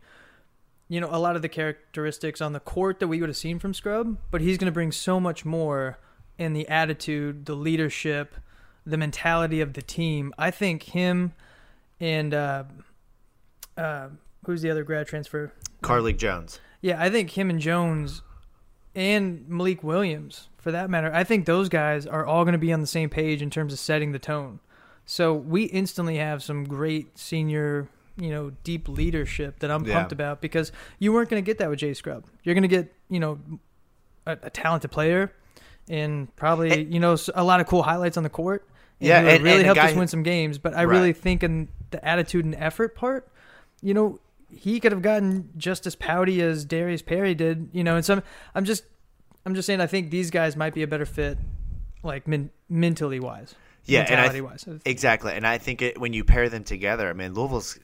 you 0.89 0.99
know, 0.99 1.07
a 1.11 1.19
lot 1.19 1.35
of 1.35 1.43
the 1.43 1.49
characteristics 1.49 2.41
on 2.41 2.51
the 2.51 2.59
court 2.59 2.99
that 2.99 3.07
we 3.07 3.21
would 3.21 3.29
have 3.29 3.37
seen 3.37 3.59
from 3.59 3.73
Scrubb, 3.73 4.17
but 4.31 4.41
he's 4.41 4.57
going 4.57 4.65
to 4.65 4.71
bring 4.71 4.91
so 4.91 5.19
much 5.19 5.45
more 5.45 5.99
in 6.39 6.53
the 6.53 6.67
attitude, 6.67 7.45
the 7.45 7.55
leadership, 7.55 8.35
the 8.85 8.97
mentality 8.97 9.61
of 9.61 9.73
the 9.73 9.83
team. 9.83 10.33
I 10.37 10.49
think 10.49 10.83
him 10.83 11.33
and 11.99 12.33
uh, 12.33 12.63
uh, 13.77 14.07
who's 14.45 14.63
the 14.63 14.71
other 14.71 14.83
grad 14.83 15.05
transfer? 15.05 15.53
Carlik 15.83 16.17
Jones. 16.17 16.59
Yeah, 16.81 16.99
I 16.99 17.11
think 17.11 17.37
him 17.37 17.51
and 17.51 17.59
Jones 17.59 18.23
and 18.95 19.47
Malik 19.47 19.83
Williams, 19.83 20.49
for 20.57 20.71
that 20.71 20.89
matter, 20.89 21.11
I 21.13 21.23
think 21.23 21.45
those 21.45 21.69
guys 21.69 22.05
are 22.05 22.25
all 22.25 22.43
going 22.43 22.53
to 22.53 22.57
be 22.59 22.73
on 22.73 22.81
the 22.81 22.87
same 22.87 23.09
page 23.09 23.41
in 23.41 23.49
terms 23.49 23.71
of 23.73 23.79
setting 23.79 24.11
the 24.11 24.19
tone. 24.19 24.59
So 25.05 25.33
we 25.33 25.63
instantly 25.63 26.17
have 26.17 26.43
some 26.43 26.65
great 26.65 27.17
senior 27.17 27.87
you 28.17 28.29
know 28.31 28.51
deep 28.65 28.89
leadership 28.89 29.59
that 29.59 29.71
I'm 29.71 29.85
Yeah. 29.85 29.93
pumped 29.95 30.11
about 30.11 30.41
because 30.41 30.73
you 30.99 31.13
weren't 31.13 31.29
going 31.29 31.41
to 31.41 31.45
get 31.45 31.57
that 31.59 31.69
with 31.69 31.79
Jay 31.79 31.93
Scrubb. 31.93 32.25
You're 32.43 32.53
going 32.55 32.63
to 32.63 32.67
get 32.67 32.93
you 33.09 33.19
know 33.19 33.39
a, 34.27 34.37
a 34.43 34.49
talented 34.49 34.91
player 34.91 35.31
and 35.87 36.33
probably 36.35 36.71
And- 36.83 36.93
you 36.93 36.99
know 36.99 37.15
a 37.33 37.43
lot 37.43 37.61
of 37.61 37.67
cool 37.67 37.83
highlights 37.83 38.17
on 38.17 38.23
the 38.23 38.29
court. 38.29 38.67
Yeah, 38.99 39.21
who 39.21 39.25
have 39.27 39.35
and- 39.35 39.43
really 39.45 39.57
and 39.59 39.65
helped 39.65 39.79
us 39.81 39.95
win 39.95 40.09
some 40.09 40.23
games. 40.23 40.57
But 40.57 40.73
I 40.73 40.83
Right. 40.83 40.93
really 40.95 41.13
think 41.13 41.41
in 41.43 41.69
the 41.91 42.03
attitude 42.05 42.43
and 42.43 42.53
effort 42.55 42.93
part, 42.95 43.29
you 43.81 43.93
know, 43.93 44.19
he 44.51 44.79
could 44.79 44.91
have 44.91 45.01
gotten 45.01 45.49
just 45.57 45.85
as 45.85 45.95
pouty 45.95 46.41
as 46.41 46.65
Darius 46.65 47.01
Perry 47.01 47.35
did. 47.35 47.69
You 47.71 47.83
know, 47.83 47.95
and 47.95 48.05
some 48.05 48.23
I'm 48.55 48.65
just 48.65 48.83
I'm 49.45 49.55
just 49.55 49.65
saying 49.65 49.81
I 49.81 49.87
think 49.87 50.09
these 50.09 50.31
guys 50.31 50.55
might 50.55 50.73
be 50.73 50.83
a 50.83 50.87
better 50.87 51.05
fit, 51.05 51.37
like 52.03 52.27
men, 52.27 52.51
mentally 52.69 53.19
wise. 53.19 53.55
Yeah, 53.85 54.05
and 54.07 54.19
I 54.19 54.41
wise. 54.41 54.67
Exactly, 54.85 55.33
and 55.33 55.47
I 55.47 55.57
think 55.57 55.81
it, 55.81 55.99
when 55.99 56.13
you 56.13 56.23
pair 56.23 56.49
them 56.49 56.63
together, 56.63 57.09
I 57.09 57.13
mean, 57.13 57.33
Louisville's 57.33 57.79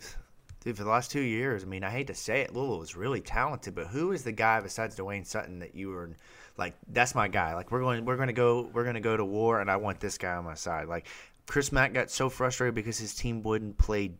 dude 0.64 0.78
for 0.78 0.84
the 0.84 0.90
last 0.90 1.12
two 1.12 1.22
years. 1.22 1.64
I 1.64 1.66
mean, 1.66 1.84
I 1.84 1.90
hate 1.90 2.08
to 2.08 2.16
say 2.16 2.42
it, 2.42 2.54
Louisville 2.54 2.80
was 2.80 2.96
really 2.96 3.22
talented, 3.22 3.74
but 3.74 3.88
who 3.88 4.12
is 4.12 4.24
the 4.24 4.32
guy 4.32 4.60
besides 4.60 4.96
Dwayne 4.96 5.26
Sutton 5.26 5.60
that 5.60 5.74
you 5.74 5.90
were 5.90 6.12
like? 6.58 6.76
That's 6.90 7.16
my 7.16 7.28
guy. 7.28 7.56
Like 7.56 7.72
we're 7.72 7.82
going, 7.82 8.06
we're 8.06 8.18
going 8.18 8.28
to 8.28 8.34
go, 8.34 8.70
we're 8.74 8.84
going 8.84 8.96
to 8.96 9.02
go 9.02 9.18
to 9.18 9.26
war, 9.26 9.62
and 9.62 9.72
I 9.72 9.78
want 9.78 10.00
this 10.00 10.18
guy 10.18 10.36
on 10.36 10.46
my 10.46 10.54
side. 10.54 10.88
Like 10.88 11.08
Chris 11.48 11.72
Mack 11.72 11.94
got 11.94 12.12
so 12.12 12.30
frustrated 12.30 12.76
because 12.76 12.98
his 12.98 13.16
team 13.16 13.42
wouldn't 13.42 13.78
play 13.78 14.12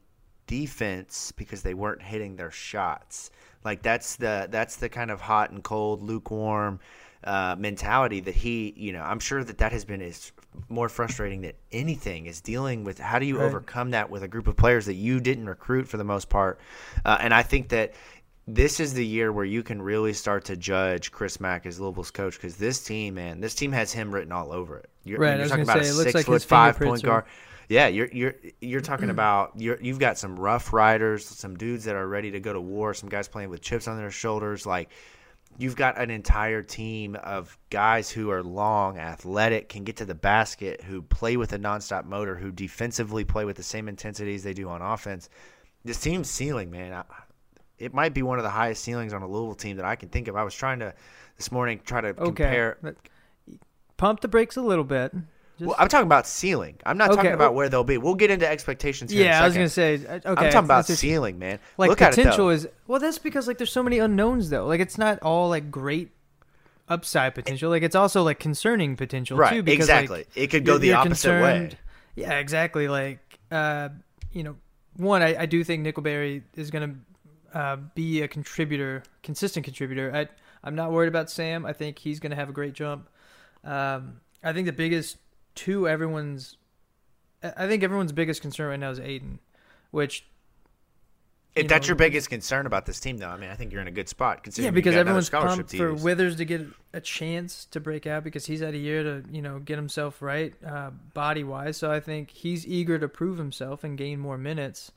defense 0.48 1.32
because 1.36 1.62
they 1.62 1.74
weren't 1.74 2.02
hitting 2.02 2.36
their 2.36 2.52
shots. 2.52 3.30
Like 3.64 3.82
that's 3.82 4.16
the 4.18 4.48
that's 4.52 4.76
the 4.78 4.90
kind 4.90 5.10
of 5.12 5.22
hot 5.22 5.52
and 5.52 5.64
cold, 5.64 6.02
lukewarm 6.04 6.80
uh, 7.24 7.56
mentality 7.58 8.20
that 8.20 8.36
he, 8.36 8.74
you 8.78 8.94
know, 8.94 9.02
I'm 9.02 9.20
sure 9.20 9.44
that 9.44 9.58
that 9.58 9.72
has 9.72 9.84
been 9.84 10.02
is 10.02 10.32
more 10.70 10.88
frustrating 10.90 11.42
than 11.42 11.54
anything 11.72 12.28
is 12.28 12.40
dealing 12.42 12.84
with 12.84 13.00
how 13.00 13.18
do 13.20 13.26
you 13.26 13.40
Right. 13.40 13.46
overcome 13.46 13.92
that 13.92 14.10
with 14.10 14.22
a 14.24 14.28
group 14.28 14.48
of 14.48 14.56
players 14.56 14.86
that 14.86 14.94
you 14.94 15.20
didn't 15.20 15.48
recruit 15.48 15.88
for 15.88 15.98
the 15.98 16.04
most 16.04 16.30
part. 16.30 16.60
Uh, 17.04 17.18
and 17.20 17.34
I 17.34 17.42
think 17.44 17.70
that 17.70 17.94
this 18.48 18.80
is 18.80 18.94
the 18.94 19.04
year 19.06 19.34
where 19.34 19.44
you 19.44 19.64
can 19.64 19.82
really 19.82 20.14
start 20.14 20.46
to 20.46 20.56
judge 20.56 21.12
Chris 21.12 21.40
Mack 21.40 21.66
as 21.66 21.80
Louisville's 21.80 22.12
coach 22.12 22.36
because 22.36 22.58
this 22.58 22.84
team, 22.84 23.16
man, 23.16 23.42
this 23.42 23.56
team 23.56 23.72
has 23.72 23.92
him 23.92 24.14
written 24.14 24.32
all 24.32 24.52
over 24.54 24.78
it. 24.78 24.88
You're, 25.04 25.18
Right, 25.20 25.40
you're 25.40 25.48
talking 25.48 25.64
about 25.64 25.84
say, 25.84 25.90
a 25.90 25.94
six 25.94 26.14
like 26.14 26.26
foot 26.28 26.44
five 26.44 26.78
point 26.80 27.04
are- 27.04 27.08
guard. 27.08 27.24
Yeah, 27.70 27.88
you're 27.88 28.10
you're 28.12 28.36
you're 28.62 28.82
talking 28.92 29.10
about 29.10 29.54
you're 29.56 29.82
you've 29.82 30.00
got 30.00 30.18
some 30.18 30.40
rough 30.40 30.74
riders, 30.74 31.26
some 31.26 31.56
dudes 31.56 31.86
that 31.86 31.96
are 31.96 32.08
ready 32.08 32.32
to 32.32 32.40
go 32.40 32.54
to 32.54 32.62
war, 32.62 32.94
some 32.94 33.10
guys 33.10 33.28
playing 33.28 33.50
with 33.50 33.62
chips 33.62 33.88
on 33.88 33.98
their 33.98 34.12
shoulders. 34.12 34.66
Like 34.66 34.90
you've 35.58 35.76
got 35.76 35.98
an 35.98 36.10
entire 36.10 36.62
team 36.62 37.16
of 37.16 37.58
guys 37.70 38.10
who 38.10 38.30
are 38.32 38.44
long, 38.44 38.98
athletic, 38.98 39.70
can 39.70 39.84
get 39.84 39.98
to 39.98 40.06
the 40.06 40.16
basket, 40.16 40.82
who 40.82 41.02
play 41.02 41.38
with 41.38 41.54
a 41.54 41.60
nonstop 41.60 42.06
motor, 42.06 42.36
who 42.36 42.52
defensively 42.52 43.24
play 43.24 43.46
with 43.46 43.56
the 43.56 43.64
same 43.64 43.88
intensity 43.88 44.36
as 44.36 44.44
they 44.44 44.54
do 44.54 44.70
on 44.70 44.82
offense. 44.82 45.30
This 45.84 46.00
team's 46.00 46.30
ceiling, 46.30 46.72
man. 46.72 46.94
I, 46.94 47.04
it 47.78 47.94
might 47.94 48.14
be 48.14 48.24
one 48.24 48.40
of 48.40 48.44
the 48.44 48.50
highest 48.50 48.84
ceilings 48.84 49.14
on 49.14 49.22
a 49.22 49.28
Louisville 49.28 49.56
team 49.56 49.78
that 49.78 49.86
I 49.86 49.96
can 49.96 50.10
think 50.10 50.28
of. 50.28 50.36
I 50.36 50.44
was 50.44 50.56
trying 50.56 50.80
to 50.80 50.94
this 51.38 51.52
morning 51.52 51.82
try 51.86 52.02
to 52.02 52.10
okay. 52.10 52.18
compare. 52.18 52.78
Pump 53.98 54.22
the 54.22 54.28
brakes 54.28 54.58
a 54.58 54.62
little 54.62 54.84
bit. 54.84 55.14
Just- 55.58 55.68
Well, 55.68 55.76
I'm 55.80 55.88
talking 55.88 56.06
about 56.06 56.28
ceiling. 56.28 56.76
I'm 56.86 56.98
not 56.98 57.10
Okay, 57.10 57.16
talking 57.16 57.32
about 57.32 57.52
well- 57.52 57.54
where 57.58 57.70
they'll 57.70 57.84
be. 57.84 57.98
We'll 57.98 58.16
get 58.16 58.30
into 58.30 58.48
expectations 58.48 59.12
here. 59.12 59.22
in 59.22 59.28
yeah, 59.28 59.42
I 59.42 59.46
was 59.46 59.54
gonna 59.54 59.70
say. 59.70 59.96
uh, 60.06 60.16
Okay, 60.16 60.30
I'm 60.30 60.36
talking 60.52 60.58
about 60.66 60.86
ceiling, 60.86 61.40
man. 61.40 61.60
like 61.78 61.90
Look 61.90 62.00
potential 62.00 62.50
is 62.50 62.68
well. 62.88 63.00
That's 63.00 63.18
because 63.20 63.48
like 63.48 63.58
there's 63.58 63.72
so 63.72 63.84
many 63.84 64.00
unknowns 64.00 64.50
though. 64.50 64.66
Like 64.66 64.82
it's 64.82 64.98
not 64.98 65.20
all 65.22 65.50
like 65.50 65.72
great 65.72 66.12
upside 66.90 67.36
potential. 67.36 67.70
Like 67.70 67.84
it's 67.84 67.96
also 67.96 68.24
like 68.24 68.40
concerning 68.40 68.96
potential 68.96 69.38
right, 69.38 69.54
too. 69.54 69.64
Because 69.64 69.86
exactly. 69.86 70.20
like, 70.20 70.28
it 70.36 70.48
could 70.48 70.66
go 70.66 70.78
the 70.78 70.94
opposite 70.94 71.42
way. 71.42 71.72
Yeah, 72.16 72.34
exactly. 72.40 72.88
Like 72.88 73.20
uh, 73.52 73.90
you 74.32 74.44
know, 74.44 74.56
one 74.98 75.22
I, 75.22 75.44
I 75.44 75.46
do 75.46 75.64
think 75.64 75.86
Nickelberry 75.86 76.44
is 76.56 76.70
gonna 76.72 76.96
uh, 77.54 77.78
be 77.96 78.22
a 78.22 78.28
contributor, 78.28 79.04
consistent 79.24 79.64
contributor. 79.64 80.12
I 80.14 80.28
I'm 80.64 80.76
not 80.76 80.92
worried 80.92 81.08
about 81.08 81.30
Sam. 81.30 81.66
I 81.66 81.74
think 81.74 82.00
he's 82.00 82.20
gonna 82.20 82.36
have 82.36 82.50
a 82.50 82.54
great 82.54 82.74
jump. 82.74 83.08
Um, 83.64 84.20
I 84.44 84.54
think 84.54 84.66
the 84.66 84.74
biggest 84.74 85.18
to 85.56 85.88
everyone's, 85.88 86.58
I 87.44 87.68
think 87.68 87.84
everyone's 87.84 88.12
biggest 88.12 88.42
concern 88.42 88.70
right 88.70 88.80
now 88.80 88.90
is 88.92 89.00
Aiden, 89.00 89.40
which 89.92 90.26
If 91.56 91.64
you 91.64 91.70
that's 91.70 91.88
know, 91.88 91.92
your 91.92 91.96
biggest 91.96 92.30
concern 92.30 92.66
about 92.66 92.86
this 92.86 93.00
team, 93.00 93.18
though, 93.18 93.30
I 93.30 93.38
mean, 93.38 93.50
I 93.50 93.56
think 93.56 93.72
you're 93.72 93.82
in 93.82 93.88
a 93.88 93.92
good 93.92 94.10
spot. 94.10 94.44
Considering 94.44 94.74
Yeah, 94.74 94.76
because 94.76 94.96
everyone's 94.96 95.28
scholarship 95.28 95.56
pumped 95.68 95.72
for 95.76 95.92
use. 95.92 96.04
Withers 96.04 96.36
to 96.38 96.46
get 96.46 96.66
a 96.94 97.00
chance 97.02 97.66
to 97.72 97.80
break 97.80 98.06
out 98.08 98.24
because 98.24 98.46
he's 98.46 98.60
had 98.62 98.74
a 98.74 98.78
year 98.78 99.04
to 99.04 99.24
you 99.32 99.42
know 99.42 99.60
get 99.60 99.78
himself 99.78 100.22
right 100.22 100.54
uh, 100.66 100.92
body 101.14 101.44
wise. 101.44 101.78
So 101.78 101.92
I 101.92 102.00
think 102.00 102.32
he's 102.32 102.66
eager 102.68 103.00
to 103.00 103.08
prove 103.08 103.38
himself 103.38 103.84
and 103.84 103.98
gain 103.98 104.20
more 104.20 104.38
minutes. 104.38 104.92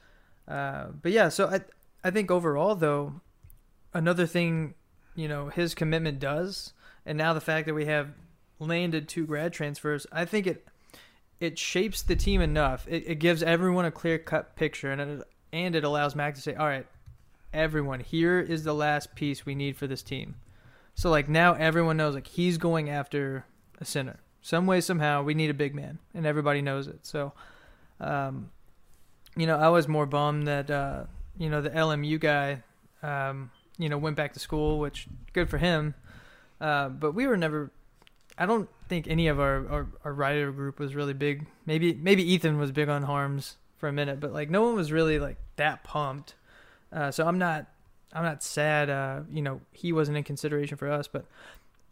Uh, 0.46 0.86
but 1.00 1.12
yeah, 1.12 1.28
so 1.28 1.46
I 1.46 1.60
I 2.02 2.10
think 2.10 2.30
overall 2.30 2.74
though, 2.74 3.20
another 3.94 4.26
thing 4.26 4.74
you 5.14 5.28
know 5.28 5.48
his 5.48 5.74
commitment 5.74 6.18
does, 6.18 6.72
and 7.04 7.18
now 7.18 7.34
the 7.34 7.40
fact 7.40 7.66
that 7.66 7.74
we 7.74 7.86
have 7.86 8.08
landed 8.58 9.08
two 9.08 9.26
grad 9.26 9.52
transfers, 9.52 10.06
I 10.12 10.24
think 10.24 10.46
it 10.46 10.66
it 11.40 11.58
shapes 11.58 12.02
the 12.02 12.16
team 12.16 12.40
enough. 12.40 12.86
It, 12.88 13.04
it 13.06 13.14
gives 13.16 13.42
everyone 13.42 13.84
a 13.84 13.92
clear 13.92 14.18
cut 14.18 14.56
picture, 14.56 14.90
and 14.90 15.00
it, 15.00 15.28
and 15.52 15.76
it 15.76 15.84
allows 15.84 16.16
Mack 16.16 16.34
to 16.34 16.40
say, 16.40 16.54
all 16.54 16.66
right 16.66 16.86
everyone 17.52 18.00
here 18.00 18.40
is 18.40 18.64
the 18.64 18.74
last 18.74 19.14
piece 19.14 19.46
we 19.46 19.54
need 19.54 19.76
for 19.76 19.86
this 19.86 20.02
team. 20.02 20.36
So 20.94 21.10
like 21.10 21.28
now 21.28 21.54
everyone 21.54 21.96
knows 21.96 22.14
like 22.14 22.26
he's 22.26 22.58
going 22.58 22.90
after 22.90 23.44
a 23.80 23.84
center. 23.84 24.20
Some 24.42 24.66
way 24.66 24.80
somehow 24.80 25.22
we 25.22 25.34
need 25.34 25.50
a 25.50 25.54
big 25.54 25.74
man 25.74 25.98
and 26.14 26.26
everybody 26.26 26.62
knows 26.62 26.88
it. 26.88 27.06
So 27.06 27.32
um 28.00 28.50
you 29.36 29.46
know 29.46 29.56
i 29.56 29.68
was 29.68 29.88
more 29.88 30.06
bummed 30.06 30.46
that 30.46 30.70
uh 30.70 31.02
you 31.36 31.50
know 31.50 31.60
the 31.60 31.70
lmu 31.70 32.18
guy 32.20 32.62
um 33.02 33.50
you 33.76 33.88
know 33.88 33.98
went 33.98 34.14
back 34.14 34.32
to 34.32 34.38
school 34.38 34.78
which 34.78 35.06
good 35.32 35.48
for 35.48 35.58
him. 35.58 35.94
Uh 36.60 36.88
but 36.88 37.12
we 37.12 37.26
were 37.26 37.36
never 37.36 37.70
i 38.38 38.46
don't 38.46 38.68
think 38.88 39.06
any 39.08 39.28
of 39.28 39.38
our 39.38 39.68
our, 39.68 39.86
our 40.04 40.12
rider 40.12 40.50
group 40.52 40.78
was 40.78 40.94
really 40.94 41.12
big 41.14 41.46
maybe 41.66 41.92
maybe 41.94 42.22
ethan 42.22 42.58
was 42.58 42.72
big 42.72 42.88
on 42.88 43.02
harms 43.02 43.56
for 43.76 43.88
a 43.88 43.92
minute 43.92 44.18
but 44.20 44.32
like 44.32 44.48
no 44.50 44.62
one 44.62 44.74
was 44.74 44.90
really 44.90 45.18
like 45.18 45.36
that 45.56 45.84
pumped 45.84 46.34
uh, 46.90 47.10
so 47.10 47.26
I'm 47.26 47.38
not, 47.38 47.66
I'm 48.14 48.22
not 48.24 48.42
sad. 48.42 48.88
Uh, 48.88 49.20
you 49.30 49.42
know, 49.42 49.60
he 49.72 49.92
wasn't 49.92 50.16
in 50.16 50.24
consideration 50.24 50.78
for 50.78 50.90
us, 50.90 51.06
but, 51.06 51.26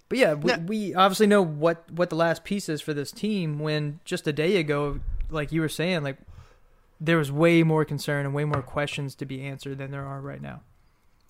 but 0.09 0.17
yeah, 0.17 0.33
we, 0.33 0.53
No. 0.53 0.59
we 0.61 0.95
obviously 0.95 1.27
know 1.27 1.43
what 1.43 1.85
what 1.91 2.09
the 2.09 2.17
last 2.17 2.45
piece 2.45 2.69
is 2.71 2.81
for 2.81 2.95
this 2.95 3.13
team. 3.13 3.59
When 3.59 4.01
just 4.07 4.27
a 4.27 4.33
day 4.33 4.57
ago, 4.57 5.01
like 5.29 5.53
you 5.53 5.61
were 5.61 5.69
saying, 5.69 6.03
like 6.03 6.17
there 6.99 7.19
was 7.19 7.31
way 7.31 7.63
more 7.63 7.85
concern 7.85 8.25
and 8.25 8.35
way 8.35 8.45
more 8.47 8.63
questions 8.63 9.15
to 9.17 9.27
be 9.27 9.43
answered 9.43 9.77
than 9.77 9.91
there 9.91 10.07
are 10.07 10.23
right 10.23 10.41
now. 10.41 10.63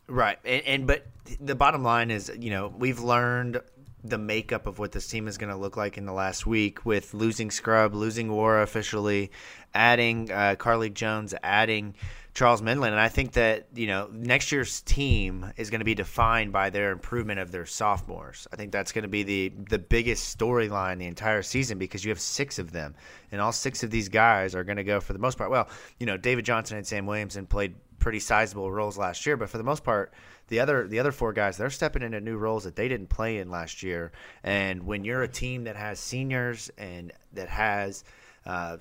Right, 0.07 0.39
and, 0.45 0.63
and 0.65 0.87
but 0.87 1.07
the 1.41 1.57
bottom 1.57 1.83
line 1.83 2.13
is, 2.13 2.31
you 2.39 2.51
know, 2.51 2.73
we've 2.79 3.01
learned 3.01 3.61
the 4.09 4.19
makeup 4.19 4.67
of 4.67 4.79
what 4.79 4.93
this 4.93 5.07
team 5.07 5.29
is 5.29 5.39
going 5.39 5.51
to 5.51 5.57
look 5.57 5.77
like 5.77 5.99
in 5.99 6.07
the 6.07 6.13
last 6.13 6.47
week 6.47 6.85
with 6.85 7.15
losing 7.15 7.51
Scrubb, 7.51 7.95
losing 7.95 8.29
Nwora 8.29 8.63
officially, 8.63 9.31
adding 9.75 10.31
uh, 10.31 10.57
Carlik 10.59 10.95
Jones, 10.95 11.35
adding 11.43 11.95
Charles 12.37 12.61
Minlend, 12.61 12.89
and 12.89 13.01
I 13.01 13.09
think 13.09 13.33
that 13.33 13.67
you 13.75 13.87
know 13.87 14.11
next 14.13 14.53
year's 14.53 14.83
team 14.83 15.55
is 15.57 15.71
going 15.71 15.79
to 15.79 15.87
be 15.87 15.95
defined 15.95 16.53
by 16.53 16.69
their 16.69 16.93
improvement 16.93 17.41
of 17.41 17.51
their 17.51 17.65
sophomores. 17.65 18.47
I 18.53 18.57
think 18.57 18.73
that's 18.73 18.93
going 18.93 19.05
to 19.05 19.09
be 19.09 19.23
the 19.23 19.53
the 19.71 19.79
biggest 19.79 20.39
storyline 20.39 20.99
the 20.99 21.07
entire 21.07 21.41
season 21.41 21.79
because 21.79 22.05
you 22.05 22.11
have 22.11 22.21
six 22.21 22.59
of 22.59 22.73
them, 22.73 22.95
and 23.33 23.41
all 23.41 23.53
six 23.53 23.83
of 23.83 23.91
these 23.91 24.11
guys 24.11 24.55
are 24.55 24.65
going 24.65 24.77
to 24.77 24.85
go 24.85 25.01
for 25.01 25.15
the 25.15 25.19
most 25.19 25.39
part. 25.39 25.51
Well, 25.51 25.71
you 25.99 26.05
know, 26.05 26.19
David 26.19 26.45
Johnson 26.45 26.77
and 26.77 26.87
Sam 26.87 27.07
Williamson 27.07 27.47
played 27.47 27.75
pretty 28.01 28.21
sizable 28.21 28.71
roles 28.71 28.99
last 28.99 29.25
year, 29.25 29.39
but 29.39 29.49
for 29.49 29.57
the 29.57 29.65
most 29.65 29.83
part, 29.83 30.13
the 30.49 30.61
other 30.61 30.87
the 30.87 30.99
other 30.99 31.13
four 31.13 31.33
guys 31.33 31.57
they're 31.57 31.71
stepping 31.71 32.03
into 32.03 32.21
new 32.21 32.37
roles 32.37 32.65
that 32.65 32.77
they 32.77 32.87
didn't 32.87 33.09
play 33.09 33.39
in 33.39 33.51
last 33.51 33.83
year. 33.83 34.13
And 34.45 34.83
when 34.83 35.07
you're 35.07 35.23
a 35.23 35.29
team 35.29 35.65
that 35.65 35.77
has 35.77 35.99
seniors 35.99 36.71
and 36.77 37.15
that 37.33 37.49
has 37.49 38.05
uh, 38.45 38.77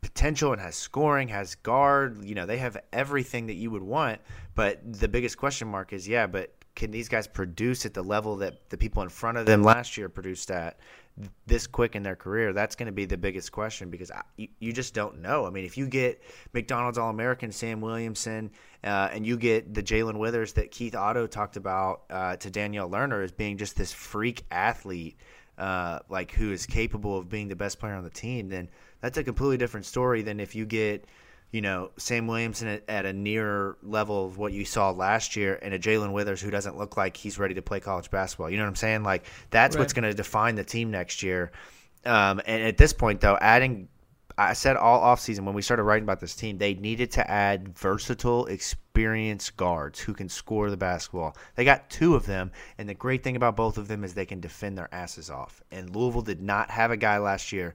potential 0.00 0.52
and 0.52 0.60
has 0.60 0.76
scoring, 0.76 1.28
has 1.28 1.54
guard. 1.56 2.24
You 2.24 2.34
know, 2.34 2.46
they 2.46 2.58
have 2.58 2.76
everything 2.92 3.46
that 3.46 3.54
you 3.54 3.70
would 3.70 3.82
want. 3.82 4.20
But 4.54 4.80
the 4.92 5.08
biggest 5.08 5.36
question 5.36 5.68
mark 5.68 5.92
is, 5.92 6.06
yeah, 6.08 6.26
but 6.26 6.54
can 6.74 6.90
these 6.90 7.08
guys 7.08 7.26
produce 7.26 7.84
at 7.84 7.94
the 7.94 8.02
level 8.02 8.36
that 8.36 8.68
the 8.70 8.76
people 8.76 9.02
in 9.02 9.08
front 9.08 9.38
of 9.38 9.46
them 9.46 9.62
last 9.62 9.96
year 9.96 10.08
produced 10.08 10.50
at 10.50 10.78
this 11.46 11.66
quick 11.66 11.94
in 11.96 12.02
their 12.02 12.16
career? 12.16 12.52
That's 12.52 12.76
going 12.76 12.86
to 12.86 12.92
be 12.92 13.04
the 13.04 13.18
biggest 13.18 13.52
question 13.52 13.90
because 13.90 14.10
I, 14.10 14.22
you, 14.58 14.72
just 14.72 14.94
don't 14.94 15.20
know. 15.20 15.46
I 15.46 15.50
mean, 15.50 15.64
if 15.64 15.76
you 15.76 15.86
get 15.86 16.22
McDonald's 16.52 16.96
All 16.96 17.10
American 17.10 17.52
Sam 17.52 17.80
Williamson 17.80 18.50
uh, 18.84 19.10
and 19.12 19.26
you 19.26 19.36
get 19.36 19.74
the 19.74 19.82
Jalen 19.82 20.18
Withers 20.18 20.54
that 20.54 20.70
Keith 20.70 20.94
Otto 20.94 21.26
talked 21.26 21.56
about 21.56 22.02
uh, 22.08 22.36
to 22.36 22.50
Danielle 22.50 22.88
Lerner 22.88 23.22
as 23.22 23.32
being 23.32 23.58
just 23.58 23.76
this 23.76 23.92
freak 23.92 24.44
athlete, 24.50 25.18
uh, 25.60 26.00
like 26.08 26.32
who 26.32 26.50
is 26.50 26.66
capable 26.66 27.16
of 27.16 27.28
being 27.28 27.46
the 27.46 27.56
best 27.56 27.78
player 27.78 27.94
on 27.94 28.02
the 28.02 28.10
team, 28.10 28.48
then– 28.48 28.68
that's 29.00 29.18
a 29.18 29.24
completely 29.24 29.56
different 29.56 29.86
story 29.86 30.22
than 30.22 30.40
if 30.40 30.54
you 30.54 30.66
get, 30.66 31.06
you 31.52 31.60
know, 31.60 31.90
Sam 31.96 32.26
Williamson 32.26 32.68
at, 32.68 32.82
at 32.88 33.06
a 33.06 33.12
near 33.12 33.76
level 33.82 34.26
of 34.26 34.38
what 34.38 34.52
you 34.52 34.64
saw 34.64 34.90
last 34.90 35.36
year 35.36 35.58
and 35.62 35.74
a 35.74 35.78
Jalen 35.78 36.12
Withers 36.12 36.40
who 36.40 36.50
doesn't 36.50 36.76
look 36.76 36.96
like 36.96 37.16
he's 37.16 37.38
ready 37.38 37.54
to 37.54 37.62
play 37.62 37.80
college 37.80 38.10
basketball. 38.10 38.50
You 38.50 38.58
know 38.58 38.64
what 38.64 38.70
I'm 38.70 38.76
saying? 38.76 39.02
Like 39.02 39.24
that's 39.50 39.74
right. 39.74 39.80
what's 39.80 39.92
going 39.92 40.04
to 40.04 40.14
define 40.14 40.54
the 40.54 40.64
team 40.64 40.90
next 40.90 41.22
year. 41.22 41.50
Um, 42.04 42.40
and 42.46 42.62
at 42.62 42.76
this 42.78 42.92
point, 42.92 43.20
though, 43.20 43.36
adding 43.40 43.88
I 44.48 44.52
said 44.54 44.76
all 44.76 45.00
offseason 45.00 45.40
when 45.40 45.54
we 45.54 45.62
started 45.62 45.82
writing 45.82 46.04
about 46.04 46.20
this 46.20 46.34
team, 46.34 46.58
they 46.58 46.74
needed 46.74 47.10
to 47.12 47.30
add 47.30 47.76
versatile, 47.76 48.46
experienced 48.46 49.56
guards 49.56 50.00
who 50.00 50.14
can 50.14 50.28
score 50.28 50.70
the 50.70 50.76
basketball. 50.76 51.36
They 51.56 51.64
got 51.64 51.90
two 51.90 52.14
of 52.14 52.26
them, 52.26 52.50
and 52.78 52.88
the 52.88 52.94
great 52.94 53.22
thing 53.22 53.36
about 53.36 53.56
both 53.56 53.76
of 53.76 53.88
them 53.88 54.04
is 54.04 54.14
they 54.14 54.26
can 54.26 54.40
defend 54.40 54.78
their 54.78 54.92
asses 54.92 55.30
off. 55.30 55.62
And 55.70 55.94
Louisville 55.94 56.22
did 56.22 56.40
not 56.40 56.70
have 56.70 56.90
a 56.90 56.96
guy 56.96 57.18
last 57.18 57.52
year 57.52 57.74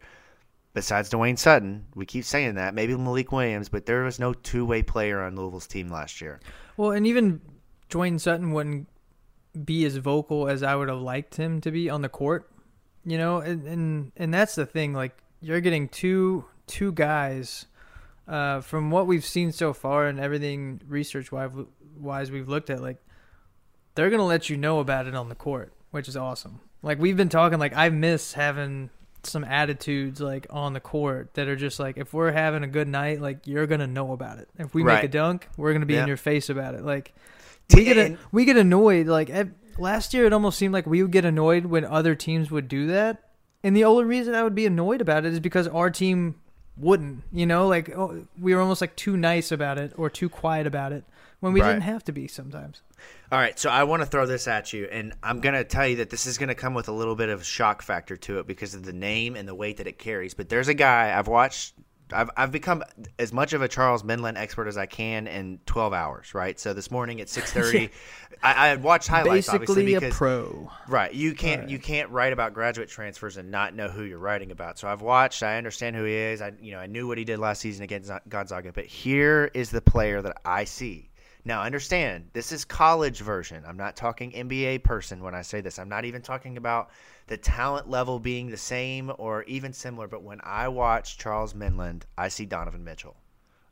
besides 0.75 1.09
Dwayne 1.09 1.39
Sutton, 1.39 1.85
we 1.95 2.05
keep 2.05 2.25
saying 2.25 2.55
that, 2.55 2.75
maybe 2.75 2.95
Malik 2.95 3.31
Williams, 3.31 3.69
but 3.69 3.87
there 3.87 4.03
was 4.03 4.19
no 4.19 4.33
two 4.33 4.65
way 4.65 4.83
player 4.83 5.23
on 5.23 5.35
Louisville's 5.35 5.65
team 5.65 5.89
last 5.89 6.21
year. 6.21 6.39
Well, 6.77 6.91
and 6.91 7.07
even 7.07 7.41
Dwayne 7.89 8.19
Sutton 8.19 8.51
wouldn't 8.51 8.87
be 9.63 9.85
as 9.85 9.95
vocal 9.95 10.47
as 10.47 10.61
I 10.61 10.75
would 10.75 10.89
have 10.89 11.01
liked 11.01 11.35
him 11.35 11.61
to 11.61 11.71
be 11.71 11.89
on 11.89 12.03
the 12.03 12.09
court. 12.09 12.51
You 13.05 13.17
know, 13.17 13.39
and 13.39 13.65
and, 13.65 14.11
and 14.17 14.33
that's 14.33 14.55
the 14.55 14.65
thing. 14.65 14.93
Like 14.93 15.17
you're 15.41 15.61
getting 15.61 15.87
two 15.87 16.45
two 16.67 16.91
guys 16.91 17.65
uh, 18.27 18.61
from 18.61 18.91
what 18.91 19.07
we've 19.07 19.25
seen 19.25 19.51
so 19.51 19.73
far 19.73 20.07
and 20.07 20.19
everything 20.19 20.81
research 20.87 21.31
wise 21.31 22.31
we've 22.31 22.49
looked 22.49 22.69
at. 22.69 22.81
Like 22.81 22.97
they're 23.95 24.09
gonna 24.09 24.25
let 24.25 24.49
you 24.49 24.57
know 24.57 24.79
about 24.79 25.07
it 25.07 25.15
on 25.15 25.29
the 25.29 25.35
court, 25.35 25.73
which 25.91 26.07
is 26.07 26.17
awesome. 26.17 26.59
Like 26.81 26.99
we've 26.99 27.17
been 27.17 27.29
talking. 27.29 27.59
Like 27.59 27.75
I 27.75 27.89
miss 27.89 28.33
having 28.33 28.89
some 29.23 29.43
attitudes 29.43 30.21
like 30.21 30.45
on 30.51 30.73
the 30.73 30.79
court 30.79 31.33
that 31.33 31.47
are 31.47 31.55
just 31.55 31.79
like 31.79 31.97
if 31.97 32.13
we're 32.13 32.31
having 32.31 32.63
a 32.63 32.67
good 32.67 32.87
night, 32.87 33.21
like 33.21 33.47
you're 33.47 33.67
gonna 33.67 33.87
know 33.87 34.11
about 34.11 34.39
it. 34.39 34.49
If 34.57 34.73
we 34.73 34.83
right. 34.83 34.95
make 34.95 35.03
a 35.05 35.07
dunk, 35.07 35.47
we're 35.57 35.73
gonna 35.73 35.85
be 35.85 35.97
in 35.97 36.07
your 36.07 36.17
face 36.17 36.49
about 36.49 36.75
it. 36.75 36.83
Like 36.83 37.13
we 37.73 37.85
get 37.85 38.17
we 38.31 38.45
get 38.45 38.57
annoyed. 38.57 39.07
Like 39.07 39.31
last 39.77 40.13
year, 40.13 40.25
it 40.25 40.33
almost 40.33 40.57
seemed 40.57 40.73
like 40.73 40.85
we 40.85 41.01
would 41.01 41.11
get 41.11 41.25
annoyed 41.25 41.65
when 41.65 41.85
other 41.85 42.15
teams 42.15 42.51
would 42.51 42.67
do 42.67 42.87
that. 42.87 43.21
And 43.63 43.75
the 43.75 43.85
only 43.85 44.03
reason 44.03 44.35
I 44.35 44.43
would 44.43 44.53
be 44.53 44.67
annoyed 44.67 45.01
about 45.01 45.25
it 45.25 45.33
is 45.33 45.39
because 45.39 45.67
our 45.67 45.89
team 45.89 46.35
wouldn't. 46.77 47.23
You 47.31 47.45
know, 47.45 47.67
like 47.67 47.89
oh, 47.89 48.25
we 48.39 48.53
were 48.53 48.61
almost 48.61 48.81
like 48.81 48.95
too 48.95 49.17
nice 49.17 49.51
about 49.51 49.77
it 49.77 49.93
or 49.97 50.09
too 50.09 50.29
quiet 50.29 50.67
about 50.67 50.91
it 50.91 51.03
when 51.39 51.53
we 51.53 51.61
right. 51.61 51.69
didn't 51.69 51.83
have 51.83 52.03
to 52.05 52.11
be 52.11 52.27
sometimes. 52.27 52.81
All 53.31 53.39
right, 53.39 53.57
so 53.57 53.69
I 53.69 53.83
want 53.83 54.01
to 54.01 54.05
throw 54.05 54.25
this 54.25 54.47
at 54.47 54.73
you, 54.73 54.85
and 54.85 55.13
I'm 55.21 55.41
going 55.41 55.55
to 55.55 55.63
tell 55.63 55.87
you 55.87 55.97
that 55.97 56.09
this 56.09 56.25
is 56.25 56.37
going 56.37 56.49
to 56.49 56.55
come 56.55 56.73
with 56.73 56.87
a 56.87 56.91
little 56.91 57.15
bit 57.15 57.29
of 57.29 57.45
shock 57.45 57.81
factor 57.81 58.15
to 58.17 58.39
it 58.39 58.47
because 58.47 58.73
of 58.73 58.83
the 58.83 58.93
name 58.93 59.35
and 59.35 59.47
the 59.47 59.55
weight 59.55 59.77
that 59.77 59.87
it 59.87 59.99
carries. 59.99 60.33
But 60.33 60.49
there's 60.49 60.67
a 60.67 60.73
guy 60.73 61.17
I've 61.17 61.27
watched. 61.27 61.73
I've, 62.13 62.29
I've 62.37 62.51
become 62.51 62.83
as 63.17 63.33
much 63.33 63.53
of 63.53 63.61
a 63.61 63.67
Charles 63.67 64.03
Minlend 64.03 64.37
expert 64.37 64.67
as 64.67 64.77
I 64.77 64.85
can 64.85 65.27
in 65.27 65.59
12 65.65 65.93
hours, 65.93 66.33
right? 66.33 66.59
So 66.59 66.73
this 66.73 66.91
morning 66.91 67.21
at 67.21 67.27
6:30, 67.29 67.89
I, 68.43 68.69
I 68.69 68.75
watched 68.75 69.07
highlights. 69.07 69.47
Basically, 69.47 69.73
obviously, 69.73 69.93
because, 69.95 70.13
a 70.13 70.17
pro. 70.17 70.71
Right, 70.87 71.13
you 71.13 71.33
can't 71.33 71.61
right. 71.61 71.69
you 71.69 71.79
can't 71.79 72.09
write 72.09 72.33
about 72.33 72.53
graduate 72.53 72.89
transfers 72.89 73.37
and 73.37 73.49
not 73.49 73.75
know 73.75 73.87
who 73.87 74.03
you're 74.03 74.19
writing 74.19 74.51
about. 74.51 74.77
So 74.77 74.87
I've 74.87 75.01
watched. 75.01 75.43
I 75.43 75.57
understand 75.57 75.95
who 75.95 76.03
he 76.03 76.13
is. 76.13 76.41
I 76.41 76.53
you 76.59 76.71
know 76.71 76.79
I 76.79 76.87
knew 76.87 77.07
what 77.07 77.17
he 77.17 77.23
did 77.23 77.39
last 77.39 77.61
season 77.61 77.83
against 77.83 78.11
Gonzaga. 78.29 78.71
But 78.71 78.85
here 78.85 79.49
is 79.53 79.71
the 79.71 79.81
player 79.81 80.21
that 80.21 80.37
I 80.45 80.65
see 80.65 81.09
now, 81.47 81.61
understand, 81.61 82.29
this 82.33 82.51
is 82.51 82.65
college 82.65 83.19
version. 83.19 83.63
I'm 83.67 83.77
not 83.77 83.95
talking 83.95 84.31
NBA 84.31 84.83
person 84.83 85.21
when 85.21 85.35
I 85.35 85.43
say 85.43 85.61
this. 85.61 85.77
I'm 85.77 85.87
not 85.87 86.03
even 86.03 86.23
talking 86.23 86.57
about 86.57 86.89
the 87.27 87.37
talent 87.37 87.87
level 87.87 88.19
being 88.19 88.49
the 88.49 88.57
same 88.57 89.11
or 89.19 89.43
even 89.43 89.71
similar. 89.71 90.07
But 90.07 90.23
when 90.23 90.41
I 90.43 90.69
watch 90.69 91.19
Charles 91.19 91.53
Minlend, 91.53 92.01
I 92.17 92.29
see 92.29 92.47
Donovan 92.47 92.83
Mitchell. 92.83 93.15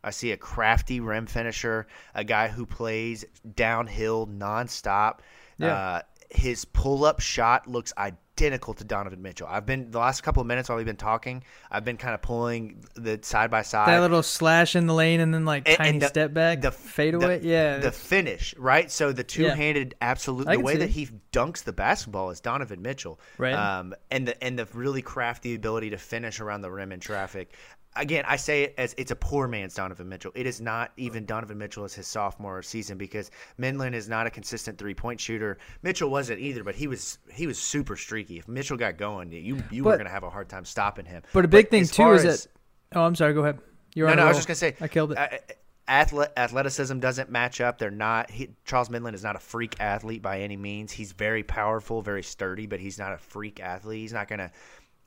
I 0.04 0.12
see 0.12 0.32
a 0.34 0.38
crafty 0.38 1.00
rim 1.00 1.26
finisher, 1.26 1.88
a 2.14 2.24
guy 2.24 2.48
who 2.48 2.68
plays 2.68 3.26
downhill 3.56 4.28
nonstop. 4.28 5.20
Yeah. 5.58 5.74
Uh, 5.74 6.02
his 6.30 6.66
pull 6.66 7.06
up 7.06 7.22
shot 7.22 7.68
looks 7.68 7.92
identical 7.98 8.23
identical 8.38 8.74
to 8.74 8.84
Donovan 8.84 9.22
Mitchell. 9.22 9.48
I've 9.50 9.66
been 9.66 9.92
the 9.92 10.00
last 10.00 10.22
couple 10.22 10.42
of 10.42 10.48
minutes 10.48 10.70
while 10.70 10.78
we've 10.78 10.86
been 10.86 10.96
talking. 10.96 11.44
I've 11.70 11.86
been 11.86 11.98
kind 11.98 12.16
of 12.16 12.22
pulling 12.22 12.84
the 12.96 13.20
side 13.22 13.52
by 13.52 13.62
side. 13.62 13.88
That 13.88 14.02
little 14.02 14.24
slash 14.24 14.76
in 14.76 14.88
the 14.88 14.94
lane 14.94 15.20
and 15.20 15.34
then 15.34 15.46
like 15.46 15.68
and, 15.68 15.78
tiny 15.78 15.90
and 15.90 16.02
the, 16.02 16.08
step 16.08 16.34
back, 16.34 16.62
the 16.62 16.72
fade 16.72 17.14
away. 17.14 17.42
yeah, 17.44 17.78
the 17.78 17.92
finish, 17.92 18.56
right? 18.58 18.90
So 18.90 19.12
the 19.12 19.24
two 19.24 19.46
handed, 19.46 19.96
yeah. 20.02 20.10
absolute. 20.10 20.48
The 20.48 20.60
way 20.60 20.78
that 20.78 20.90
he 20.90 21.10
dunks 21.32 21.64
the 21.64 21.74
basketball 21.74 22.32
is 22.32 22.40
Donovan 22.40 22.82
Mitchell, 22.82 23.20
right? 23.38 23.54
Um, 23.54 23.94
and 24.10 24.28
the 24.28 24.44
and 24.44 24.58
the 24.58 24.68
really 24.74 25.02
crafty 25.02 25.54
ability 25.54 25.92
to 25.92 25.98
finish 25.98 26.40
around 26.40 26.62
the 26.62 26.72
rim 26.72 26.92
in 26.92 27.00
traffic 27.00 27.54
again, 27.96 28.24
I 28.28 28.36
say 28.36 28.64
it 28.64 28.76
as 28.78 28.96
it's 28.98 29.12
a 29.12 29.16
poor 29.16 29.48
man's 29.48 29.76
Donovan 29.76 30.10
Mitchell. 30.10 30.32
It 30.36 30.46
is 30.46 30.62
not 30.62 30.92
even 30.98 31.26
Donovan 31.26 31.58
Mitchell 31.58 31.84
as 31.84 31.94
his 31.94 32.08
sophomore 32.08 32.62
season 32.62 32.98
because 32.98 33.32
Minlend 33.60 33.94
is 33.94 34.10
not 34.10 34.28
a 34.28 34.30
consistent 34.30 34.78
three 34.78 34.94
point 34.94 35.20
shooter. 35.20 35.58
Mitchell 35.82 36.10
wasn't 36.10 36.40
either, 36.40 36.64
but 36.64 36.76
he 36.76 36.88
was 36.88 37.18
he 37.32 37.48
was 37.48 37.58
super 37.60 37.96
streaky. 37.96 38.38
If 38.38 38.48
Mitchell 38.48 38.78
got 38.78 38.98
going, 38.98 39.32
you 39.32 39.62
you 39.72 39.84
but, 39.84 39.90
were 39.90 39.98
going 39.98 40.06
to 40.06 40.12
have 40.12 40.24
a 40.24 40.30
hard 40.30 40.50
time 40.50 40.66
stopping 40.66 41.06
him. 41.06 41.24
But 41.34 41.46
a 41.46 41.48
big 41.48 41.66
but 41.66 41.72
thing 41.72 41.86
too 41.86 42.12
is 42.12 42.26
as, 42.26 42.44
that. 42.44 43.00
Oh, 43.00 43.04
I'm 43.04 43.16
sorry. 43.16 43.34
Go 43.34 43.42
ahead. 43.42 43.60
You're 43.96 44.08
no, 44.10 44.16
no. 44.16 44.26
I 44.26 44.28
was 44.28 44.38
just 44.38 44.48
gonna 44.48 44.56
say 44.56 44.76
I 44.82 44.88
killed 44.88 45.12
it. 45.12 45.18
Uh, 45.18 45.28
athleticism 45.88 47.00
doesn't 47.00 47.30
match 47.30 47.62
up. 47.62 47.78
They're 47.78 47.92
not. 47.92 48.32
He, 48.32 48.50
Charles 48.66 48.90
Minlend 48.90 49.14
is 49.14 49.24
not 49.24 49.36
a 49.36 49.40
freak 49.40 49.80
athlete 49.80 50.22
by 50.22 50.40
any 50.40 50.58
means. 50.58 50.92
He's 50.92 51.12
very 51.12 51.44
powerful, 51.44 52.02
very 52.02 52.24
sturdy, 52.24 52.68
but 52.68 52.80
he's 52.80 52.98
not 52.98 53.14
a 53.14 53.18
freak 53.18 53.60
athlete. 53.60 54.00
He's 54.00 54.14
not 54.14 54.28
gonna 54.28 54.52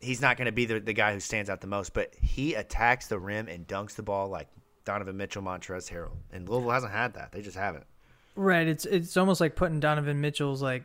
he's 0.01 0.21
not 0.21 0.37
going 0.37 0.47
to 0.47 0.53
be 0.53 0.67
the, 0.67 0.81
the 0.81 0.93
guy 0.93 1.13
who 1.13 1.21
stands 1.21 1.51
out 1.51 1.61
the 1.61 1.67
most, 1.67 1.95
but 1.95 2.15
he 2.21 2.55
attacks 2.55 3.09
the 3.09 3.19
rim 3.19 3.49
and 3.49 3.67
dunks 3.67 3.95
the 3.95 4.03
ball 4.03 4.29
like 4.29 4.49
Donovan 4.85 5.17
Mitchell, 5.17 5.43
Montrezl 5.43 5.91
Harrell. 5.91 6.17
And 6.33 6.49
Louisville 6.49 6.71
hasn't 6.71 6.93
had 6.93 7.15
that. 7.15 7.33
They 7.33 7.43
just 7.43 7.57
haven't. 7.57 7.87
Right. 8.35 8.69
It's 8.69 8.85
it's 8.85 9.17
almost 9.17 9.41
like 9.41 9.57
putting 9.57 9.81
Donovan 9.81 10.21
Mitchell's 10.21 10.63
like 10.63 10.85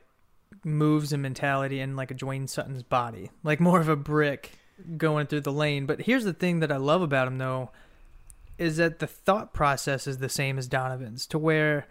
moves 0.63 1.11
and 1.13 1.21
mentality 1.21 1.79
in 1.79 1.95
like 1.95 2.11
a 2.11 2.15
Dwayne 2.15 2.47
Sutton's 2.47 2.83
body, 2.83 3.29
like 3.43 3.59
more 3.59 3.79
of 3.81 3.89
a 3.89 3.95
brick 3.95 4.51
going 4.97 5.27
through 5.27 5.41
the 5.41 5.51
lane. 5.51 5.85
But 5.85 6.01
here's 6.01 6.23
the 6.23 6.33
thing 6.33 6.61
that 6.61 6.71
I 6.71 6.77
love 6.77 7.01
about 7.01 7.27
him 7.27 7.37
though, 7.37 7.71
is 8.57 8.77
that 8.77 8.99
the 8.99 9.07
thought 9.07 9.53
process 9.53 10.07
is 10.07 10.19
the 10.19 10.29
same 10.29 10.57
as 10.57 10.67
Donovan's, 10.67 11.27
to 11.27 11.37
where 11.37 11.87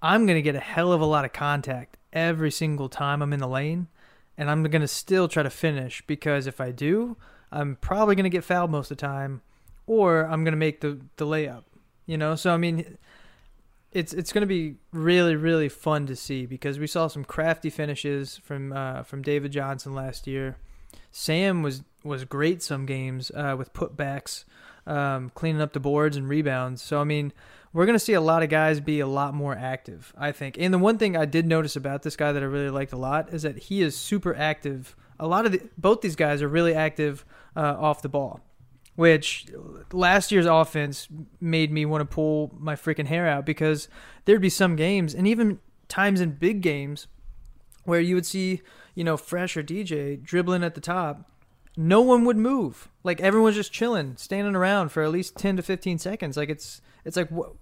I'm 0.00 0.26
gonna 0.26 0.42
get 0.42 0.56
a 0.56 0.60
hell 0.60 0.92
of 0.92 1.02
a 1.02 1.06
lot 1.06 1.26
of 1.26 1.34
contact 1.34 1.98
every 2.12 2.50
single 2.50 2.88
time 2.88 3.22
I'm 3.22 3.34
in 3.34 3.40
the 3.40 3.48
lane 3.48 3.88
and 4.36 4.50
I'm 4.50 4.62
going 4.64 4.82
to 4.82 4.88
still 4.88 5.28
try 5.28 5.42
to 5.42 5.50
finish 5.50 6.02
because 6.06 6.46
if 6.46 6.60
I 6.60 6.70
do, 6.70 7.16
I'm 7.50 7.76
probably 7.76 8.14
going 8.14 8.24
to 8.24 8.30
get 8.30 8.44
fouled 8.44 8.70
most 8.70 8.90
of 8.90 8.96
the 8.96 9.06
time 9.06 9.42
or 9.86 10.22
I'm 10.24 10.44
going 10.44 10.52
to 10.52 10.58
make 10.58 10.80
the, 10.80 11.00
the 11.16 11.26
layup. 11.26 11.64
You 12.06 12.16
know, 12.16 12.34
so 12.34 12.52
I 12.52 12.56
mean 12.56 12.98
it's 13.92 14.12
it's 14.12 14.32
going 14.32 14.42
to 14.42 14.46
be 14.46 14.76
really 14.90 15.36
really 15.36 15.68
fun 15.68 16.06
to 16.06 16.16
see 16.16 16.46
because 16.46 16.78
we 16.78 16.86
saw 16.86 17.06
some 17.06 17.24
crafty 17.24 17.70
finishes 17.70 18.38
from 18.38 18.72
uh, 18.72 19.02
from 19.02 19.22
David 19.22 19.52
Johnson 19.52 19.94
last 19.94 20.26
year. 20.26 20.56
Sam 21.10 21.62
was 21.62 21.82
was 22.02 22.24
great 22.24 22.62
some 22.62 22.86
games 22.86 23.30
uh, 23.34 23.54
with 23.56 23.72
putbacks, 23.72 24.44
um, 24.86 25.30
cleaning 25.34 25.62
up 25.62 25.74
the 25.74 25.80
boards 25.80 26.16
and 26.16 26.28
rebounds. 26.28 26.82
So 26.82 27.00
I 27.00 27.04
mean, 27.04 27.32
we're 27.72 27.86
going 27.86 27.98
to 27.98 28.04
see 28.04 28.12
a 28.12 28.20
lot 28.20 28.42
of 28.42 28.48
guys 28.50 28.80
be 28.80 29.00
a 29.00 29.06
lot 29.06 29.34
more 29.34 29.56
active, 29.56 30.12
I 30.16 30.32
think. 30.32 30.56
And 30.58 30.74
the 30.74 30.78
one 30.78 30.98
thing 30.98 31.16
I 31.16 31.24
did 31.24 31.46
notice 31.46 31.74
about 31.74 32.02
this 32.02 32.16
guy 32.16 32.32
that 32.32 32.42
I 32.42 32.46
really 32.46 32.70
liked 32.70 32.92
a 32.92 32.96
lot 32.98 33.32
is 33.32 33.42
that 33.42 33.56
he 33.58 33.82
is 33.82 33.96
super 33.96 34.34
active. 34.34 34.94
A 35.18 35.26
lot 35.26 35.46
of 35.46 35.52
the, 35.52 35.62
both 35.78 36.02
these 36.02 36.16
guys 36.16 36.42
are 36.42 36.48
really 36.48 36.74
active 36.74 37.24
uh, 37.56 37.76
off 37.78 38.02
the 38.02 38.08
ball. 38.08 38.40
which 38.94 39.46
last 39.92 40.30
year's 40.30 40.46
offense 40.46 41.08
made 41.40 41.72
me 41.72 41.86
want 41.86 42.02
to 42.02 42.14
pull 42.14 42.54
my 42.58 42.74
freaking 42.74 43.06
hair 43.06 43.26
out 43.26 43.46
because 43.46 43.88
there'd 44.24 44.40
be 44.40 44.50
some 44.50 44.76
games 44.76 45.14
and 45.14 45.26
even 45.26 45.58
times 45.88 46.20
in 46.20 46.32
big 46.32 46.60
games 46.60 47.06
where 47.84 48.00
you 48.00 48.14
would 48.14 48.26
see, 48.26 48.60
you 48.94 49.02
know, 49.02 49.16
Fresh 49.16 49.56
or 49.56 49.62
DJ 49.62 50.22
dribbling 50.22 50.62
at 50.62 50.74
the 50.74 50.80
top. 50.80 51.30
No 51.76 52.00
one 52.00 52.24
would 52.24 52.36
move. 52.36 52.88
Like 53.02 53.20
everyone's 53.20 53.56
just 53.56 53.72
chilling, 53.72 54.16
standing 54.16 54.54
around 54.54 54.90
for 54.90 55.02
at 55.02 55.10
least 55.10 55.36
10 55.36 55.56
to 55.56 55.62
15 55.62 55.98
seconds. 55.98 56.36
Like 56.36 56.50
it's 56.50 56.82
it's 57.04 57.16
like 57.16 57.28
what 57.30 57.52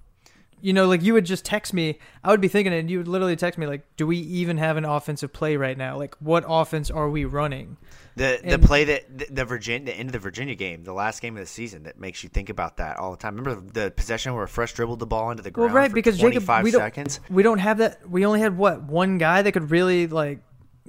you 0.63 0.73
know, 0.73 0.87
like 0.87 1.03
you 1.03 1.15
would 1.15 1.25
just 1.25 1.45
text 1.45 1.73
me. 1.73 1.99
I 2.23 2.31
would 2.31 2.41
be 2.41 2.49
thinking 2.49 2.73
it, 2.73 2.79
and 2.79 2.91
you 2.91 2.99
would 2.99 3.09
literally 3.09 3.37
text 3.37 3.59
me 3.59 3.67
like, 3.67 3.85
"Do 3.97 4.07
we 4.07 4.19
even 4.19 4.59
have 4.59 4.77
an 4.77 4.85
offensive 4.85 5.33
play 5.33 5.57
right 5.57 5.77
now? 5.77 5.97
Like, 5.97 6.15
what 6.21 6.45
offense 6.47 6.91
are 6.91 7.09
we 7.09 7.25
running?" 7.25 7.77
The 8.17 8.41
the 8.45 8.59
play 8.59 8.85
that 8.85 9.19
the, 9.19 9.27
the 9.31 9.45
Virginia 9.45 9.93
the 9.93 9.99
end 9.99 10.09
of 10.09 10.13
the 10.13 10.19
Virginia 10.19 10.55
game, 10.55 10.85
the 10.85 10.93
last 10.93 11.23
game 11.23 11.37
of 11.37 11.41
the 11.41 11.47
season, 11.47 11.85
that 11.85 11.99
makes 11.99 12.23
you 12.23 12.29
think 12.29 12.51
about 12.51 12.77
that 12.77 12.99
all 12.99 13.13
the 13.13 13.17
time. 13.17 13.37
Remember 13.37 13.61
the 13.73 13.91
possession 13.91 14.35
where 14.35 14.47
Fresh 14.47 14.75
dribbled 14.75 14.99
the 14.99 15.07
ball 15.07 15.31
into 15.31 15.43
the 15.43 15.51
ground? 15.51 15.73
Well, 15.73 15.83
right, 15.83 15.91
for 15.91 15.95
because 15.95 16.19
Jacob, 16.19 16.43
five 16.43 16.65
we 16.65 16.71
don't 16.71 16.81
seconds. 16.81 17.21
we 17.31 17.43
don't 17.43 17.59
have 17.59 17.79
that. 17.79 18.09
We 18.09 18.27
only 18.27 18.41
had 18.41 18.57
what 18.57 18.83
one 18.83 19.19
guy 19.19 19.43
that 19.43 19.53
could 19.53 19.71
really 19.71 20.07
like 20.07 20.41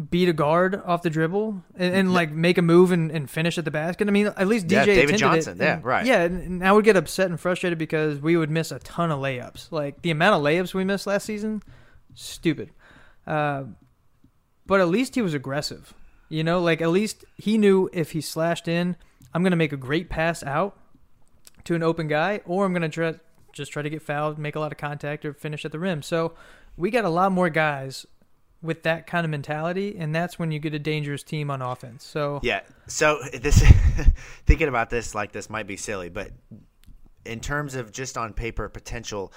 beat 0.09 0.29
a 0.29 0.33
guard 0.33 0.81
off 0.85 1.01
the 1.01 1.09
dribble 1.09 1.63
and, 1.75 1.95
and 1.95 2.13
like 2.13 2.31
make 2.31 2.57
a 2.57 2.61
move 2.61 2.91
and, 2.91 3.11
and 3.11 3.29
finish 3.29 3.57
at 3.57 3.65
the 3.65 3.71
basket. 3.71 4.07
I 4.07 4.11
mean, 4.11 4.27
at 4.27 4.47
least 4.47 4.67
DJ 4.67 4.71
Yeah, 4.71 4.85
David 4.85 5.15
attended 5.15 5.15
it, 5.15 5.19
Johnson, 5.19 5.57
yeah, 5.59 5.79
right. 5.83 6.05
Yeah, 6.05 6.21
and 6.23 6.41
and 6.41 6.67
I 6.67 6.71
would 6.71 6.85
get 6.85 6.97
upset 6.97 7.29
and 7.29 7.39
frustrated 7.39 7.77
because 7.77 8.19
we 8.19 8.37
would 8.37 8.49
miss 8.49 8.71
a 8.71 8.79
ton 8.79 9.11
of 9.11 9.19
layups. 9.19 9.71
Like 9.71 10.01
the 10.01 10.11
amount 10.11 10.35
of 10.35 10.41
layups 10.41 10.73
we 10.73 10.83
missed 10.83 11.07
last 11.07 11.25
season, 11.25 11.61
stupid. 12.15 12.71
Uh, 13.27 13.63
but 14.65 14.79
at 14.79 14.87
least 14.87 15.15
he 15.15 15.21
was 15.21 15.33
aggressive. 15.33 15.93
You 16.29 16.43
know, 16.43 16.61
like 16.61 16.81
at 16.81 16.89
least 16.89 17.25
he 17.37 17.57
knew 17.57 17.89
if 17.91 18.11
he 18.11 18.21
slashed 18.21 18.67
in, 18.67 18.95
I'm 19.33 19.43
gonna 19.43 19.55
make 19.55 19.73
a 19.73 19.77
great 19.77 20.09
pass 20.09 20.43
out 20.43 20.77
to 21.65 21.75
an 21.75 21.83
open 21.83 22.07
guy, 22.07 22.41
or 22.45 22.65
I'm 22.65 22.73
gonna 22.73 22.89
try 22.89 23.15
just 23.53 23.71
try 23.71 23.81
to 23.81 23.89
get 23.89 24.01
fouled, 24.01 24.39
make 24.39 24.55
a 24.55 24.59
lot 24.59 24.71
of 24.71 24.77
contact, 24.77 25.25
or 25.25 25.33
finish 25.33 25.65
at 25.65 25.71
the 25.71 25.79
rim. 25.79 26.01
So 26.01 26.33
we 26.77 26.89
got 26.89 27.03
a 27.03 27.09
lot 27.09 27.31
more 27.31 27.49
guys 27.49 28.05
with 28.62 28.84
that 28.84 29.08
kind 29.08 29.26
of 29.26 29.32
mentality, 29.32 29.95
and 29.97 30.13
that's 30.13 30.38
when 30.38 30.52
you 30.52 30.60
get 30.60 30.74
a 30.74 30.80
dangerous 30.80 31.24
team 31.24 31.50
on 31.50 31.62
offense. 31.62 32.04
So 32.04 32.39
Yeah. 32.43 32.62
So 32.88 33.19
this 33.34 33.60
thinking 34.45 34.67
about 34.67 34.89
this 34.89 35.15
like 35.15 35.32
this 35.32 35.50
might 35.50 35.67
be 35.67 35.78
silly, 35.78 36.10
but 36.10 36.32
in 37.26 37.39
terms 37.39 37.76
of 37.76 37.91
just 37.91 38.17
on 38.17 38.34
paper 38.34 38.67
potential, 38.69 39.34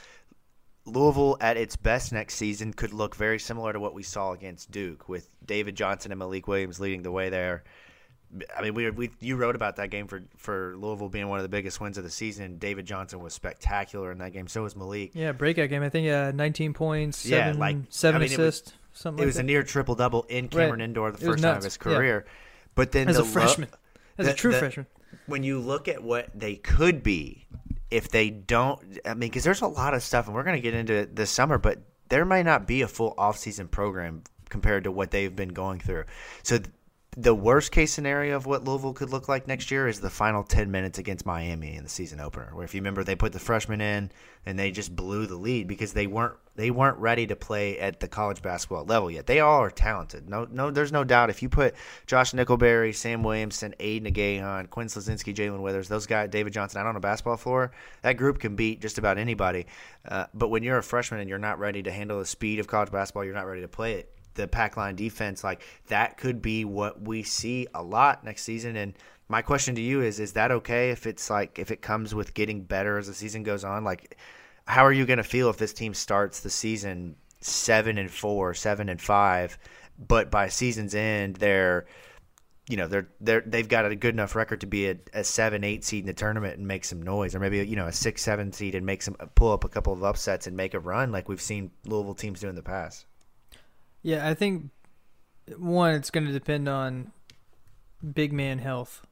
Louisville 0.86 1.36
at 1.40 1.56
its 1.56 1.76
best 1.76 2.12
next 2.12 2.34
season 2.34 2.72
could 2.72 2.92
look 2.92 3.14
very 3.14 3.38
similar 3.38 3.72
to 3.72 3.80
what 3.80 3.94
we 3.94 4.02
saw 4.02 4.32
against 4.32 4.70
Duke 4.70 5.08
with 5.08 5.28
David 5.44 5.76
Johnson 5.76 6.12
and 6.12 6.18
Malik 6.18 6.46
Williams 6.46 6.78
leading 6.78 7.02
the 7.02 7.12
way 7.12 7.30
there. 7.30 7.64
I 8.56 8.62
mean, 8.62 8.74
we, 8.74 8.90
we 8.90 9.10
you 9.20 9.36
wrote 9.36 9.54
about 9.54 9.76
that 9.76 9.90
game 9.90 10.08
for 10.08 10.22
for 10.36 10.74
Louisville 10.76 11.08
being 11.08 11.28
one 11.28 11.38
of 11.38 11.44
the 11.44 11.48
biggest 11.48 11.80
wins 11.80 11.96
of 11.96 12.04
the 12.04 12.10
season. 12.10 12.58
David 12.58 12.84
Johnson 12.84 13.20
was 13.20 13.32
spectacular 13.32 14.10
in 14.10 14.18
that 14.18 14.32
game. 14.32 14.48
So 14.48 14.62
was 14.62 14.74
Malik. 14.74 15.12
yeah, 15.14 15.32
breakout 15.32 15.68
game. 15.68 15.82
I 15.82 15.88
think 15.88 16.10
uh, 16.10 16.32
19 16.34 16.74
points, 16.74 17.24
Yeah, 17.24 17.44
seven, 17.46 17.58
like, 17.60 17.76
seven 17.90 18.22
I 18.22 18.24
mean, 18.24 18.32
assists, 18.32 18.72
something 18.94 19.18
It 19.18 19.22
like 19.22 19.26
was 19.26 19.34
that. 19.36 19.40
a 19.42 19.44
near 19.44 19.62
triple 19.62 19.94
double 19.94 20.22
in 20.24 20.48
Cameron 20.48 20.80
Indoor 20.80 21.10
the 21.12 21.18
first 21.18 21.42
time 21.42 21.58
of 21.58 21.64
his 21.64 21.76
Yeah. 21.76 21.82
career. 21.92 22.24
But 22.74 22.92
then 22.92 23.08
as 23.08 23.16
the 23.16 23.22
a 23.22 23.24
lo- 23.24 23.28
freshman, 23.30 23.68
as 24.18 24.26
a 24.26 24.32
true 24.34 24.52
the- 24.52 24.58
freshman. 24.58 24.86
when 25.26 25.42
you 25.42 25.58
look 25.60 25.86
at 25.88 26.02
what 26.02 26.28
they 26.34 26.56
could 26.56 27.02
be 27.02 27.46
if 27.90 28.08
they 28.08 28.30
don't 28.30 28.80
i 29.04 29.10
mean 29.10 29.28
because 29.30 29.44
there's 29.44 29.60
a 29.60 29.66
lot 29.66 29.94
of 29.94 30.02
stuff 30.02 30.26
and 30.26 30.34
we're 30.34 30.42
going 30.42 30.56
to 30.56 30.60
get 30.62 30.74
into 30.74 30.92
it 30.92 31.14
this 31.14 31.30
summer 31.30 31.58
but 31.58 31.78
there 32.08 32.24
might 32.24 32.44
not 32.44 32.66
be 32.66 32.82
a 32.82 32.88
full 32.88 33.14
offseason 33.16 33.70
program 33.70 34.22
compared 34.48 34.82
to 34.84 34.90
what 34.90 35.10
they've 35.12 35.36
been 35.36 35.50
going 35.50 35.78
through 35.78 36.02
so 36.42 36.58
the 37.16 37.34
worst 37.34 37.70
case 37.70 37.92
scenario 37.92 38.36
of 38.36 38.46
what 38.46 38.64
Louisville 38.64 38.92
could 38.92 39.10
look 39.10 39.28
like 39.28 39.46
next 39.46 39.70
year 39.70 39.86
is 39.86 40.00
the 40.00 40.10
final 40.10 40.42
10 40.42 40.70
minutes 40.70 40.98
against 40.98 41.24
Miami 41.24 41.76
in 41.76 41.84
the 41.84 41.88
season 41.88 42.20
opener 42.20 42.50
where 42.52 42.64
if 42.64 42.74
you 42.74 42.80
remember 42.80 43.04
they 43.04 43.14
put 43.14 43.32
the 43.32 43.38
freshmen 43.38 43.80
in 43.80 44.10
and 44.46 44.58
they 44.58 44.70
just 44.70 44.94
blew 44.94 45.26
the 45.26 45.36
lead 45.36 45.68
because 45.68 45.92
they 45.92 46.06
weren't 46.06 46.34
they 46.56 46.70
weren't 46.70 46.98
ready 46.98 47.26
to 47.26 47.34
play 47.34 47.78
at 47.80 47.98
the 47.98 48.06
college 48.06 48.40
basketball 48.40 48.84
level 48.84 49.10
yet. 49.10 49.26
They 49.26 49.40
all 49.40 49.60
are 49.60 49.70
talented. 49.70 50.28
No 50.28 50.46
no 50.50 50.70
there's 50.70 50.92
no 50.92 51.04
doubt 51.04 51.30
if 51.30 51.42
you 51.42 51.48
put 51.48 51.74
Josh 52.06 52.32
Nickelberry, 52.32 52.94
Sam 52.94 53.22
Williamson, 53.22 53.74
Aiden 53.78 54.12
Igiehon, 54.12 54.70
Quinn 54.70 54.88
Slazinski, 54.88 55.34
Jalen 55.34 55.60
Withers, 55.60 55.88
those 55.88 56.06
guys, 56.06 56.30
David 56.30 56.52
Johnson 56.52 56.80
out 56.80 56.86
on 56.86 56.96
a 56.96 57.00
basketball 57.00 57.36
floor, 57.36 57.72
that 58.02 58.16
group 58.16 58.38
can 58.38 58.56
beat 58.56 58.80
just 58.80 58.98
about 58.98 59.18
anybody. 59.18 59.66
Uh, 60.06 60.26
but 60.34 60.48
when 60.48 60.62
you're 60.62 60.78
a 60.78 60.82
freshman 60.82 61.20
and 61.20 61.28
you're 61.28 61.38
not 61.38 61.58
ready 61.58 61.82
to 61.82 61.90
handle 61.90 62.18
the 62.18 62.26
speed 62.26 62.58
of 62.58 62.66
college 62.66 62.90
basketball, 62.90 63.24
you're 63.24 63.34
not 63.34 63.46
ready 63.46 63.62
to 63.62 63.68
play 63.68 63.94
it 63.94 64.13
the 64.34 64.48
pack 64.48 64.76
line 64.76 64.96
defense 64.96 65.44
like 65.44 65.62
that 65.88 66.16
could 66.16 66.42
be 66.42 66.64
what 66.64 67.00
we 67.02 67.22
see 67.22 67.66
a 67.74 67.82
lot 67.82 68.24
next 68.24 68.42
season. 68.42 68.76
And 68.76 68.94
my 69.28 69.42
question 69.42 69.74
to 69.76 69.80
you 69.80 70.02
is 70.02 70.20
is 70.20 70.32
that 70.34 70.50
okay 70.50 70.90
if 70.90 71.06
it's 71.06 71.30
like 71.30 71.58
if 71.58 71.70
it 71.70 71.82
comes 71.82 72.14
with 72.14 72.34
getting 72.34 72.62
better 72.62 72.98
as 72.98 73.06
the 73.06 73.14
season 73.14 73.42
goes 73.42 73.64
on? 73.64 73.84
Like 73.84 74.16
how 74.66 74.84
are 74.84 74.92
you 74.92 75.06
going 75.06 75.18
to 75.18 75.24
feel 75.24 75.50
if 75.50 75.56
this 75.56 75.72
team 75.72 75.94
starts 75.94 76.40
the 76.40 76.50
season 76.50 77.16
7 77.40 77.98
and 77.98 78.10
4 78.10 78.54
7 78.54 78.88
and 78.88 79.00
5 79.00 79.58
but 79.98 80.30
by 80.30 80.48
season's 80.48 80.94
end 80.94 81.36
they're 81.36 81.86
you 82.68 82.76
know 82.76 82.88
they're 82.88 83.08
they're 83.20 83.42
they've 83.46 83.68
got 83.68 83.84
a 83.84 83.94
good 83.94 84.14
enough 84.14 84.34
record 84.34 84.60
to 84.62 84.66
be 84.66 84.88
a, 84.88 84.96
a 85.12 85.22
seven 85.22 85.64
eight 85.64 85.84
seed 85.84 86.04
in 86.04 86.06
the 86.06 86.14
tournament 86.14 86.56
and 86.56 86.66
make 86.66 86.84
some 86.84 87.02
noise 87.02 87.34
or 87.34 87.40
maybe 87.40 87.58
you 87.58 87.76
know 87.76 87.86
a 87.86 87.92
six 87.92 88.22
seven 88.22 88.52
seed 88.52 88.74
and 88.74 88.86
make 88.86 89.02
some 89.02 89.14
pull 89.34 89.52
up 89.52 89.64
a 89.64 89.68
couple 89.68 89.92
of 89.92 90.02
upsets 90.02 90.46
and 90.46 90.56
make 90.56 90.74
a 90.74 90.80
run 90.80 91.12
like 91.12 91.28
we've 91.28 91.42
seen 91.42 91.70
Louisville 91.84 92.14
teams 92.14 92.40
do 92.40 92.48
in 92.48 92.54
the 92.54 92.62
past 92.62 93.04
Yeah, 94.04 94.28
I 94.28 94.34
think 94.34 94.70
one, 95.56 95.94
it's 95.94 96.10
going 96.10 96.26
to 96.26 96.32
depend 96.32 96.68
on 96.68 97.10
big 98.12 98.34
man 98.34 98.58
health 98.58 99.06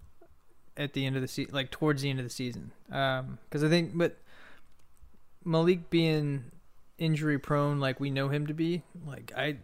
at 0.77 0.93
the 0.93 1.07
end 1.07 1.17
of 1.17 1.23
the 1.23 1.29
season, 1.29 1.55
like 1.55 1.71
towards 1.71 2.03
the 2.03 2.11
end 2.11 2.21
of 2.21 2.27
the 2.27 2.31
season. 2.31 2.73
Um, 2.93 3.39
because 3.49 3.65
I 3.65 3.71
think, 3.71 3.97
but 3.97 4.19
Malik 5.45 5.89
being 5.89 6.45
injury 6.99 7.39
prone, 7.39 7.81
like 7.81 8.01
we 8.01 8.11
know 8.11 8.29
him 8.29 8.47
to 8.49 8.55
be, 8.55 8.83
like 9.07 9.33
I, 9.35 9.57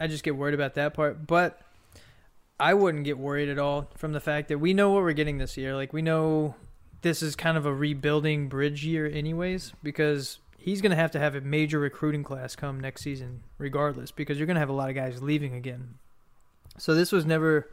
I 0.00 0.08
just 0.08 0.24
get 0.24 0.36
worried 0.36 0.54
about 0.54 0.74
that 0.74 0.94
part. 0.94 1.28
But 1.28 1.60
I 2.58 2.74
wouldn't 2.74 3.04
get 3.04 3.18
worried 3.18 3.48
at 3.48 3.60
all 3.60 3.88
from 3.94 4.12
the 4.12 4.20
fact 4.20 4.48
that 4.48 4.58
we 4.58 4.74
know 4.74 4.90
what 4.90 5.04
we're 5.04 5.12
getting 5.12 5.38
this 5.38 5.56
year. 5.56 5.76
Like 5.76 5.92
we 5.92 6.02
know 6.02 6.56
this 7.02 7.22
is 7.22 7.36
kind 7.36 7.56
of 7.56 7.66
a 7.66 7.72
rebuilding 7.72 8.48
bridge 8.48 8.84
year, 8.84 9.06
anyways, 9.06 9.74
because 9.80 10.40
he's 10.66 10.82
going 10.82 10.90
to 10.90 10.96
have 10.96 11.12
to 11.12 11.18
have 11.20 11.36
a 11.36 11.40
major 11.40 11.78
recruiting 11.78 12.24
class 12.24 12.56
come 12.56 12.80
next 12.80 13.02
season, 13.02 13.44
regardless, 13.56 14.10
because 14.10 14.36
you're 14.36 14.48
going 14.48 14.56
to 14.56 14.60
have 14.60 14.68
a 14.68 14.72
lot 14.74 14.88
of 14.88 14.96
guys 14.96 15.22
leaving 15.22 15.54
again. 15.54 15.94
So 16.76 16.92
this 16.92 17.12
was 17.12 17.24
never, 17.24 17.70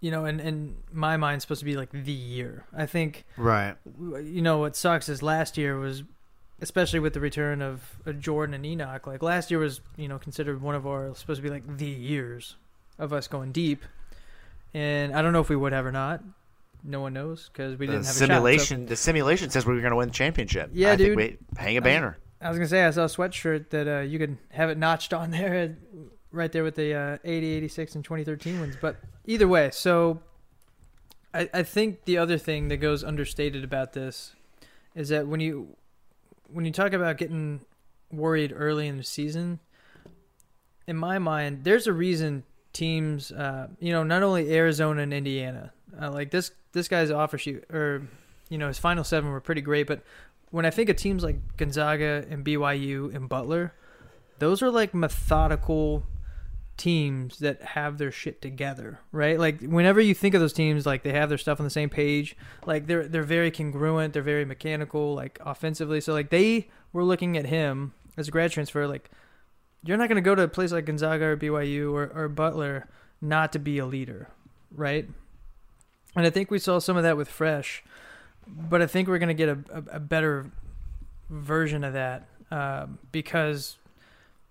you 0.00 0.10
know, 0.10 0.24
in, 0.24 0.40
in 0.40 0.74
my 0.92 1.16
mind, 1.16 1.40
supposed 1.40 1.60
to 1.60 1.64
be 1.64 1.76
like 1.76 1.92
the 1.92 2.12
year. 2.12 2.64
I 2.76 2.86
think, 2.86 3.24
right 3.36 3.76
you 3.96 4.42
know, 4.42 4.58
what 4.58 4.74
sucks 4.74 5.08
is 5.08 5.22
last 5.22 5.56
year 5.56 5.78
was, 5.78 6.02
especially 6.60 6.98
with 6.98 7.14
the 7.14 7.20
return 7.20 7.62
of 7.62 7.96
Jordan 8.18 8.54
and 8.54 8.66
Enoch, 8.66 9.06
like 9.06 9.22
last 9.22 9.52
year 9.52 9.60
was, 9.60 9.80
you 9.96 10.08
know, 10.08 10.18
considered 10.18 10.60
one 10.60 10.74
of 10.74 10.88
our, 10.88 11.14
supposed 11.14 11.38
to 11.38 11.42
be 11.42 11.50
like 11.50 11.78
the 11.78 11.86
years 11.86 12.56
of 12.98 13.12
us 13.12 13.28
going 13.28 13.52
deep. 13.52 13.84
And 14.74 15.14
I 15.14 15.22
don't 15.22 15.32
know 15.32 15.40
if 15.40 15.48
we 15.48 15.54
would 15.54 15.72
have 15.72 15.86
or 15.86 15.92
not. 15.92 16.24
No 16.86 17.00
one 17.00 17.14
knows 17.14 17.48
because 17.50 17.78
we 17.78 17.86
the 17.86 17.92
didn't 17.94 18.06
have 18.06 18.14
a 18.14 18.18
shot. 18.18 18.18
So- 18.18 18.26
simulation 18.26 18.86
the 18.86 18.96
simulation 18.96 19.50
says 19.50 19.64
we 19.66 19.74
were 19.74 19.80
going 19.80 19.92
to 19.92 19.96
win 19.96 20.08
the 20.08 20.14
championship 20.14 20.70
Yeah, 20.72 20.92
I 20.92 20.96
dude. 20.96 21.16
think 21.18 21.38
we 21.56 21.60
hang 21.60 21.76
a 21.78 21.82
banner 21.82 22.18
I 22.40 22.50
was 22.50 22.58
gonna 22.58 22.68
say 22.68 22.84
I 22.84 22.90
saw 22.90 23.04
a 23.04 23.06
sweatshirt 23.06 23.70
that 23.70 23.88
uh, 23.88 24.00
you 24.00 24.18
could 24.18 24.36
have 24.50 24.68
it 24.68 24.76
notched 24.76 25.14
on 25.14 25.30
there, 25.30 25.78
right 26.30 26.52
there 26.52 26.62
with 26.62 26.74
the 26.74 26.92
uh, 26.94 27.18
80, 27.24 27.46
86, 27.54 27.94
and 27.94 28.04
2013 28.04 28.60
ones. 28.60 28.76
But 28.78 28.96
either 29.24 29.48
way, 29.48 29.70
so 29.72 30.20
I, 31.32 31.48
I 31.54 31.62
think 31.62 32.04
the 32.04 32.18
other 32.18 32.36
thing 32.36 32.68
that 32.68 32.78
goes 32.78 33.02
understated 33.02 33.64
about 33.64 33.94
this 33.94 34.34
is 34.94 35.08
that 35.08 35.26
when 35.26 35.40
you 35.40 35.74
when 36.52 36.66
you 36.66 36.70
talk 36.70 36.92
about 36.92 37.16
getting 37.16 37.60
worried 38.12 38.52
early 38.54 38.88
in 38.88 38.98
the 38.98 39.04
season, 39.04 39.58
in 40.86 40.96
my 40.96 41.18
mind, 41.18 41.64
there's 41.64 41.86
a 41.86 41.94
reason 41.94 42.42
teams, 42.74 43.32
uh, 43.32 43.68
you 43.80 43.90
know, 43.92 44.02
not 44.04 44.22
only 44.22 44.52
Arizona 44.54 45.00
and 45.02 45.14
Indiana, 45.14 45.72
uh, 46.00 46.10
like 46.10 46.30
this 46.30 46.52
this 46.72 46.88
guy's 46.88 47.10
offer 47.10 47.38
sheet 47.38 47.64
or 47.70 48.02
you 48.48 48.58
know 48.58 48.68
his 48.68 48.78
final 48.78 49.04
seven 49.04 49.30
were 49.30 49.40
pretty 49.40 49.60
great, 49.60 49.86
but 49.86 50.02
when 50.50 50.64
I 50.64 50.70
think 50.70 50.88
of 50.88 50.96
teams 50.96 51.24
like 51.24 51.56
Gonzaga 51.56 52.24
and 52.30 52.44
BYU 52.44 53.14
and 53.14 53.28
Butler, 53.28 53.72
those 54.38 54.62
are 54.62 54.70
like 54.70 54.94
methodical 54.94 56.04
teams 56.76 57.38
that 57.38 57.62
have 57.62 57.98
their 57.98 58.10
shit 58.10 58.42
together, 58.42 59.00
right? 59.12 59.38
Like 59.38 59.60
whenever 59.60 60.00
you 60.00 60.14
think 60.14 60.34
of 60.34 60.40
those 60.40 60.52
teams, 60.52 60.86
like 60.86 61.02
they 61.02 61.12
have 61.12 61.28
their 61.28 61.38
stuff 61.38 61.60
on 61.60 61.64
the 61.64 61.70
same 61.70 61.90
page. 61.90 62.36
Like 62.66 62.86
they're 62.86 63.08
they're 63.08 63.22
very 63.22 63.50
congruent, 63.50 64.12
they're 64.12 64.22
very 64.22 64.44
mechanical, 64.44 65.14
like 65.14 65.38
offensively. 65.44 66.00
So 66.00 66.12
like 66.12 66.30
they 66.30 66.68
were 66.92 67.04
looking 67.04 67.36
at 67.36 67.46
him 67.46 67.94
as 68.16 68.28
a 68.28 68.30
grad 68.30 68.50
transfer, 68.50 68.86
like 68.86 69.10
you're 69.84 69.96
not 69.96 70.08
going 70.08 70.16
to 70.16 70.22
go 70.22 70.34
to 70.34 70.42
a 70.42 70.48
place 70.48 70.72
like 70.72 70.86
Gonzaga 70.86 71.24
or 71.26 71.36
BYU 71.36 71.92
or, 71.92 72.10
or 72.14 72.28
Butler 72.28 72.88
not 73.20 73.52
to 73.52 73.58
be 73.58 73.78
a 73.78 73.86
leader, 73.86 74.28
right? 74.74 75.08
And 76.16 76.26
I 76.26 76.30
think 76.30 76.50
we 76.50 76.58
saw 76.58 76.78
some 76.78 76.96
of 76.96 77.02
that 77.02 77.16
with 77.16 77.28
Fresh, 77.28 77.82
but 78.46 78.80
I 78.82 78.86
think 78.86 79.08
we're 79.08 79.18
going 79.18 79.28
to 79.28 79.34
get 79.34 79.48
a, 79.48 79.58
a, 79.70 79.96
a 79.96 80.00
better 80.00 80.46
version 81.30 81.84
of 81.84 81.94
that 81.94 82.26
um, 82.50 82.98
because 83.12 83.76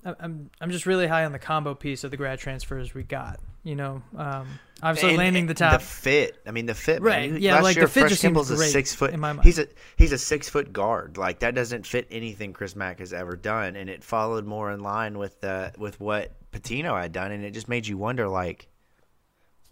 I- 0.06 0.16
I'm 0.20 0.50
I'm 0.60 0.72
just 0.72 0.86
really 0.86 1.08
high 1.08 1.26
on 1.26 1.32
the 1.32 1.40
combo 1.40 1.74
piece 1.74 2.04
of 2.04 2.12
the 2.12 2.18
grad 2.18 2.40
transfers 2.40 2.94
we 2.94 3.04
got. 3.04 3.40
You 3.66 3.76
know, 3.76 4.02
um, 4.18 4.60
obviously 4.82 5.12
And- 5.12 5.18
landing 5.20 5.48
the 5.48 5.54
top. 5.54 5.80
The 5.80 5.86
fit. 5.88 6.42
I 6.46 6.52
mean, 6.52 6.66
the 6.66 6.74
fit. 6.74 7.02
Right, 7.02 7.32
Man. 7.32 7.42
yeah, 7.42 7.54
Last 7.56 7.64
like, 7.64 7.76
the 7.80 7.88
fit 7.88 8.02
Fresh 8.02 8.10
just 8.10 8.22
seems 8.22 8.30
Kimble's 8.32 8.50
a 8.52 8.58
six 8.58 8.94
foot. 8.94 9.14
in 9.14 9.22
my 9.22 9.32
mind. 9.32 9.46
He's 9.46 9.58
a 9.60 9.68
he's 9.96 10.12
a 10.12 10.18
six 10.18 10.50
foot 10.50 10.74
guard. 10.74 11.18
Like 11.18 11.40
that 11.40 11.56
doesn't 11.56 11.88
fit 11.88 12.06
anything 12.12 12.52
Chris 12.52 12.76
Mack 12.76 13.00
has 13.00 13.14
ever 13.14 13.38
done, 13.38 13.78
and 13.78 13.90
it 13.90 14.04
followed 14.04 14.46
more 14.46 14.70
in 14.72 14.82
line 14.82 15.18
with 15.18 15.40
the 15.40 15.72
with 15.78 15.98
what 16.02 16.34
Pitino 16.52 17.00
had 17.02 17.14
done, 17.14 17.32
and 17.32 17.46
it 17.46 17.52
just 17.52 17.70
made 17.70 17.88
you 17.88 17.98
wonder, 17.98 18.28
like, 18.28 18.68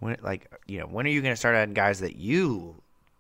when, 0.02 0.18
like 0.22 0.52
you 0.68 0.80
know, 0.80 0.88
when 0.88 1.06
are 1.06 1.10
you 1.10 1.22
going 1.22 1.32
to 1.32 1.38
start 1.40 1.56
adding 1.56 1.74
guys 1.74 2.02
that 2.02 2.18
you 2.18 2.76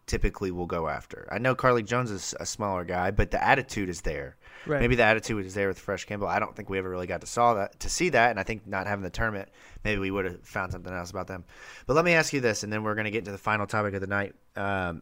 typically 0.07 0.51
will 0.51 0.65
go 0.65 0.89
after? 0.89 1.27
I 1.31 1.37
know 1.37 1.55
Carlik 1.55 1.85
Jones 1.85 2.11
is 2.11 2.35
a 2.39 2.45
smaller 2.45 2.83
guy, 2.83 3.11
but 3.11 3.31
the 3.31 3.41
attitude 3.41 3.87
is 3.87 4.01
there. 4.01 4.35
Right. 4.65 4.81
Maybe 4.81 4.95
the 4.95 5.03
attitude 5.03 5.43
was 5.43 5.53
there 5.53 5.67
with 5.67 5.79
Fresh 5.79 6.05
Kimble. 6.05 6.27
I 6.27 6.39
don't 6.39 6.55
think 6.55 6.69
we 6.69 6.77
ever 6.77 6.89
really 6.89 7.07
got 7.07 7.21
to 7.21 7.27
saw 7.27 7.53
that 7.53 7.79
to 7.79 7.89
see 7.89 8.09
that, 8.09 8.31
and 8.31 8.39
I 8.39 8.43
think 8.43 8.67
not 8.67 8.87
having 8.87 9.03
the 9.03 9.09
tournament, 9.09 9.49
maybe 9.83 9.99
we 9.99 10.11
would 10.11 10.25
have 10.25 10.41
found 10.41 10.71
something 10.71 10.91
else 10.91 11.11
about 11.11 11.27
them. 11.27 11.45
But 11.87 11.95
let 11.95 12.03
me 12.03 12.13
ask 12.13 12.33
you 12.33 12.41
this, 12.41 12.63
and 12.63 12.73
then 12.73 12.83
we're 12.83 12.95
going 12.95 13.05
to 13.05 13.11
get 13.11 13.19
into 13.19 13.31
the 13.31 13.37
final 13.37 13.65
topic 13.65 13.93
of 13.93 14.01
the 14.01 14.07
night. 14.07 14.35
Um, 14.55 15.01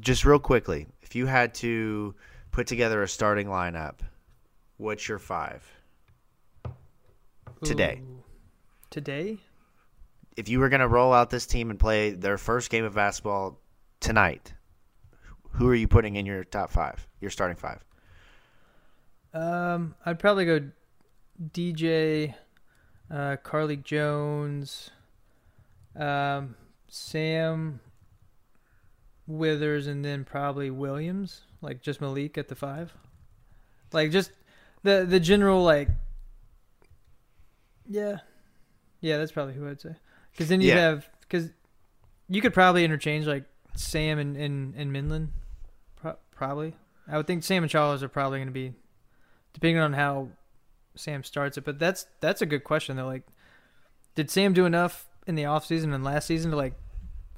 just 0.00 0.24
real 0.24 0.38
quickly, 0.38 0.86
if 1.02 1.14
you 1.14 1.26
had 1.26 1.54
to 1.54 2.14
put 2.50 2.66
together 2.66 3.02
a 3.02 3.08
starting 3.08 3.48
lineup, 3.48 4.00
what's 4.78 5.08
your 5.08 5.18
five 5.18 5.62
today? 7.62 8.00
Ooh. 8.02 8.22
Today? 8.90 9.38
If 10.38 10.48
you 10.48 10.60
were 10.60 10.68
going 10.68 10.80
to 10.80 10.86
roll 10.86 11.12
out 11.12 11.30
this 11.30 11.46
team 11.46 11.68
and 11.68 11.80
play 11.80 12.10
their 12.10 12.38
first 12.38 12.70
game 12.70 12.84
of 12.84 12.94
basketball 12.94 13.58
tonight, 13.98 14.52
who 15.50 15.68
are 15.68 15.74
you 15.74 15.88
putting 15.88 16.14
in 16.14 16.26
your 16.26 16.44
top 16.44 16.70
five? 16.70 17.08
Your 17.20 17.32
starting 17.32 17.56
five? 17.56 17.84
Um, 19.34 19.96
I'd 20.06 20.20
probably 20.20 20.44
go 20.44 20.70
DJ, 21.52 22.34
uh, 23.10 23.36
Carlik 23.44 23.82
Jones, 23.82 24.90
um, 25.96 26.54
Sam 26.86 27.80
Withers, 29.26 29.88
and 29.88 30.04
then 30.04 30.24
probably 30.24 30.70
Williams. 30.70 31.40
Like 31.60 31.82
just 31.82 32.00
Malik 32.00 32.38
at 32.38 32.46
the 32.46 32.54
five. 32.54 32.94
Like 33.92 34.12
just 34.12 34.30
the 34.84 35.04
the 35.04 35.18
general 35.18 35.64
like. 35.64 35.88
Yeah, 37.88 38.18
yeah, 39.00 39.16
that's 39.18 39.32
probably 39.32 39.54
who 39.54 39.68
I'd 39.68 39.80
say. 39.80 39.96
Because 40.38 40.48
then 40.50 40.60
you 40.60 40.68
Yeah. 40.68 40.76
have 40.90 41.08
because 41.22 41.50
you 42.28 42.40
could 42.40 42.54
probably 42.54 42.84
interchange 42.84 43.26
like 43.26 43.42
Sam 43.74 44.20
and 44.20 44.36
and, 44.36 44.74
and. 44.76 45.32
Pro- 45.96 46.16
probably, 46.30 46.76
I 47.08 47.16
would 47.16 47.26
think 47.26 47.42
Sam 47.42 47.64
and 47.64 47.70
Charles 47.70 48.04
are 48.04 48.08
probably 48.08 48.38
going 48.38 48.46
to 48.46 48.52
be 48.52 48.72
depending 49.52 49.78
on 49.82 49.94
how 49.94 50.28
Sam 50.94 51.24
starts 51.24 51.58
it. 51.58 51.64
But 51.64 51.80
that's 51.80 52.06
that's 52.20 52.40
a 52.40 52.46
good 52.46 52.62
question 52.62 52.96
though. 52.96 53.06
Like, 53.06 53.24
did 54.14 54.30
Sam 54.30 54.52
do 54.52 54.64
enough 54.64 55.08
in 55.26 55.34
the 55.34 55.44
off 55.46 55.66
season 55.66 55.92
and 55.92 56.04
last 56.04 56.28
season 56.28 56.52
to 56.52 56.56
like 56.56 56.74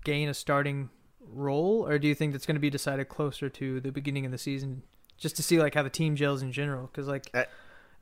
gain 0.04 0.28
a 0.28 0.34
starting 0.34 0.90
role, 1.20 1.86
or 1.88 1.98
do 1.98 2.06
you 2.06 2.14
think 2.14 2.32
that's 2.32 2.44
going 2.44 2.56
to 2.56 2.60
be 2.60 2.68
decided 2.70 3.08
closer 3.08 3.48
to 3.48 3.80
the 3.80 3.90
beginning 3.92 4.26
of 4.26 4.32
the 4.32 4.36
season, 4.38 4.82
just 5.16 5.36
to 5.36 5.42
see 5.42 5.58
like 5.58 5.74
how 5.74 5.82
the 5.82 5.88
team 5.88 6.16
gels 6.16 6.42
in 6.42 6.52
general? 6.52 6.90
Because 6.92 7.08
like 7.08 7.30
Uh, 7.32 7.44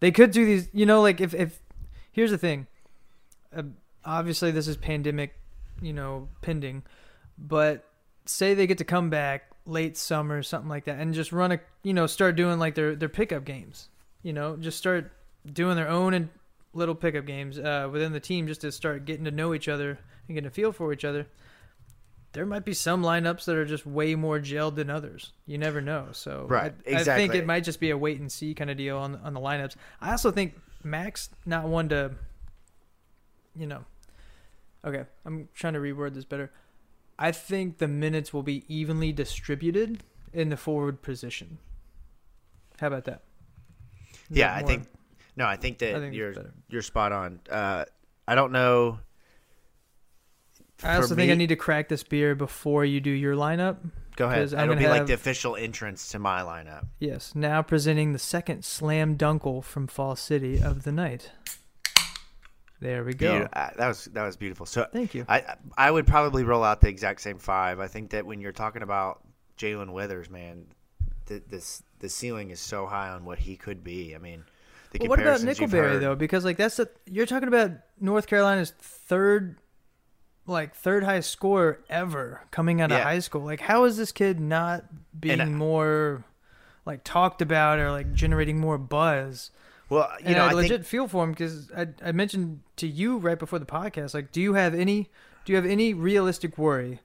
they 0.00 0.10
could 0.10 0.32
do 0.32 0.44
these, 0.44 0.68
you 0.72 0.86
know, 0.86 1.00
like 1.02 1.20
if 1.20 1.34
if 1.34 1.60
here's 2.10 2.32
the 2.32 2.38
thing, 2.38 2.66
uh, 3.56 3.62
obviously 4.08 4.50
this 4.50 4.66
is 4.66 4.76
pandemic, 4.76 5.34
you 5.82 5.92
know, 5.92 6.28
pending, 6.40 6.82
but 7.36 7.84
say 8.24 8.54
they 8.54 8.66
get 8.66 8.78
to 8.78 8.84
come 8.84 9.10
back 9.10 9.44
late 9.66 9.96
summer, 9.96 10.42
something 10.42 10.68
like 10.68 10.86
that, 10.86 10.98
and 10.98 11.14
just 11.14 11.30
run 11.30 11.52
a, 11.52 11.60
you 11.82 11.92
know, 11.92 12.06
start 12.06 12.34
doing 12.34 12.58
like 12.58 12.74
their 12.74 12.96
their 12.96 13.08
pickup 13.08 13.44
games, 13.44 13.88
you 14.22 14.32
know, 14.32 14.56
just 14.56 14.78
start 14.78 15.12
doing 15.46 15.76
their 15.76 15.88
own 15.88 16.14
and 16.14 16.30
little 16.72 16.94
pickup 16.94 17.26
games 17.26 17.58
uh, 17.58 17.88
within 17.90 18.12
the 18.12 18.20
team, 18.20 18.46
just 18.46 18.62
to 18.62 18.72
start 18.72 19.04
getting 19.04 19.24
to 19.24 19.30
know 19.30 19.54
each 19.54 19.68
other 19.68 19.98
and 20.26 20.34
getting 20.34 20.48
a 20.48 20.50
feel 20.50 20.72
for 20.72 20.92
each 20.92 21.04
other. 21.04 21.26
There 22.32 22.44
might 22.44 22.64
be 22.64 22.74
some 22.74 23.02
lineups 23.02 23.46
that 23.46 23.56
are 23.56 23.64
just 23.64 23.86
way 23.86 24.14
more 24.14 24.38
gelled 24.38 24.74
than 24.74 24.90
others. 24.90 25.32
You 25.46 25.56
never 25.56 25.80
know. 25.80 26.08
So 26.12 26.46
Right, 26.48 26.74
I, 26.86 26.96
I 26.96 27.04
think 27.04 27.34
it 27.34 27.46
might 27.46 27.64
just 27.64 27.80
be 27.80 27.90
a 27.90 27.96
wait 27.96 28.20
and 28.20 28.30
see 28.30 28.54
kind 28.54 28.70
of 28.70 28.76
deal 28.76 28.98
on 28.98 29.16
on 29.16 29.34
the 29.34 29.40
lineups. 29.40 29.76
I 30.00 30.10
also 30.10 30.30
think 30.30 30.54
Mack's 30.84 31.30
not 31.46 31.68
one 31.68 31.88
to, 31.90 32.12
you 33.54 33.66
know. 33.66 33.84
Okay, 34.84 35.04
I'm 35.24 35.48
trying 35.54 35.74
to 35.74 35.80
reword 35.80 36.14
this 36.14 36.24
better. 36.24 36.50
I 37.18 37.32
think 37.32 37.78
the 37.78 37.88
minutes 37.88 38.32
will 38.32 38.44
be 38.44 38.64
evenly 38.68 39.12
distributed 39.12 40.04
in 40.32 40.50
the 40.50 40.56
forward 40.56 41.02
position. 41.02 41.58
How 42.80 42.86
about 42.86 43.04
that? 43.04 43.22
Is 44.30 44.36
Yeah, 44.36 44.54
that 44.54 44.64
I 44.64 44.66
think. 44.66 44.84
No, 45.36 45.46
I 45.46 45.56
think 45.56 45.78
that 45.78 45.96
I 45.96 46.00
think 46.00 46.14
you're 46.14 46.34
you're 46.68 46.82
spot 46.82 47.12
on. 47.12 47.40
Uh, 47.50 47.84
I 48.26 48.34
don't 48.34 48.52
know. 48.52 49.00
I 50.82 50.96
also 50.96 51.08
For 51.08 51.14
think 51.16 51.32
I 51.32 51.34
need 51.34 51.48
to 51.48 51.56
crack 51.56 51.88
this 51.88 52.04
beer 52.04 52.34
before 52.34 52.84
you 52.84 53.00
do 53.00 53.10
your 53.10 53.34
lineup. 53.34 53.78
Go 54.14 54.26
ahead. 54.26 54.52
I'm 54.54 54.70
It'll 54.70 54.76
be 54.76 54.88
like 54.88 55.06
the 55.06 55.12
official 55.12 55.54
entrance 55.56 56.08
to 56.10 56.18
my 56.18 56.40
lineup. 56.40 56.86
Yes, 56.98 57.34
now 57.34 57.62
presenting 57.62 58.12
the 58.12 58.18
second 58.18 58.64
slam 58.64 59.16
dunkle 59.16 59.62
from 59.62 59.86
Falls 59.86 60.20
City 60.20 60.60
of 60.60 60.82
the 60.82 60.92
night. 60.92 61.30
There 62.80 63.02
we 63.04 63.14
go. 63.14 63.48
Uh, 63.52 63.70
that 63.76 63.88
was 63.88 64.04
that 64.06 64.24
was 64.24 64.36
beautiful. 64.36 64.66
So 64.66 64.86
Thank 64.92 65.14
you. 65.14 65.24
I 65.28 65.56
I 65.76 65.90
would 65.90 66.06
probably 66.06 66.44
roll 66.44 66.62
out 66.62 66.80
the 66.80 66.88
exact 66.88 67.20
same 67.20 67.38
five. 67.38 67.80
I 67.80 67.88
think 67.88 68.10
that 68.10 68.24
when 68.24 68.40
you're 68.40 68.52
talking 68.52 68.82
about 68.82 69.20
Jalen 69.58 69.92
Withers, 69.92 70.30
man, 70.30 70.66
the, 71.26 71.42
this 71.48 71.82
the 71.98 72.08
ceiling 72.08 72.50
is 72.50 72.60
so 72.60 72.86
high 72.86 73.08
on 73.08 73.24
what 73.24 73.38
he 73.38 73.56
could 73.56 73.82
be. 73.82 74.14
I 74.14 74.18
mean, 74.18 74.44
the 74.92 75.00
Well, 75.00 75.10
what 75.10 75.20
about 75.20 75.40
Nickelberry 75.40 76.00
though? 76.00 76.14
Because 76.14 76.44
like 76.44 76.56
that's 76.56 76.76
the 76.76 76.88
you're 77.06 77.26
talking 77.26 77.48
about 77.48 77.72
North 78.00 78.28
Carolina's 78.28 78.72
third, 78.78 79.58
like 80.46 80.74
third 80.74 81.02
highest 81.02 81.30
scorer 81.30 81.80
ever 81.90 82.42
coming 82.52 82.80
out 82.80 82.92
of 82.92 83.00
high 83.02 83.18
school. 83.18 83.42
Like, 83.42 83.60
how 83.60 83.84
is 83.84 83.96
this 83.96 84.12
kid 84.12 84.38
not 84.38 84.84
being 85.18 85.40
I- 85.40 85.46
more 85.46 86.24
like 86.86 87.02
talked 87.02 87.42
about 87.42 87.80
or 87.80 87.90
like 87.90 88.12
generating 88.12 88.60
more 88.60 88.78
buzz? 88.78 89.50
Well, 89.88 90.10
you 90.20 90.26
and 90.26 90.36
know, 90.36 90.44
I, 90.44 90.50
I 90.50 90.52
legit 90.52 90.70
think 90.70 90.84
feel 90.84 91.08
for 91.08 91.24
him 91.24 91.30
because 91.32 91.70
I, 91.72 91.88
I 92.04 92.12
mentioned 92.12 92.60
to 92.76 92.86
you 92.86 93.18
right 93.18 93.38
before 93.38 93.58
the 93.58 93.66
podcast, 93.66 94.14
like, 94.14 94.32
do 94.32 94.40
you 94.40 94.54
have 94.54 94.74
any, 94.74 95.08
do 95.44 95.52
you 95.52 95.56
have 95.56 95.66
any 95.66 95.94
realistic 95.94 96.58
worry, 96.58 97.00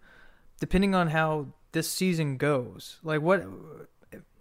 depending 0.59 0.93
on 0.93 1.09
how 1.09 1.47
this 1.71 1.89
season 1.89 2.37
goes? 2.37 2.99
Like, 3.03 3.21
what, 3.21 3.45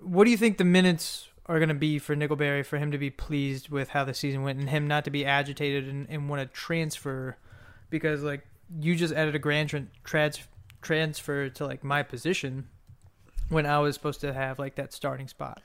what 0.00 0.24
do 0.24 0.30
you 0.30 0.36
think 0.36 0.58
the 0.58 0.64
minutes 0.64 1.28
are 1.46 1.58
going 1.58 1.68
to 1.68 1.74
be 1.74 1.98
for 1.98 2.14
Nickelberry 2.14 2.64
for 2.64 2.78
him 2.78 2.90
to 2.92 2.98
be 2.98 3.10
pleased 3.10 3.68
with 3.68 3.90
how 3.90 4.04
the 4.04 4.14
season 4.14 4.42
went 4.42 4.58
and 4.58 4.70
him 4.70 4.86
not 4.86 5.04
to 5.04 5.10
be 5.10 5.24
agitated 5.24 5.88
and, 5.88 6.06
and 6.08 6.28
want 6.28 6.40
to 6.40 6.46
transfer 6.46 7.36
because 7.90 8.22
like 8.22 8.46
you 8.80 8.94
just 8.94 9.12
added 9.12 9.34
a 9.34 9.38
grand 9.38 9.68
tran 9.68 9.86
trans, 10.04 10.40
transfer 10.80 11.48
to 11.48 11.66
like 11.66 11.82
my 11.82 12.02
position 12.02 12.68
when 13.48 13.66
I 13.66 13.80
was 13.80 13.94
supposed 13.94 14.20
to 14.20 14.32
have 14.32 14.58
like 14.58 14.76
that 14.76 14.92
starting 14.92 15.28
spot. 15.28 15.60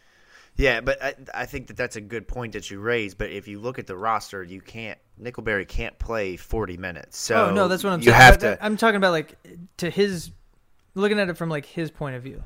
Yeah, 0.57 0.81
but 0.81 1.01
I, 1.01 1.13
I 1.33 1.45
think 1.45 1.67
that 1.67 1.77
that's 1.77 1.95
a 1.95 2.01
good 2.01 2.27
point 2.27 2.53
that 2.53 2.71
you 2.71 2.79
raised. 2.79 3.17
But 3.17 3.29
if 3.29 3.47
you 3.47 3.59
look 3.59 3.77
at 3.77 3.85
the 3.85 3.95
roster, 3.95 4.43
you 4.43 4.59
can't 4.59 4.97
Nickelberry 5.21 5.67
can't 5.67 5.97
play 5.99 6.35
40 6.35 6.77
minutes. 6.77 7.17
So 7.17 7.47
oh 7.47 7.53
no, 7.53 7.67
that's 7.67 7.83
what 7.83 7.93
I'm 7.93 7.99
you 7.99 8.05
saying. 8.05 8.15
have 8.15 8.37
to. 8.39 8.57
I'm 8.59 8.75
talking 8.75 8.97
about 8.97 9.11
like 9.11 9.37
to 9.77 9.89
his 9.89 10.31
looking 10.95 11.19
at 11.19 11.29
it 11.29 11.37
from 11.37 11.49
like 11.49 11.65
his 11.65 11.91
point 11.91 12.15
of 12.15 12.23
view. 12.23 12.43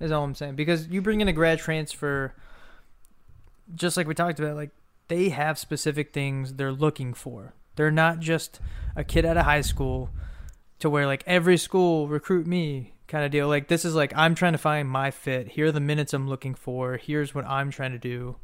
Is 0.00 0.10
all 0.12 0.24
I'm 0.24 0.34
saying 0.34 0.56
because 0.56 0.88
you 0.88 1.00
bring 1.00 1.20
in 1.20 1.28
a 1.28 1.32
grad 1.32 1.58
transfer, 1.58 2.34
just 3.74 3.96
like 3.96 4.06
we 4.06 4.14
talked 4.14 4.38
about, 4.38 4.56
like 4.56 4.70
they 5.08 5.30
have 5.30 5.58
specific 5.58 6.12
things 6.12 6.54
they're 6.54 6.72
looking 6.72 7.14
for. 7.14 7.54
They're 7.76 7.90
not 7.90 8.20
just 8.20 8.60
a 8.96 9.04
kid 9.04 9.24
out 9.24 9.36
of 9.36 9.44
high 9.44 9.60
school 9.60 10.10
to 10.80 10.90
where 10.90 11.06
like 11.06 11.22
every 11.26 11.56
school 11.56 12.08
recruit 12.08 12.46
me 12.46 12.93
kind 13.08 13.24
of 13.24 13.30
deal. 13.30 13.48
Like 13.48 13.68
this 13.68 13.84
is 13.84 13.94
like 13.94 14.12
I'm 14.16 14.34
trying 14.34 14.52
to 14.52 14.58
find 14.58 14.88
my 14.88 15.10
fit. 15.10 15.48
Here 15.48 15.66
are 15.66 15.72
the 15.72 15.80
minutes 15.80 16.12
I'm 16.14 16.28
looking 16.28 16.54
for. 16.54 16.96
Here's 16.96 17.34
what 17.34 17.44
I'm 17.46 17.70
trying 17.70 17.92
to 17.92 17.98
do. 17.98 18.36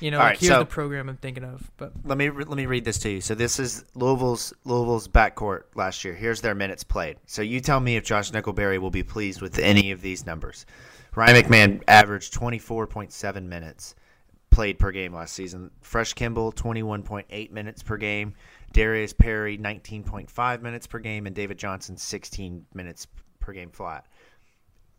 You 0.00 0.10
know, 0.10 0.18
All 0.18 0.24
like 0.24 0.32
right, 0.32 0.38
here's 0.40 0.52
so- 0.52 0.58
the 0.58 0.66
program 0.66 1.08
I'm 1.08 1.16
thinking 1.16 1.44
of. 1.44 1.70
But 1.78 1.92
Let 2.04 2.18
me 2.18 2.30
let 2.30 2.48
me 2.50 2.66
read 2.66 2.84
this 2.84 2.98
to 2.98 3.10
you. 3.10 3.20
So 3.20 3.34
this 3.34 3.58
is 3.58 3.84
Louisville's 3.94 4.52
Louisville's 4.64 5.08
backcourt 5.08 5.62
last 5.74 6.04
year. 6.04 6.14
Here's 6.14 6.40
their 6.42 6.54
minutes 6.54 6.84
played. 6.84 7.16
So 7.26 7.40
you 7.42 7.60
tell 7.60 7.80
me 7.80 7.96
if 7.96 8.04
Josh 8.04 8.30
Nickelberry 8.30 8.78
will 8.78 8.90
be 8.90 9.02
pleased 9.02 9.40
with 9.40 9.58
any 9.58 9.90
of 9.90 10.02
these 10.02 10.26
numbers. 10.26 10.66
Ryan 11.14 11.42
McMahon 11.42 11.82
averaged 11.88 12.34
24.7 12.34 13.42
minutes 13.44 13.94
played 14.50 14.78
per 14.78 14.90
game 14.92 15.14
last 15.14 15.34
season. 15.34 15.70
Fresh 15.80 16.12
Kimble 16.14 16.52
21.8 16.52 17.50
minutes 17.50 17.82
per 17.82 17.96
game. 17.96 18.34
Darius 18.72 19.14
Perry 19.14 19.56
19.5 19.58 20.62
minutes 20.62 20.86
per 20.86 20.98
game, 20.98 21.26
and 21.26 21.34
David 21.34 21.58
Johnson 21.58 21.96
16 21.96 22.66
minutes 22.74 23.06
per 23.48 23.54
game 23.54 23.70
flat. 23.70 24.04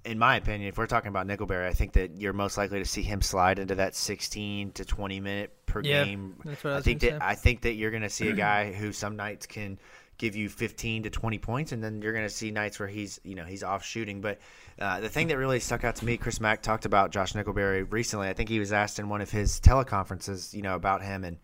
In 0.05 0.17
my 0.17 0.37
opinion, 0.37 0.69
if 0.69 0.77
we're 0.77 0.87
talking 0.87 1.09
about 1.09 1.27
Nickelberry, 1.27 1.67
I 1.67 1.73
think 1.73 1.93
that 1.93 2.15
you're 2.15 2.33
most 2.33 2.57
likely 2.57 2.79
to 2.79 2.85
see 2.85 3.03
him 3.03 3.21
slide 3.21 3.59
into 3.59 3.75
that 3.75 3.95
16 3.95 4.71
to 4.71 4.85
20 4.85 5.19
minute 5.19 5.65
per 5.67 5.81
Yeah, 5.81 6.05
game 6.05 6.35
that's 6.43 6.63
what 6.63 6.71
I 6.71 6.73
I 6.73 6.77
was 6.77 6.85
think 6.85 7.01
that 7.01 7.11
say. 7.11 7.17
I 7.21 7.35
think 7.35 7.61
that 7.61 7.73
you're 7.73 7.91
going 7.91 8.03
to 8.03 8.09
see 8.09 8.29
a 8.29 8.33
guy 8.33 8.71
who 8.73 8.91
some 8.91 9.15
nights 9.17 9.45
can 9.45 9.77
give 10.17 10.35
you 10.35 10.49
15 10.49 11.03
to 11.03 11.09
20 11.09 11.37
points, 11.37 11.71
and 11.73 11.83
then 11.83 12.01
you're 12.01 12.11
going 12.13 12.25
to 12.25 12.29
see 12.33 12.49
nights 12.51 12.79
where 12.79 12.87
he's 12.87 13.19
you 13.23 13.35
know 13.35 13.43
he's 13.43 13.61
off 13.61 13.85
shooting. 13.85 14.21
But 14.21 14.39
uh, 14.79 15.01
the 15.01 15.09
thing 15.09 15.27
that 15.27 15.37
really 15.37 15.59
stuck 15.59 15.83
out 15.83 15.97
to 15.97 16.05
me, 16.05 16.17
Chris 16.17 16.39
Mack 16.41 16.61
talked 16.63 16.85
about 16.85 17.11
Josh 17.11 17.33
Nickelberry 17.33 17.85
recently. 17.91 18.29
I 18.29 18.33
think 18.33 18.49
he 18.49 18.59
was 18.59 18.73
asked 18.73 18.99
in 18.99 19.09
one 19.09 19.21
of 19.21 19.29
his 19.29 19.59
teleconferences, 19.59 20.53
you 20.53 20.61
know, 20.61 20.75
about 20.75 21.03
him, 21.03 21.23
and 21.23 21.37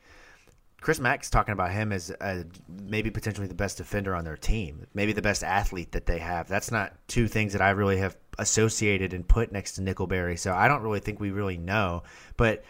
Chris 0.85 0.99
Mack's 0.99 1.31
talking 1.31 1.53
about 1.53 1.71
him 1.71 1.91
as 1.91 2.11
uh, 2.21 2.43
maybe 2.69 3.09
potentially 3.09 3.47
the 3.47 3.55
best 3.55 3.77
defender 3.77 4.13
on 4.13 4.23
their 4.23 4.37
team, 4.37 4.85
maybe 4.93 5.13
the 5.13 5.21
best 5.23 5.43
athlete 5.43 5.93
that 5.93 6.05
they 6.05 6.19
have. 6.19 6.47
That's 6.47 6.69
not 6.69 6.93
two 7.07 7.27
things 7.27 7.53
that 7.53 7.61
I 7.63 7.71
really 7.71 7.97
have 7.97 8.15
associated 8.37 9.11
and 9.11 9.27
put 9.27 9.51
next 9.51 9.71
to 9.73 9.81
Nickelberry. 9.81 10.37
So 10.37 10.53
I 10.53 10.67
don't 10.67 10.83
really 10.83 10.99
think 10.99 11.19
we 11.19 11.31
really 11.31 11.57
know. 11.57 12.03
But 12.37 12.59
I 12.59 12.63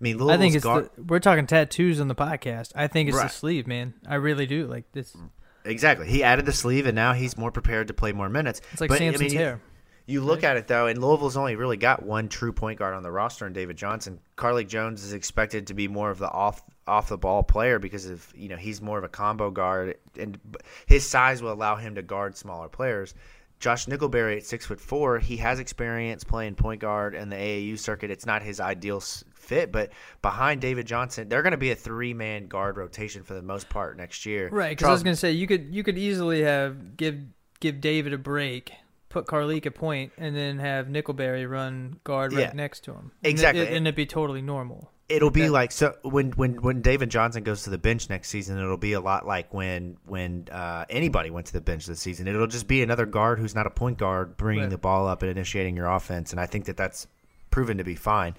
mean, 0.00 0.18
Louisville's 0.18 0.30
I 0.32 0.36
think 0.36 0.54
it's 0.54 0.64
guard- 0.64 0.90
the, 0.96 1.02
we're 1.04 1.18
talking 1.18 1.46
tattoos 1.46 1.98
on 1.98 2.08
the 2.08 2.14
podcast. 2.14 2.72
I 2.74 2.88
think 2.88 3.08
it's 3.08 3.16
Right. 3.16 3.28
the 3.28 3.32
sleeve, 3.34 3.66
man. 3.66 3.94
I 4.06 4.16
really 4.16 4.44
do. 4.44 4.66
Like 4.66 4.84
this, 4.92 5.16
exactly. 5.64 6.06
He 6.08 6.22
added 6.22 6.44
the 6.44 6.52
sleeve, 6.52 6.84
and 6.84 6.94
now 6.94 7.14
he's 7.14 7.38
more 7.38 7.50
prepared 7.50 7.88
to 7.88 7.94
play 7.94 8.12
more 8.12 8.28
minutes. 8.28 8.60
it's 8.72 8.82
like 8.82 8.88
But, 8.88 8.96
I 8.96 8.98
Samson's 8.98 9.32
mean, 9.32 9.40
hair. 9.40 9.62
You 10.04 10.20
look 10.20 10.44
at 10.44 10.58
it 10.58 10.66
though, 10.66 10.88
and 10.88 11.00
Louisville's 11.00 11.38
only 11.38 11.56
really 11.56 11.78
got 11.78 12.02
one 12.02 12.28
true 12.28 12.52
point 12.52 12.78
guard 12.78 12.92
on 12.92 13.02
the 13.02 13.10
roster, 13.10 13.46
and 13.46 13.54
David 13.54 13.78
Johnson. 13.78 14.18
Carlik 14.36 14.68
Jones 14.68 15.02
is 15.04 15.14
expected 15.14 15.68
to 15.68 15.74
be 15.74 15.88
more 15.88 16.10
of 16.10 16.18
the 16.18 16.28
off 16.28 16.60
off 16.86 17.08
the 17.08 17.18
ball 17.18 17.42
player 17.42 17.78
because 17.78 18.06
of 18.06 18.32
you 18.34 18.48
know 18.48 18.56
he's 18.56 18.80
more 18.82 18.98
of 18.98 19.04
a 19.04 19.08
combo 19.08 19.50
guard, 19.50 19.96
and 20.18 20.38
his 20.86 21.06
size 21.06 21.42
will 21.42 21.52
allow 21.52 21.76
him 21.76 21.94
to 21.94 22.02
guard 22.02 22.36
smaller 22.36 22.68
players. 22.68 23.14
Josh 23.60 23.86
Nickelberry 23.86 24.38
at 24.38 24.44
six 24.44 24.66
foot 24.66 24.80
four, 24.80 25.20
he 25.20 25.36
has 25.36 25.60
experience 25.60 26.24
playing 26.24 26.56
point 26.56 26.80
guard 26.80 27.14
in 27.14 27.28
the 27.28 27.36
AAU 27.36 27.78
circuit. 27.78 28.10
It's 28.10 28.26
not 28.26 28.42
his 28.42 28.58
ideal 28.58 28.98
fit, 28.98 29.70
but 29.70 29.92
behind 30.20 30.60
David 30.60 30.84
Johnson, 30.84 31.28
they're 31.28 31.42
going 31.42 31.52
to 31.52 31.56
be 31.56 31.70
a 31.70 31.76
three 31.76 32.12
man 32.12 32.48
guard 32.48 32.76
rotation 32.76 33.22
for 33.22 33.34
the 33.34 33.42
most 33.42 33.68
part 33.68 33.96
next 33.96 34.26
year. 34.26 34.48
Right, 34.50 34.70
because 34.70 34.88
I 34.88 34.92
was 34.92 35.04
gonna 35.04 35.14
say 35.14 35.30
you 35.30 35.46
could 35.46 35.72
you 35.72 35.84
could 35.84 35.96
easily 35.96 36.42
have 36.42 36.96
give 36.96 37.20
give 37.60 37.80
David 37.80 38.12
a 38.12 38.18
break, 38.18 38.72
put 39.08 39.26
Carlik 39.26 39.64
at 39.66 39.76
point, 39.76 40.10
and 40.18 40.34
then 40.34 40.58
have 40.58 40.86
Nickelberry 40.88 41.48
run 41.48 42.00
guard 42.02 42.32
right 42.32 42.48
Yeah. 42.48 42.52
next 42.54 42.80
to 42.86 42.92
him. 42.92 43.12
And 43.22 43.30
Exactly. 43.30 43.62
it, 43.62 43.68
and 43.72 43.86
it'd 43.86 43.94
be 43.94 44.06
totally 44.06 44.42
normal. 44.42 44.90
It'll 45.12 45.30
be 45.30 45.42
That- 45.42 45.52
like 45.52 45.72
so 45.72 45.94
when 46.02 46.32
when 46.32 46.54
when 46.62 46.80
David 46.82 47.10
Johnson 47.10 47.42
goes 47.42 47.62
to 47.64 47.70
the 47.70 47.78
bench 47.78 48.08
next 48.10 48.28
season. 48.28 48.58
It'll 48.58 48.76
be 48.76 48.92
a 48.94 49.00
lot 49.00 49.26
like 49.26 49.52
when 49.52 49.96
when 50.06 50.48
uh, 50.50 50.84
anybody 50.90 51.30
went 51.30 51.46
to 51.48 51.52
the 51.52 51.60
bench 51.60 51.86
this 51.86 52.00
season. 52.00 52.26
It'll 52.28 52.46
just 52.46 52.66
be 52.66 52.82
another 52.82 53.06
guard 53.06 53.38
who's 53.38 53.54
not 53.54 53.66
a 53.66 53.70
point 53.70 53.98
guard 53.98 54.36
bringing 54.36 54.64
Right. 54.64 54.70
the 54.70 54.78
ball 54.78 55.06
up 55.06 55.22
and 55.22 55.30
initiating 55.30 55.76
your 55.76 55.86
offense. 55.90 56.32
And 56.32 56.40
I 56.40 56.46
think 56.46 56.64
that 56.66 56.76
that's 56.76 57.06
proven 57.50 57.78
to 57.78 57.84
be 57.84 57.94
fine. 57.94 58.34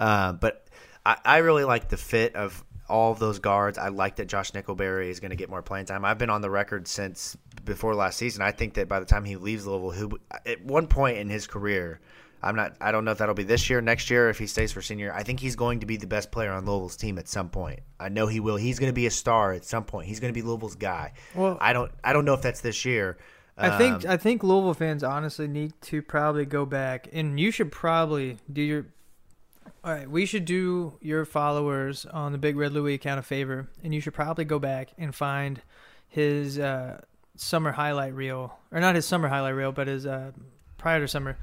Uh, 0.00 0.32
but 0.32 0.66
I, 1.04 1.16
I 1.24 1.36
really 1.38 1.64
like 1.64 1.88
the 1.88 1.96
fit 1.96 2.34
of 2.34 2.64
all 2.88 3.10
of 3.12 3.18
those 3.18 3.38
guards. 3.38 3.78
I 3.78 3.88
like 3.88 4.16
that 4.16 4.26
Josh 4.26 4.52
Nickelberry 4.52 5.08
is 5.08 5.18
going 5.20 5.30
to 5.30 5.36
get 5.36 5.50
more 5.50 5.62
playing 5.62 5.86
time. 5.86 6.04
I've 6.04 6.18
been 6.18 6.30
on 6.30 6.40
the 6.40 6.50
record 6.50 6.86
since 6.86 7.36
before 7.64 7.94
last 7.94 8.16
season. 8.18 8.42
I 8.42 8.52
think 8.52 8.74
that 8.74 8.88
by 8.88 9.00
the 9.00 9.06
time 9.06 9.24
he 9.24 9.36
leaves 9.36 9.66
Louisville, 9.66 9.90
who 9.90 10.18
at 10.44 10.64
one 10.64 10.86
point 10.86 11.18
in 11.18 11.28
his 11.28 11.46
career. 11.46 12.00
I'm 12.42 12.54
not. 12.54 12.76
I 12.80 12.92
don't 12.92 13.04
know 13.04 13.10
if 13.12 13.18
that'll 13.18 13.34
be 13.34 13.42
this 13.42 13.68
year, 13.70 13.80
next 13.80 14.10
year, 14.10 14.28
if 14.28 14.38
he 14.38 14.46
stays 14.46 14.72
for 14.72 14.82
senior. 14.82 15.12
I 15.12 15.22
think 15.22 15.40
he's 15.40 15.56
going 15.56 15.80
to 15.80 15.86
be 15.86 15.96
the 15.96 16.06
best 16.06 16.30
player 16.30 16.52
on 16.52 16.64
Louisville's 16.66 16.96
team 16.96 17.18
at 17.18 17.28
some 17.28 17.48
point. 17.48 17.80
I 17.98 18.08
know 18.08 18.26
he 18.26 18.40
will. 18.40 18.56
He's 18.56 18.78
going 18.78 18.90
to 18.90 18.94
be 18.94 19.06
a 19.06 19.10
star 19.10 19.52
at 19.52 19.64
some 19.64 19.84
point. 19.84 20.06
He's 20.06 20.20
going 20.20 20.32
to 20.32 20.38
be 20.38 20.42
Louisville's 20.46 20.76
guy. 20.76 21.12
Well, 21.34 21.56
I 21.60 21.72
don't. 21.72 21.90
I 22.04 22.12
don't 22.12 22.24
know 22.24 22.34
if 22.34 22.42
that's 22.42 22.60
this 22.60 22.84
year. 22.84 23.16
I 23.58 23.78
think 23.78 24.04
Um, 24.04 24.10
I 24.10 24.16
think 24.18 24.42
Louisville 24.44 24.74
fans 24.74 25.02
honestly 25.02 25.48
need 25.48 25.72
to 25.82 26.02
probably 26.02 26.44
go 26.44 26.66
back, 26.66 27.08
and 27.12 27.40
you 27.40 27.50
should 27.50 27.72
probably 27.72 28.36
do 28.52 28.62
your. 28.62 28.86
All 29.82 29.92
right, 29.92 30.10
we 30.10 30.26
should 30.26 30.44
do 30.44 30.98
your 31.00 31.24
followers 31.24 32.06
on 32.06 32.32
the 32.32 32.38
Big 32.38 32.56
Red 32.56 32.72
Louie 32.72 32.94
account 32.94 33.18
a 33.18 33.22
favor, 33.22 33.68
and 33.82 33.94
you 33.94 34.00
should 34.00 34.14
probably 34.14 34.44
go 34.44 34.58
back 34.58 34.90
and 34.98 35.14
find 35.14 35.62
his 36.08 36.58
uh, 36.58 37.00
summer 37.36 37.72
highlight 37.72 38.12
reel, 38.14 38.58
or 38.72 38.80
not 38.80 38.94
his 38.94 39.06
summer 39.06 39.28
highlight 39.28 39.54
reel, 39.54 39.72
but 39.72 39.86
his 39.86 40.04
uh, 40.04 40.32
prior 40.76 41.00
to 41.00 41.08
summer, 41.08 41.38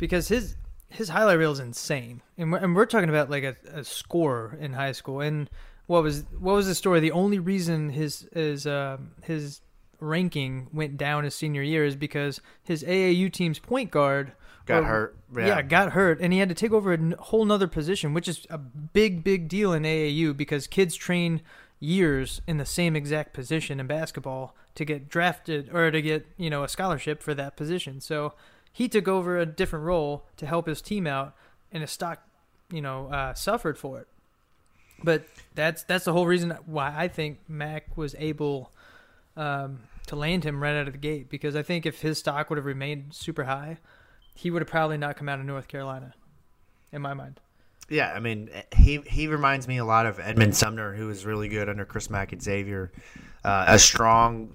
because 0.00 0.26
his 0.28 0.56
his 0.88 1.10
highlight 1.10 1.38
reel 1.38 1.52
is 1.52 1.60
insane, 1.60 2.20
and 2.36 2.50
we're, 2.50 2.58
and 2.58 2.74
we're 2.74 2.86
talking 2.86 3.08
about 3.08 3.30
like 3.30 3.44
a, 3.44 3.56
a 3.72 3.84
scorer 3.84 4.58
in 4.60 4.72
high 4.72 4.90
school, 4.92 5.20
and 5.20 5.48
what 5.86 6.02
was 6.02 6.24
what 6.38 6.54
was 6.54 6.66
the 6.66 6.74
story? 6.74 6.98
The 6.98 7.12
only 7.12 7.38
reason 7.38 7.90
his 7.90 8.28
his 8.32 8.66
uh, 8.66 8.96
his 9.22 9.60
ranking 10.00 10.68
went 10.72 10.96
down 10.96 11.24
his 11.24 11.34
senior 11.34 11.62
year 11.62 11.84
is 11.84 11.94
because 11.94 12.40
his 12.64 12.82
AAU 12.82 13.32
team's 13.32 13.58
point 13.58 13.90
guard 13.90 14.32
got 14.66 14.82
or- 14.82 14.86
hurt. 14.86 15.16
yeah. 15.36 15.62
got 15.62 15.92
hurt, 15.92 16.20
and 16.20 16.32
he 16.32 16.38
had 16.38 16.48
to 16.48 16.54
take 16.54 16.72
over 16.72 16.92
a 16.92 16.98
n- 16.98 17.14
whole 17.18 17.44
nother 17.44 17.68
position, 17.68 18.14
which 18.14 18.26
is 18.26 18.46
a 18.50 18.58
big, 18.58 19.22
big 19.22 19.48
deal 19.48 19.72
in 19.72 19.82
AAU 19.84 20.36
because 20.36 20.66
kids 20.66 20.96
train 20.96 21.42
years 21.78 22.42
in 22.46 22.58
the 22.58 22.66
same 22.66 22.94
exact 22.94 23.32
position 23.32 23.80
in 23.80 23.86
basketball 23.86 24.54
to 24.74 24.84
get 24.84 25.08
drafted 25.08 25.68
or 25.72 25.90
to 25.90 26.02
get 26.02 26.26
you 26.36 26.50
know 26.50 26.62
a 26.64 26.68
scholarship 26.68 27.22
for 27.22 27.34
that 27.34 27.56
position. 27.56 28.00
So 28.00 28.34
he 28.72 28.88
took 28.88 29.08
over 29.08 29.38
a 29.38 29.46
different 29.46 29.84
role 29.84 30.24
to 30.36 30.46
help 30.46 30.66
his 30.66 30.80
team 30.80 31.06
out, 31.06 31.34
and 31.72 31.82
his 31.82 31.90
stock, 31.90 32.22
you 32.70 32.80
know, 32.80 33.08
uh, 33.08 33.34
suffered 33.34 33.78
for 33.78 34.00
it. 34.00 34.08
But 35.02 35.24
that's 35.54 35.82
that's 35.84 36.04
the 36.04 36.12
whole 36.12 36.26
reason 36.26 36.56
why 36.66 36.94
I 36.96 37.08
think 37.08 37.38
Mack 37.48 37.96
was 37.96 38.14
able 38.18 38.70
um, 39.36 39.80
to 40.06 40.16
land 40.16 40.44
him 40.44 40.62
right 40.62 40.74
out 40.74 40.86
of 40.86 40.92
the 40.92 40.98
gate 40.98 41.30
because 41.30 41.56
I 41.56 41.62
think 41.62 41.86
if 41.86 42.02
his 42.02 42.18
stock 42.18 42.50
would 42.50 42.56
have 42.56 42.66
remained 42.66 43.14
super 43.14 43.44
high, 43.44 43.78
he 44.34 44.50
would 44.50 44.62
have 44.62 44.68
probably 44.68 44.98
not 44.98 45.16
come 45.16 45.28
out 45.28 45.38
of 45.38 45.46
North 45.46 45.68
Carolina, 45.68 46.14
in 46.92 47.00
my 47.00 47.14
mind. 47.14 47.40
Yeah, 47.88 48.12
I 48.14 48.20
mean, 48.20 48.50
he 48.76 49.00
he 49.06 49.26
reminds 49.26 49.66
me 49.66 49.78
a 49.78 49.84
lot 49.84 50.06
of 50.06 50.20
Edmond 50.20 50.56
Sumner, 50.56 50.94
who 50.94 51.08
was 51.08 51.26
really 51.26 51.48
good 51.48 51.68
under 51.68 51.84
Chris 51.84 52.08
Mack 52.08 52.32
and 52.32 52.40
Xavier. 52.40 52.92
Uh, 53.42 53.64
a 53.68 53.78
strong, 53.78 54.54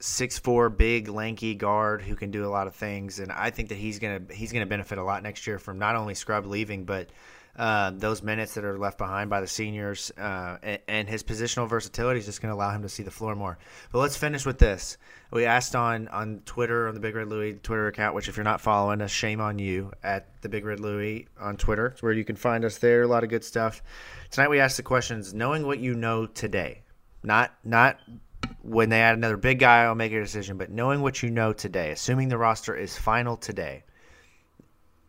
six 0.00 0.38
four, 0.38 0.68
big, 0.68 1.08
lanky 1.08 1.54
guard 1.54 2.02
who 2.02 2.16
can 2.16 2.30
do 2.30 2.44
a 2.44 2.48
lot 2.48 2.66
of 2.66 2.74
things, 2.74 3.18
and 3.18 3.32
I 3.32 3.50
think 3.50 3.68
that 3.70 3.78
he's 3.78 3.98
gonna 3.98 4.22
he's 4.30 4.52
gonna 4.52 4.66
benefit 4.66 4.98
a 4.98 5.04
lot 5.04 5.22
next 5.22 5.46
year 5.46 5.58
from 5.58 5.78
not 5.78 5.96
only 5.96 6.14
Scrubb 6.14 6.46
leaving, 6.46 6.84
but 6.84 7.10
uh, 7.56 7.92
those 7.94 8.22
minutes 8.22 8.54
that 8.54 8.64
are 8.64 8.78
left 8.78 8.98
behind 8.98 9.30
by 9.30 9.40
the 9.40 9.46
seniors, 9.46 10.10
uh, 10.18 10.58
and, 10.62 10.78
and 10.88 11.08
his 11.08 11.22
positional 11.22 11.68
versatility 11.68 12.18
is 12.18 12.26
just 12.26 12.42
going 12.42 12.50
to 12.50 12.56
allow 12.56 12.70
him 12.70 12.82
to 12.82 12.88
see 12.88 13.04
the 13.04 13.10
floor 13.10 13.36
more. 13.36 13.58
But 13.92 14.00
let's 14.00 14.16
finish 14.16 14.44
with 14.44 14.58
this. 14.58 14.98
We 15.30 15.44
asked 15.44 15.76
on 15.76 16.08
on 16.08 16.42
Twitter 16.46 16.88
on 16.88 16.94
the 16.94 17.00
Big 17.00 17.14
Red 17.14 17.28
Louie 17.28 17.54
Twitter 17.54 17.86
account, 17.86 18.14
which 18.14 18.28
if 18.28 18.36
you're 18.36 18.44
not 18.44 18.60
following 18.60 19.00
us, 19.00 19.10
shame 19.10 19.40
on 19.40 19.58
you 19.58 19.92
at 20.02 20.40
the 20.42 20.48
Big 20.48 20.64
Red 20.64 20.80
Louie 20.80 21.28
on 21.40 21.56
Twitter. 21.56 21.86
It's 21.86 22.02
where 22.02 22.12
you 22.12 22.24
can 22.24 22.36
find 22.36 22.64
us 22.64 22.78
there. 22.78 23.02
A 23.02 23.06
lot 23.06 23.22
of 23.22 23.30
good 23.30 23.44
stuff. 23.44 23.82
Tonight 24.30 24.50
we 24.50 24.58
asked 24.58 24.76
the 24.76 24.82
questions: 24.82 25.32
knowing 25.32 25.64
what 25.64 25.78
you 25.78 25.94
know 25.94 26.26
today, 26.26 26.82
not 27.22 27.52
not 27.62 28.00
when 28.64 28.88
they 28.88 29.02
add 29.02 29.16
another 29.16 29.36
big 29.36 29.58
guy, 29.58 29.84
I'll 29.84 29.94
make 29.94 30.12
a 30.12 30.20
decision, 30.20 30.56
but 30.56 30.70
knowing 30.70 31.02
what 31.02 31.22
you 31.22 31.30
know 31.30 31.52
today, 31.52 31.90
assuming 31.90 32.28
the 32.28 32.38
roster 32.38 32.74
is 32.74 32.96
final 32.96 33.36
today, 33.36 33.84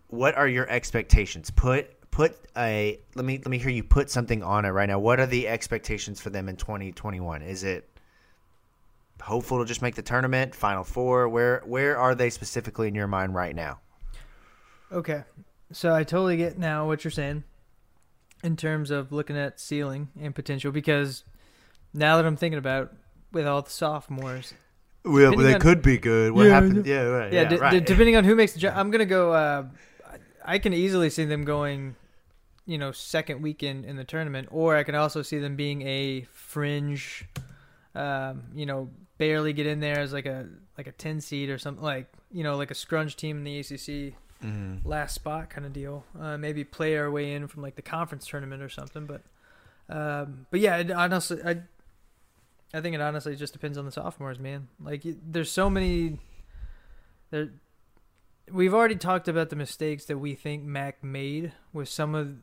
what 0.07 0.35
are 0.35 0.47
your 0.47 0.69
expectations? 0.69 1.49
Put 1.51 1.89
put 2.11 2.37
a 2.57 2.99
let 3.15 3.25
me 3.25 3.37
let 3.37 3.47
me 3.47 3.57
hear 3.57 3.69
you 3.69 3.83
put 3.83 4.09
something 4.09 4.43
on 4.43 4.65
it 4.65 4.69
right 4.69 4.87
now. 4.87 4.99
What 4.99 5.19
are 5.19 5.25
the 5.25 5.47
expectations 5.47 6.19
for 6.19 6.29
them 6.29 6.49
in 6.49 6.57
2021? 6.57 7.41
Is 7.41 7.63
it 7.63 7.89
hopeful 9.21 9.59
to 9.59 9.65
just 9.65 9.81
make 9.81 9.95
the 9.95 10.01
tournament, 10.01 10.53
final 10.53 10.83
four? 10.83 11.29
Where 11.29 11.61
where 11.65 11.97
are 11.97 12.13
they 12.13 12.29
specifically 12.29 12.89
in 12.89 12.95
your 12.95 13.07
mind 13.07 13.35
right 13.35 13.55
now? 13.55 13.79
Okay, 14.91 15.23
so 15.71 15.95
I 15.95 16.03
totally 16.03 16.35
get 16.35 16.59
now 16.59 16.87
what 16.87 17.05
you're 17.05 17.11
saying 17.11 17.45
in 18.43 18.57
terms 18.57 18.91
of 18.91 19.13
looking 19.13 19.37
at 19.37 19.61
ceiling 19.61 20.09
and 20.19 20.35
potential 20.35 20.71
because 20.73 21.23
now 21.93 22.17
that 22.17 22.25
I'm 22.25 22.35
thinking 22.35 22.59
about 22.59 22.83
it, 22.83 22.89
with 23.36 23.45
all 23.45 23.61
the 23.61 23.69
sophomores, 23.69 24.53
Well, 25.03 25.29
Depending 25.31 25.55
on- 25.55 25.61
could 25.61 25.81
be 25.83 25.99
good. 25.99 26.31
What 26.31 26.47
Yeah, 26.47 26.53
happened? 26.53 26.86
Yeah, 26.88 27.01
right. 27.03 27.31
yeah, 27.31 27.41
Yeah, 27.43 27.49
d- 27.49 27.55
right. 27.57 27.71
d- 27.73 27.79
depending 27.81 28.15
on 28.15 28.23
who 28.23 28.33
makes 28.33 28.53
the 28.53 28.59
job, 28.59 28.73
I'm 28.75 28.89
gonna 28.89 29.05
go. 29.05 29.33
Uh, 29.33 29.65
I 30.43 30.57
can 30.57 30.73
easily 30.73 31.11
see 31.11 31.25
them 31.25 31.43
going, 31.45 31.95
you 32.65 32.79
know, 32.79 32.91
second 32.91 33.43
weekend 33.43 33.86
in 33.86 33.97
the 33.97 34.03
tournament, 34.03 34.47
or 34.49 34.75
I 34.75 34.81
can 34.83 34.95
also 34.95 35.21
see 35.21 35.38
them 35.38 35.55
being 35.55 35.83
a 35.83 36.25
fringe, 36.33 37.25
um, 37.93 38.43
you 38.55 38.65
know, 38.65 38.89
barely 39.19 39.53
get 39.53 39.67
in 39.67 39.79
there 39.79 39.99
as 39.99 40.11
like 40.11 40.25
a 40.25 40.47
like 40.77 40.88
a 40.88 40.91
ten 40.91 41.21
seed 41.21 41.49
or 41.51 41.57
something 41.59 41.83
like 41.83 42.07
you 42.31 42.43
know 42.43 42.57
like 42.57 42.71
a 42.71 42.75
scrunch 42.75 43.15
team 43.15 43.38
in 43.38 43.43
the 43.43 43.59
ACC 43.59 44.15
Mhm. 44.43 44.81
last 44.86 45.13
spot 45.15 45.49
kind 45.51 45.65
of 45.67 45.71
deal. 45.73 46.03
Uh, 46.19 46.36
maybe 46.38 46.63
play 46.63 46.97
our 46.97 47.09
way 47.11 47.31
in 47.33 47.47
from 47.47 47.61
like 47.61 47.75
the 47.75 47.81
conference 47.81 48.25
tournament 48.27 48.61
or 48.63 48.69
something. 48.69 49.05
But 49.05 49.21
um, 49.88 50.47
but 50.49 50.59
yeah, 50.61 50.81
honestly, 50.95 51.39
I 51.45 51.61
I 52.76 52.82
think 52.82 52.93
it 52.93 53.01
honestly 53.01 53.36
just 53.36 53.53
depends 53.53 53.78
on 53.78 53.86
the 53.86 53.91
sophomores, 53.91 54.38
man. 54.38 54.67
Like 54.84 55.03
there's 55.26 55.51
so 55.51 55.69
many. 55.69 56.19
There, 57.32 57.49
we've 58.51 58.73
already 58.73 58.95
talked 58.95 59.28
about 59.28 59.49
the 59.49 59.55
mistakes 59.55 60.05
that 60.05 60.17
we 60.17 60.36
think 60.36 60.63
Mack 60.63 61.03
made 61.03 61.53
with 61.71 61.88
some 61.88 62.13
of 62.13 62.36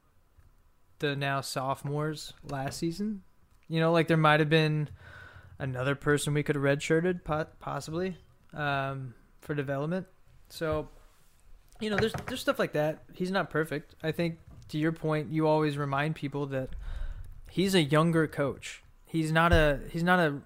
the 1.00 1.14
now 1.14 1.42
sophomores 1.42 2.32
last 2.42 2.78
season. 2.78 3.22
You 3.68 3.80
know, 3.80 3.92
like 3.92 4.08
there 4.08 4.16
might 4.16 4.40
have 4.40 4.48
been 4.48 4.88
another 5.58 5.94
person 5.94 6.32
we 6.32 6.42
could 6.42 6.56
have 6.56 6.64
redshirted, 6.64 7.20
possibly, 7.60 8.16
um, 8.54 9.14
for 9.40 9.54
development. 9.54 10.06
So 10.48 10.88
you 11.78 11.90
know, 11.90 11.96
there's 11.96 12.14
there's 12.26 12.40
stuff 12.40 12.58
like 12.58 12.72
that. 12.72 13.02
He's 13.12 13.30
not 13.30 13.50
perfect. 13.50 13.96
I 14.02 14.12
think 14.12 14.38
to 14.68 14.78
your 14.78 14.92
point, 14.92 15.30
you 15.30 15.46
always 15.46 15.76
remind 15.76 16.14
people 16.14 16.46
that 16.46 16.70
he's 17.50 17.74
a 17.74 17.82
younger 17.82 18.26
coach. 18.26 18.82
He's 19.12 19.30
not 19.30 19.52
a 19.52 19.78
he's 19.90 20.02
not 20.02 20.20
a 20.20 20.40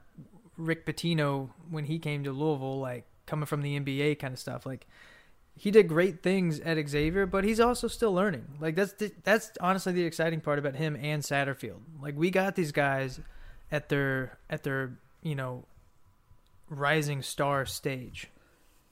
Rick 0.56 0.86
Pitino 0.86 1.50
when 1.70 1.84
he 1.84 2.00
came 2.00 2.24
to 2.24 2.32
Louisville, 2.32 2.80
like 2.80 3.04
coming 3.24 3.46
from 3.46 3.62
the 3.62 3.78
NBA 3.78 4.18
kind 4.18 4.34
of 4.34 4.40
stuff. 4.40 4.66
Like 4.66 4.88
he 5.54 5.70
did 5.70 5.86
great 5.86 6.20
things 6.20 6.58
at 6.58 6.76
Xavier, 6.88 7.26
but 7.26 7.44
he's 7.44 7.60
also 7.60 7.86
still 7.86 8.12
learning. 8.12 8.44
Like 8.58 8.74
that's 8.74 8.94
the, 8.94 9.12
that's 9.22 9.52
honestly 9.60 9.92
the 9.92 10.02
exciting 10.04 10.40
part 10.40 10.58
about 10.58 10.74
him 10.74 10.96
and 11.00 11.22
Satterfield. 11.22 11.78
Like 12.02 12.16
we 12.16 12.28
got 12.32 12.56
these 12.56 12.72
guys 12.72 13.20
at 13.70 13.88
their 13.88 14.36
at 14.50 14.64
their 14.64 14.98
you 15.22 15.36
know 15.36 15.64
rising 16.68 17.22
star 17.22 17.66
stage, 17.66 18.32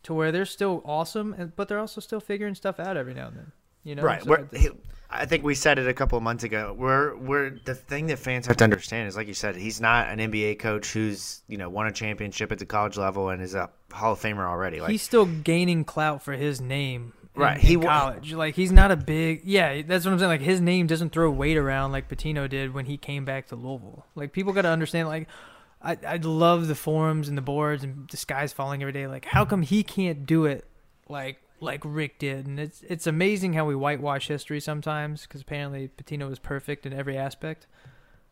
to 0.04 0.14
where 0.14 0.30
they're 0.30 0.44
still 0.46 0.82
awesome, 0.84 1.52
but 1.56 1.66
they're 1.66 1.80
also 1.80 2.00
still 2.00 2.20
figuring 2.20 2.54
stuff 2.54 2.78
out 2.78 2.96
every 2.96 3.14
now 3.14 3.26
and 3.26 3.36
then. 3.38 3.52
You 3.82 3.96
know, 3.96 4.02
Right. 4.04 4.22
So 4.22 4.30
We're, 4.30 4.36
it's- 4.44 4.62
he, 4.62 4.70
I 5.14 5.26
think 5.26 5.44
we 5.44 5.54
said 5.54 5.78
it 5.78 5.86
a 5.86 5.94
couple 5.94 6.16
of 6.18 6.24
months 6.24 6.44
ago. 6.44 6.74
We're 6.76 7.16
we're 7.16 7.50
the 7.64 7.74
thing 7.74 8.08
that 8.08 8.18
fans 8.18 8.46
have 8.46 8.56
to 8.58 8.64
understand 8.64 9.08
is 9.08 9.16
like 9.16 9.28
you 9.28 9.34
said, 9.34 9.56
he's 9.56 9.80
not 9.80 10.08
an 10.08 10.18
NBA 10.18 10.58
coach 10.58 10.92
who's 10.92 11.42
you 11.48 11.56
know 11.56 11.68
won 11.68 11.86
a 11.86 11.92
championship 11.92 12.50
at 12.52 12.58
the 12.58 12.66
college 12.66 12.96
level 12.96 13.28
and 13.30 13.40
is 13.40 13.54
a 13.54 13.70
Hall 13.92 14.12
of 14.12 14.20
Famer 14.20 14.44
already. 14.46 14.80
Like 14.80 14.90
he's 14.90 15.02
still 15.02 15.26
gaining 15.26 15.84
clout 15.84 16.22
for 16.22 16.32
his 16.32 16.60
name. 16.60 17.12
in- 17.36 17.40
Right, 17.42 17.56
in 17.56 17.66
he 17.66 17.76
college. 17.76 18.32
Like 18.32 18.54
he's 18.54 18.70
not 18.72 18.90
a 18.90 18.96
big. 18.96 19.42
Yeah, 19.44 19.82
that's 19.82 20.04
what 20.04 20.12
I'm 20.12 20.18
saying. 20.18 20.28
Like 20.30 20.40
his 20.40 20.60
name 20.60 20.86
doesn't 20.86 21.10
throw 21.10 21.30
weight 21.30 21.56
around 21.56 21.92
like 21.92 22.08
Pitino 22.08 22.48
did 22.48 22.72
when 22.74 22.86
he 22.86 22.96
came 22.96 23.24
back 23.24 23.48
to 23.48 23.56
Louisville. 23.56 24.06
Like 24.14 24.32
people 24.32 24.52
got 24.52 24.62
to 24.62 24.68
understand. 24.68 25.08
Like 25.08 25.28
I 25.82 25.96
I 26.06 26.16
love 26.16 26.68
the 26.68 26.74
forums 26.76 27.28
and 27.28 27.36
the 27.36 27.42
boards 27.42 27.82
and 27.84 28.08
the 28.08 28.16
sky's 28.16 28.52
falling 28.52 28.82
every 28.82 28.92
day. 28.92 29.06
Like 29.06 29.24
how 29.24 29.44
come 29.44 29.62
he 29.62 29.82
can't 29.82 30.26
do 30.26 30.44
it 30.46 30.64
like 31.08 31.38
like 31.64 31.80
Rick 31.84 32.18
did? 32.18 32.46
And 32.46 32.60
it's 32.60 32.82
it's 32.82 33.06
amazing 33.06 33.54
how 33.54 33.64
we 33.64 33.74
whitewash 33.74 34.28
history 34.28 34.60
sometimes 34.60 35.22
because 35.22 35.40
apparently 35.40 35.88
Pitino 35.88 36.28
was 36.28 36.38
perfect 36.38 36.86
in 36.86 36.92
every 36.92 37.16
aspect. 37.18 37.66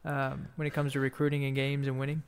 Um, 0.05 0.49
when 0.57 0.67
it 0.67 0.71
comes 0.75 0.93
to 0.95 1.01
recruiting 1.01 1.45
and 1.45 1.55
games 1.55 1.87
and 1.87 1.97
winning. 1.99 2.23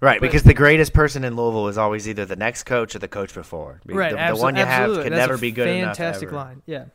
right 0.00 0.18
but- 0.20 0.26
because 0.26 0.42
the 0.44 0.54
greatest 0.54 0.92
person 0.94 1.24
in 1.24 1.36
Louisville 1.36 1.68
is 1.68 1.76
always 1.78 2.08
either 2.08 2.24
the 2.24 2.36
next 2.36 2.64
coach 2.64 2.94
or 2.94 2.98
the 2.98 3.08
coach 3.08 3.34
before. 3.34 3.80
right 3.86 4.10
The, 4.16 4.34
the 4.36 4.42
one 4.42 4.56
you 4.56 4.64
have 4.64 4.90
can 4.92 5.02
That's 5.12 5.14
never 5.14 5.36
be 5.38 5.50
good 5.52 5.68
enough. 5.68 5.96
fantastic 5.96 6.32
line 6.32 6.62
yeah 6.66 6.86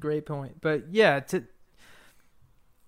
great 0.00 0.26
point 0.26 0.60
but 0.60 0.84
yeah 0.92 1.20
to 1.20 1.44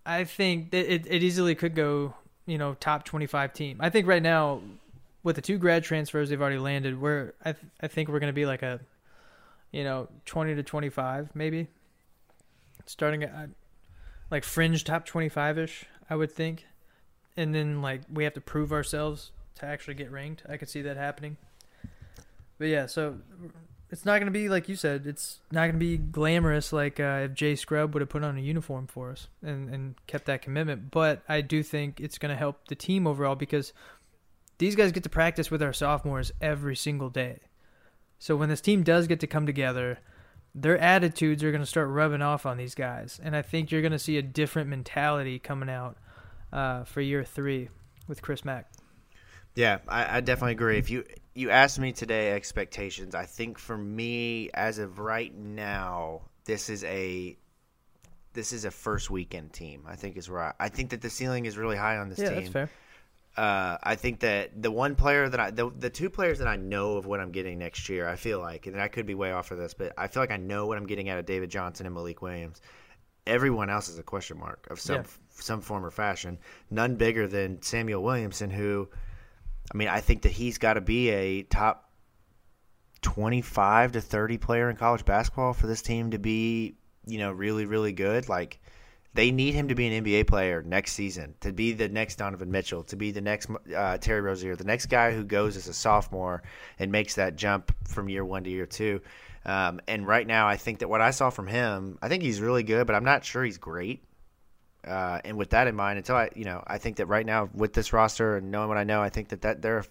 i 0.07 0.25
think 0.25 0.71
that 0.71 0.93
it, 0.93 1.07
it 1.07 1.23
easily 1.23 1.55
could 1.55 1.75
go 1.75 2.15
you 2.47 2.59
know 2.59 2.75
top 2.75 3.05
25 3.05 3.53
team 3.53 3.77
i 3.81 3.91
think 3.91 4.07
right 4.07 4.23
now 4.23 4.61
with 5.23 5.37
the 5.37 5.43
two 5.43 5.59
grad 5.59 5.83
transfers 5.85 6.29
they've 6.31 6.41
already 6.41 6.59
landed 6.59 7.01
we're 7.01 7.33
i, 7.45 7.53
th- 7.53 7.65
I 7.81 7.89
think 7.89 8.09
we're 8.09 8.21
going 8.21 8.29
to 8.33 8.35
be 8.35 8.47
like 8.47 8.63
a 8.63 8.81
you 9.73 9.85
know 9.85 10.09
20 10.27 10.55
to 10.55 10.63
25 10.63 11.31
maybe 11.35 11.69
starting 12.87 13.23
at 13.23 13.51
like 14.31 14.45
fringe 14.45 14.85
top 14.85 15.07
25ish 15.09 15.85
i 16.09 16.17
would 16.17 16.33
think 16.33 16.67
and 17.37 17.55
then 17.55 17.81
like 17.83 18.03
we 18.13 18.25
have 18.25 18.35
to 18.35 18.41
prove 18.41 18.73
ourselves 18.73 19.33
to 19.55 19.65
actually 19.67 19.95
get 19.95 20.11
ranked 20.11 20.43
i 20.49 20.57
could 20.57 20.69
see 20.69 20.83
that 20.83 20.97
happening 20.97 21.37
but 22.59 22.69
yeah 22.69 22.87
so 22.87 23.17
it's 23.91 24.05
not 24.05 24.19
going 24.19 24.27
to 24.27 24.31
be 24.31 24.49
like 24.49 24.69
you 24.69 24.77
said. 24.77 25.07
It's 25.07 25.41
not 25.51 25.63
going 25.63 25.73
to 25.73 25.79
be 25.79 25.99
glamorous 25.99 26.73
like 26.73 27.01
uh, 27.01 27.23
if 27.25 27.35
Jay 27.35 27.57
Scrubb 27.57 27.93
would 27.93 28.01
have 28.01 28.09
put 28.09 28.23
on 28.23 28.37
a 28.37 28.41
uniform 28.41 28.87
for 28.87 29.11
us 29.11 29.29
and, 29.43 29.69
and 29.69 29.95
kept 30.07 30.27
that 30.27 30.43
commitment. 30.43 30.91
But 30.91 31.23
I 31.29 31.41
do 31.41 31.63
think 31.63 32.01
it's 32.01 32.19
going 32.19 32.31
to 32.31 32.37
help 32.37 32.69
the 32.69 32.77
team 32.77 33.07
overall 33.07 33.35
because 33.35 33.73
these 34.59 34.77
guys 34.77 34.93
get 34.93 35.03
to 35.03 35.09
practice 35.09 35.51
with 35.51 35.63
our 35.63 35.73
sophomores 35.73 36.31
every 36.41 36.77
single 36.77 37.11
day. 37.11 37.41
So 38.21 38.37
when 38.37 38.51
this 38.51 38.61
team 38.61 38.83
does 38.83 39.07
get 39.07 39.19
to 39.21 39.27
come 39.27 39.47
together, 39.47 39.99
their 40.55 40.79
attitudes 40.79 41.43
are 41.43 41.51
going 41.51 41.63
to 41.63 41.67
start 41.67 41.89
rubbing 41.89 42.21
off 42.21 42.45
on 42.45 42.59
these 42.59 42.75
guys, 42.75 43.19
and 43.25 43.35
I 43.35 43.41
think 43.41 43.73
you're 43.73 43.81
going 43.81 43.93
to 43.93 43.99
see 43.99 44.19
a 44.19 44.23
different 44.23 44.69
mentality 44.69 45.39
coming 45.39 45.71
out 45.71 45.97
uh, 46.53 46.85
for 46.85 47.01
year 47.01 47.25
three 47.25 47.71
with 48.07 48.21
Chris 48.21 48.45
Mack. 48.45 48.71
Yeah, 49.55 49.79
I, 49.89 50.19
I 50.19 50.21
definitely 50.21 50.53
agree. 50.53 50.77
If 50.77 50.91
you 50.91 51.05
you 51.35 51.49
asked 51.49 51.79
me 51.79 51.93
today 51.93 52.33
expectations, 52.33 53.15
I 53.15 53.25
think 53.25 53.59
for 53.59 53.77
me 53.77 54.51
as 54.53 54.79
of 54.79 54.99
right 54.99 55.35
now, 55.35 56.21
this 56.45 56.69
is 56.69 56.85
a 56.85 57.39
this 58.35 58.53
is 58.53 58.67
a 58.67 58.71
first 58.71 59.09
weekend 59.11 59.55
team. 59.55 59.85
I 59.89 59.97
think 59.97 60.19
is 60.19 60.29
where 60.29 60.55
I 60.61 60.69
think 60.69 60.91
that 60.91 61.01
the 61.01 61.11
ceiling 61.11 61.47
is 61.47 61.57
really 61.57 61.77
high 61.77 61.97
on 61.97 62.11
this 62.11 62.19
yeah, 62.19 62.29
team. 62.29 62.37
that's 62.37 62.51
fair. 62.51 62.71
Uh, 63.37 63.79
I 63.83 63.95
think 63.95 64.21
that 64.21 64.61
the 64.61 64.71
one 64.73 64.97
player 64.97 65.29
that 65.29 65.39
I 65.41 65.51
the, 65.51 65.71
the 65.71 65.89
two 65.89 66.11
players 66.11 66.39
that 66.41 66.49
I 66.49 66.57
know 66.57 66.97
of 66.97 67.07
what 67.07 67.21
I'm 67.21 67.31
getting 67.31 67.59
next 67.59 67.89
year, 67.89 68.09
I 68.09 68.17
feel 68.17 68.41
like, 68.41 68.67
and 68.67 68.81
I 68.81 68.89
could 68.89 69.07
be 69.07 69.15
way 69.15 69.33
off 69.33 69.51
of 69.53 69.59
this, 69.59 69.73
but 69.73 69.93
I 69.97 70.09
feel 70.09 70.23
like 70.23 70.33
I 70.33 70.37
know 70.37 70.67
what 70.67 70.77
I'm 70.77 70.87
getting 70.87 71.09
out 71.09 71.19
of 71.19 71.27
David 71.27 71.49
Johnson 71.49 71.87
and 71.87 71.95
Malik 71.95 72.23
Williams. 72.23 72.61
Everyone 73.27 73.71
else 73.71 73.89
is 73.89 73.99
a 73.99 74.03
question 74.03 74.39
mark 74.39 74.67
of 74.71 74.81
some 74.81 74.97
Yeah. 74.97 75.03
some 75.31 75.61
form 75.61 75.85
or 75.87 75.91
fashion. 75.93 76.39
None 76.71 76.97
bigger 76.97 77.29
than 77.29 77.59
Samuell 77.59 78.03
Williamson, 78.03 78.51
who, 78.51 78.89
I 79.73 79.77
mean, 79.77 79.89
I 79.89 80.01
think 80.01 80.23
that 80.23 80.33
he's 80.33 80.59
got 80.59 80.75
to 80.75 80.81
be 80.81 81.11
a 81.11 81.43
top 81.45 81.91
25 83.03 83.93
to 83.93 84.01
30 84.01 84.39
player 84.39 84.69
in 84.71 84.77
college 84.77 85.05
basketball 85.05 85.53
for 85.53 85.67
this 85.67 85.83
team 85.83 86.11
to 86.11 86.19
be, 86.19 86.75
you 87.07 87.19
know, 87.19 87.33
really, 87.33 87.65
really 87.65 87.93
good. 87.93 88.29
Like, 88.29 88.61
they 89.15 89.31
need 89.33 89.55
him 89.55 89.69
to 89.69 89.75
be 89.75 89.87
an 89.89 90.05
NBA 90.05 90.27
player 90.29 90.63
next 90.63 90.93
season, 90.93 91.35
to 91.41 91.53
be 91.53 91.73
the 91.73 91.89
next 91.89 92.17
Donovan 92.17 92.51
Mitchell, 92.51 92.85
to 92.85 92.97
be 92.97 93.11
the 93.11 93.21
next 93.21 93.49
uh, 93.77 93.99
Terry 93.99 94.21
Rozier, 94.21 94.55
the 94.57 94.65
next 94.65 94.87
guy 94.87 95.13
who 95.13 95.25
goes 95.25 95.57
as 95.57 95.67
a 95.67 95.75
sophomore 95.75 96.43
and 96.79 96.93
makes 96.93 97.17
that 97.17 97.37
jump 97.37 97.73
from 97.89 98.09
year 98.09 98.25
one 98.25 98.45
to 98.45 98.51
year 98.51 98.67
two. 98.67 99.01
Um, 99.45 99.81
and 99.89 100.07
right 100.07 100.27
now, 100.27 100.47
I 100.47 100.57
think 100.57 100.79
that 100.81 100.89
what 100.89 101.01
I 101.01 101.11
saw 101.11 101.31
from 101.31 101.47
him, 101.49 101.99
I 102.03 102.09
think 102.09 102.23
he's 102.23 102.41
really 102.41 102.63
good, 102.63 102.87
but 102.87 102.95
I'm 102.95 103.05
not 103.05 103.25
sure 103.25 103.43
he's 103.43 103.59
great. 103.59 104.05
Uh, 104.87 105.19
and 105.25 105.37
with 105.37 105.51
that 105.51 105.67
in 105.67 105.75
mind, 105.75 105.99
until 105.99 106.17
I, 106.17 106.31
you 106.35 106.45
know, 106.45 106.63
I 106.67 106.79
think 106.79 106.97
that 106.97 107.07
right 107.07 107.27
now 107.27 107.51
with 107.53 107.73
this 107.73 107.93
roster 107.93 108.37
and 108.37 108.51
knowing 108.51 108.69
what 108.69 108.79
I 108.79 108.85
know, 108.85 109.03
I 109.03 109.09
think 109.11 109.29
that 109.31 109.43
that 109.43 109.61
they're, 109.61 109.85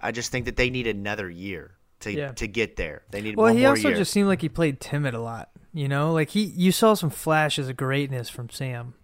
I 0.00 0.12
just 0.12 0.30
think 0.32 0.44
that 0.44 0.56
they 0.56 0.70
need 0.70 0.86
another 0.86 1.28
year 1.30 1.72
to 2.00 2.12
Yeah. 2.12 2.32
to 2.32 2.46
get 2.46 2.76
there. 2.76 3.02
They 3.10 3.20
need 3.22 3.36
Well, 3.36 3.52
he 3.54 3.64
also 3.66 3.88
year. 3.88 3.96
just 3.96 4.12
seemed 4.12 4.28
like 4.28 4.40
he 4.40 4.48
played 4.48 4.80
timid 4.80 5.14
a 5.14 5.20
lot. 5.20 5.49
You 5.72 5.88
know, 5.88 6.12
like 6.12 6.30
he 6.30 6.42
you 6.44 6.72
saw 6.72 6.94
some 6.94 7.10
flashes 7.10 7.68
of 7.68 7.76
greatness 7.76 8.28
from 8.28 8.50
Sam 8.50 8.94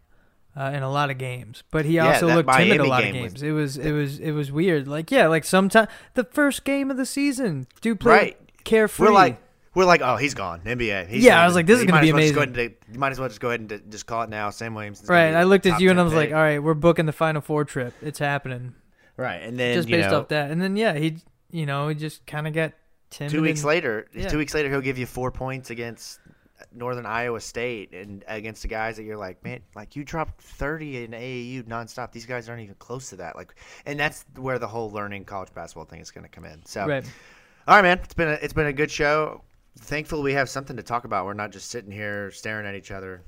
uh, 0.57 0.73
in 0.75 0.83
a 0.83 0.91
lot 0.91 1.11
of 1.11 1.19
games, 1.19 1.63
but 1.71 1.85
he 1.85 1.95
Yeah, 1.95 2.15
also 2.15 2.27
looked 2.27 2.51
timid 2.51 2.75
a 2.75 2.79
Miami 2.79 2.89
lot 2.89 3.05
of 3.05 3.13
game 3.13 3.23
was- 3.23 3.33
games. 3.35 3.43
it 3.45 3.53
was 3.53 3.79
it 3.79 3.93
was 3.93 4.19
it 4.19 4.33
was 4.33 4.51
weird. 4.51 4.89
Like 4.89 5.11
yeah, 5.13 5.29
like 5.29 5.45
sometimes 5.45 5.89
the 6.15 6.25
first 6.25 6.65
game 6.65 6.91
of 6.91 6.97
the 6.97 7.07
season, 7.07 7.67
dude 7.81 8.01
played 8.01 8.11
Right. 8.13 8.37
carefree. 8.65 9.07
We're 9.07 9.13
like, 9.15 9.41
we're 9.75 9.85
like, 9.85 10.01
oh, 10.03 10.17
he's 10.17 10.35
gone. 10.35 10.61
NBA. 10.65 11.07
He's 11.09 11.23
Yeah, 11.23 11.41
I 11.41 11.47
was 11.47 11.55
like, 11.55 11.67
this 11.67 11.79
is 11.79 11.85
gonna 11.85 11.99
might 11.99 12.03
be 12.03 12.13
well 12.13 12.23
just 12.23 12.35
go 12.35 12.43
amazing. 12.43 12.65
and- 12.89 12.95
you 12.95 12.99
might 12.99 13.13
as 13.13 13.21
well 13.21 13.29
just 13.29 13.41
go 13.41 13.49
ahead 13.51 13.61
and 13.61 13.83
just 13.93 14.07
call 14.07 14.23
it 14.23 14.31
now. 14.31 14.51
Sam 14.51 14.75
Williams. 14.75 15.05
right. 15.07 15.35
I 15.35 15.45
looked 15.45 15.67
at 15.67 15.81
you 15.81 15.91
and 15.91 16.01
I 16.01 16.03
10 16.03 16.05
was 16.07 16.15
like, 16.15 16.31
all 16.31 16.37
right, 16.37 16.59
we're 16.61 16.75
booking 16.75 17.07
the 17.07 17.13
Final 17.13 17.43
Four 17.43 17.65
trip. 17.65 17.95
It's 18.03 18.19
happening. 18.19 18.75
right. 19.17 19.43
And 19.43 19.57
then 19.59 19.75
just 19.75 19.89
based 19.89 20.11
know, 20.11 20.21
off 20.21 20.29
that, 20.29 20.51
and 20.51 20.61
then 20.61 20.75
yeah, 20.77 20.95
he 20.99 21.19
you 21.53 21.65
know 21.67 21.87
he 21.89 21.95
just 21.95 22.27
kind 22.27 22.49
of 22.49 22.55
got 22.55 22.73
timid. 23.11 23.31
two 23.31 23.43
weeks 23.43 23.61
and- 23.61 23.69
later, 23.69 24.09
yeah. 24.15 24.27
two 24.29 24.39
weeks 24.39 24.53
later, 24.55 24.69
he'll 24.71 24.81
give 24.81 24.99
you 24.99 25.07
four 25.07 25.31
points 25.31 25.71
against 25.71 26.19
Northern 26.73 27.07
Iowa 27.07 27.41
State 27.41 27.93
and 27.93 28.25
against 28.29 28.63
the 28.63 28.69
guys 28.69 28.97
that 28.97 29.05
you're 29.05 29.17
like, 29.17 29.43
man, 29.45 29.61
like 29.75 29.97
you 29.97 30.05
dropped 30.05 30.41
30 30.41 31.05
in 31.05 31.11
AAU 31.13 31.63
nonstop. 31.65 32.13
These 32.13 32.27
guys 32.27 32.49
aren't 32.49 32.63
even 32.63 32.75
close 32.77 33.11
to 33.11 33.17
that. 33.17 33.37
Like, 33.37 33.55
and 33.85 33.99
that's 33.99 34.25
where 34.37 34.59
the 34.59 34.67
whole 34.67 34.91
learning 34.91 35.25
college 35.25 35.53
basketball 35.55 35.85
thing 35.85 36.01
is 36.01 36.11
going 36.11 36.25
to 36.25 36.31
come 36.31 36.45
in. 36.45 36.65
So, 36.65 36.87
Right. 36.87 37.05
all 37.69 37.77
right, 37.77 37.83
man, 37.83 37.99
it's 38.03 38.15
been 38.15 38.29
a, 38.29 38.33
it's 38.33 38.53
been 38.53 38.67
a 38.67 38.73
good 38.73 38.91
show. 38.91 39.43
Thankfully, 39.79 40.23
we 40.23 40.33
have 40.33 40.49
something 40.49 40.77
to 40.77 40.83
talk 40.83 41.05
about. 41.05 41.27
We're 41.27 41.35
not 41.35 41.53
just 41.53 41.71
sitting 41.71 41.91
here 41.91 42.31
staring 42.31 42.67
at 42.67 42.75
each 42.75 42.91
other. 42.91 43.23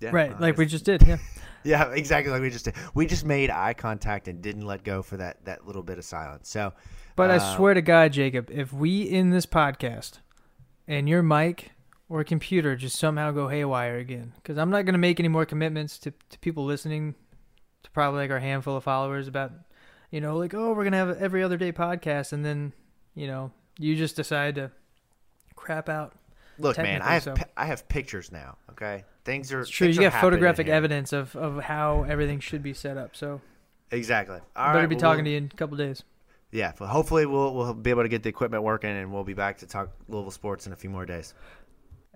Yeah, 0.00 0.10
Right, 0.12 0.40
like 0.40 0.56
we 0.56 0.66
just 0.66 0.84
did. 0.84 1.02
Yeah. 1.06 1.16
yeah, 1.64 1.90
exactly 1.90 2.32
like 2.32 2.40
we 2.40 2.50
just 2.50 2.64
did. 2.66 2.74
We 2.94 3.06
just 3.06 3.24
made 3.24 3.50
eye 3.50 3.74
contact 3.74 4.28
and 4.28 4.40
didn't 4.40 4.64
let 4.66 4.84
go 4.84 5.02
for 5.02 5.16
that 5.16 5.44
that 5.44 5.66
little 5.66 5.82
bit 5.82 5.98
of 5.98 6.04
silence. 6.04 6.48
So, 6.48 6.72
But 7.18 7.32
I 7.32 7.36
uh, 7.38 7.56
swear 7.56 7.74
to 7.74 7.82
God, 7.82 8.12
Jacob, 8.12 8.48
if 8.48 8.72
we 8.72 9.02
in 9.02 9.30
this 9.30 9.44
podcast 9.44 10.20
and 10.86 11.08
your 11.08 11.20
mic 11.20 11.72
or 12.08 12.22
computer 12.22 12.76
just 12.76 12.96
somehow 12.96 13.32
go 13.32 13.48
haywire 13.48 13.98
again, 13.98 14.34
because 14.36 14.56
I'm 14.56 14.70
not 14.70 14.84
going 14.84 14.94
to 14.94 15.00
make 15.00 15.18
any 15.18 15.28
more 15.28 15.44
commitments 15.44 15.98
to, 15.98 16.12
to 16.30 16.38
people 16.38 16.64
listening, 16.64 17.16
to 17.82 17.90
probably 17.90 18.20
like 18.20 18.30
our 18.30 18.38
handful 18.38 18.76
of 18.76 18.84
followers 18.84 19.26
about, 19.26 19.50
you 20.12 20.20
know, 20.20 20.36
like, 20.36 20.54
oh, 20.54 20.68
we're 20.68 20.84
going 20.84 20.92
to 20.92 20.98
have 20.98 21.20
every 21.20 21.42
other 21.42 21.56
day 21.56 21.72
podcast. 21.72 22.32
And 22.32 22.44
then, 22.44 22.72
you 23.16 23.26
know, 23.26 23.50
you 23.80 23.96
just 23.96 24.14
decide 24.14 24.54
to 24.54 24.70
crap 25.56 25.88
out. 25.88 26.14
Look, 26.60 26.78
man, 26.78 27.02
I 27.02 27.14
have 27.14 27.34
pi- 27.34 27.50
I 27.56 27.66
have 27.66 27.88
pictures 27.88 28.30
now. 28.30 28.58
Okay, 28.70 29.04
things 29.24 29.52
are 29.52 29.62
It's 29.62 29.70
true. 29.70 29.88
You 29.88 30.00
got 30.00 30.20
photographic 30.20 30.68
evidence 30.68 31.12
of, 31.12 31.34
of 31.34 31.64
how 31.64 32.04
everything 32.04 32.38
should 32.38 32.62
be 32.62 32.74
set 32.74 32.96
up. 32.96 33.16
So 33.16 33.40
Exactly. 33.90 34.38
All 34.54 34.68
better 34.68 34.78
right, 34.78 34.88
be 34.88 34.94
well, 34.94 35.00
talking 35.00 35.24
we'll- 35.24 35.24
to 35.24 35.30
you 35.30 35.36
in 35.38 35.50
a 35.52 35.56
couple 35.56 35.76
days. 35.76 36.04
Yeah, 36.50 36.72
hopefully 36.78 37.26
we'll 37.26 37.54
we'll 37.54 37.74
be 37.74 37.90
able 37.90 38.02
to 38.02 38.08
get 38.08 38.22
the 38.22 38.30
equipment 38.30 38.62
working, 38.62 38.90
and 38.90 39.12
we'll 39.12 39.24
be 39.24 39.34
back 39.34 39.58
to 39.58 39.66
talk 39.66 39.90
Louisville 40.08 40.30
sports 40.30 40.66
in 40.66 40.72
a 40.72 40.76
few 40.76 40.88
more 40.88 41.04
days. 41.04 41.34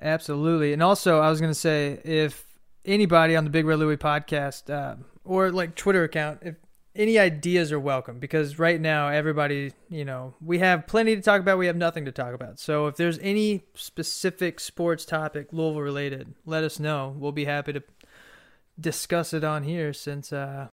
Absolutely. 0.00 0.72
And 0.72 0.82
also, 0.82 1.20
I 1.20 1.30
was 1.30 1.40
going 1.40 1.52
to 1.52 1.58
say 1.58 2.00
if 2.04 2.46
anybody 2.84 3.36
on 3.36 3.44
the 3.44 3.50
Big 3.50 3.66
Red 3.66 3.78
Louie 3.78 3.96
podcast 3.96 4.72
uh, 4.72 4.96
or 5.24 5.52
like 5.52 5.76
Twitter 5.76 6.02
account, 6.02 6.40
if 6.42 6.56
any 6.94 7.18
ideas 7.18 7.72
are 7.72 7.80
welcome 7.80 8.18
because 8.18 8.58
right 8.58 8.80
now 8.80 9.08
everybody, 9.08 9.72
you 9.88 10.04
know, 10.04 10.34
we 10.44 10.58
have 10.58 10.86
plenty 10.86 11.16
to 11.16 11.22
talk 11.22 11.40
about, 11.40 11.58
we 11.58 11.66
have 11.66 11.76
nothing 11.76 12.04
to 12.04 12.12
talk 12.12 12.34
about. 12.34 12.58
So 12.58 12.86
if 12.86 12.96
there's 12.96 13.18
any 13.20 13.62
specific 13.74 14.60
sports 14.60 15.04
topic 15.04 15.48
Louisville 15.52 15.80
related, 15.80 16.34
let 16.44 16.64
us 16.64 16.78
know. 16.78 17.14
We'll 17.16 17.32
be 17.32 17.44
happy 17.44 17.72
to 17.74 17.82
discuss 18.80 19.32
it 19.32 19.44
on 19.44 19.62
here 19.62 19.92
since 19.92 20.32
uh 20.32 20.68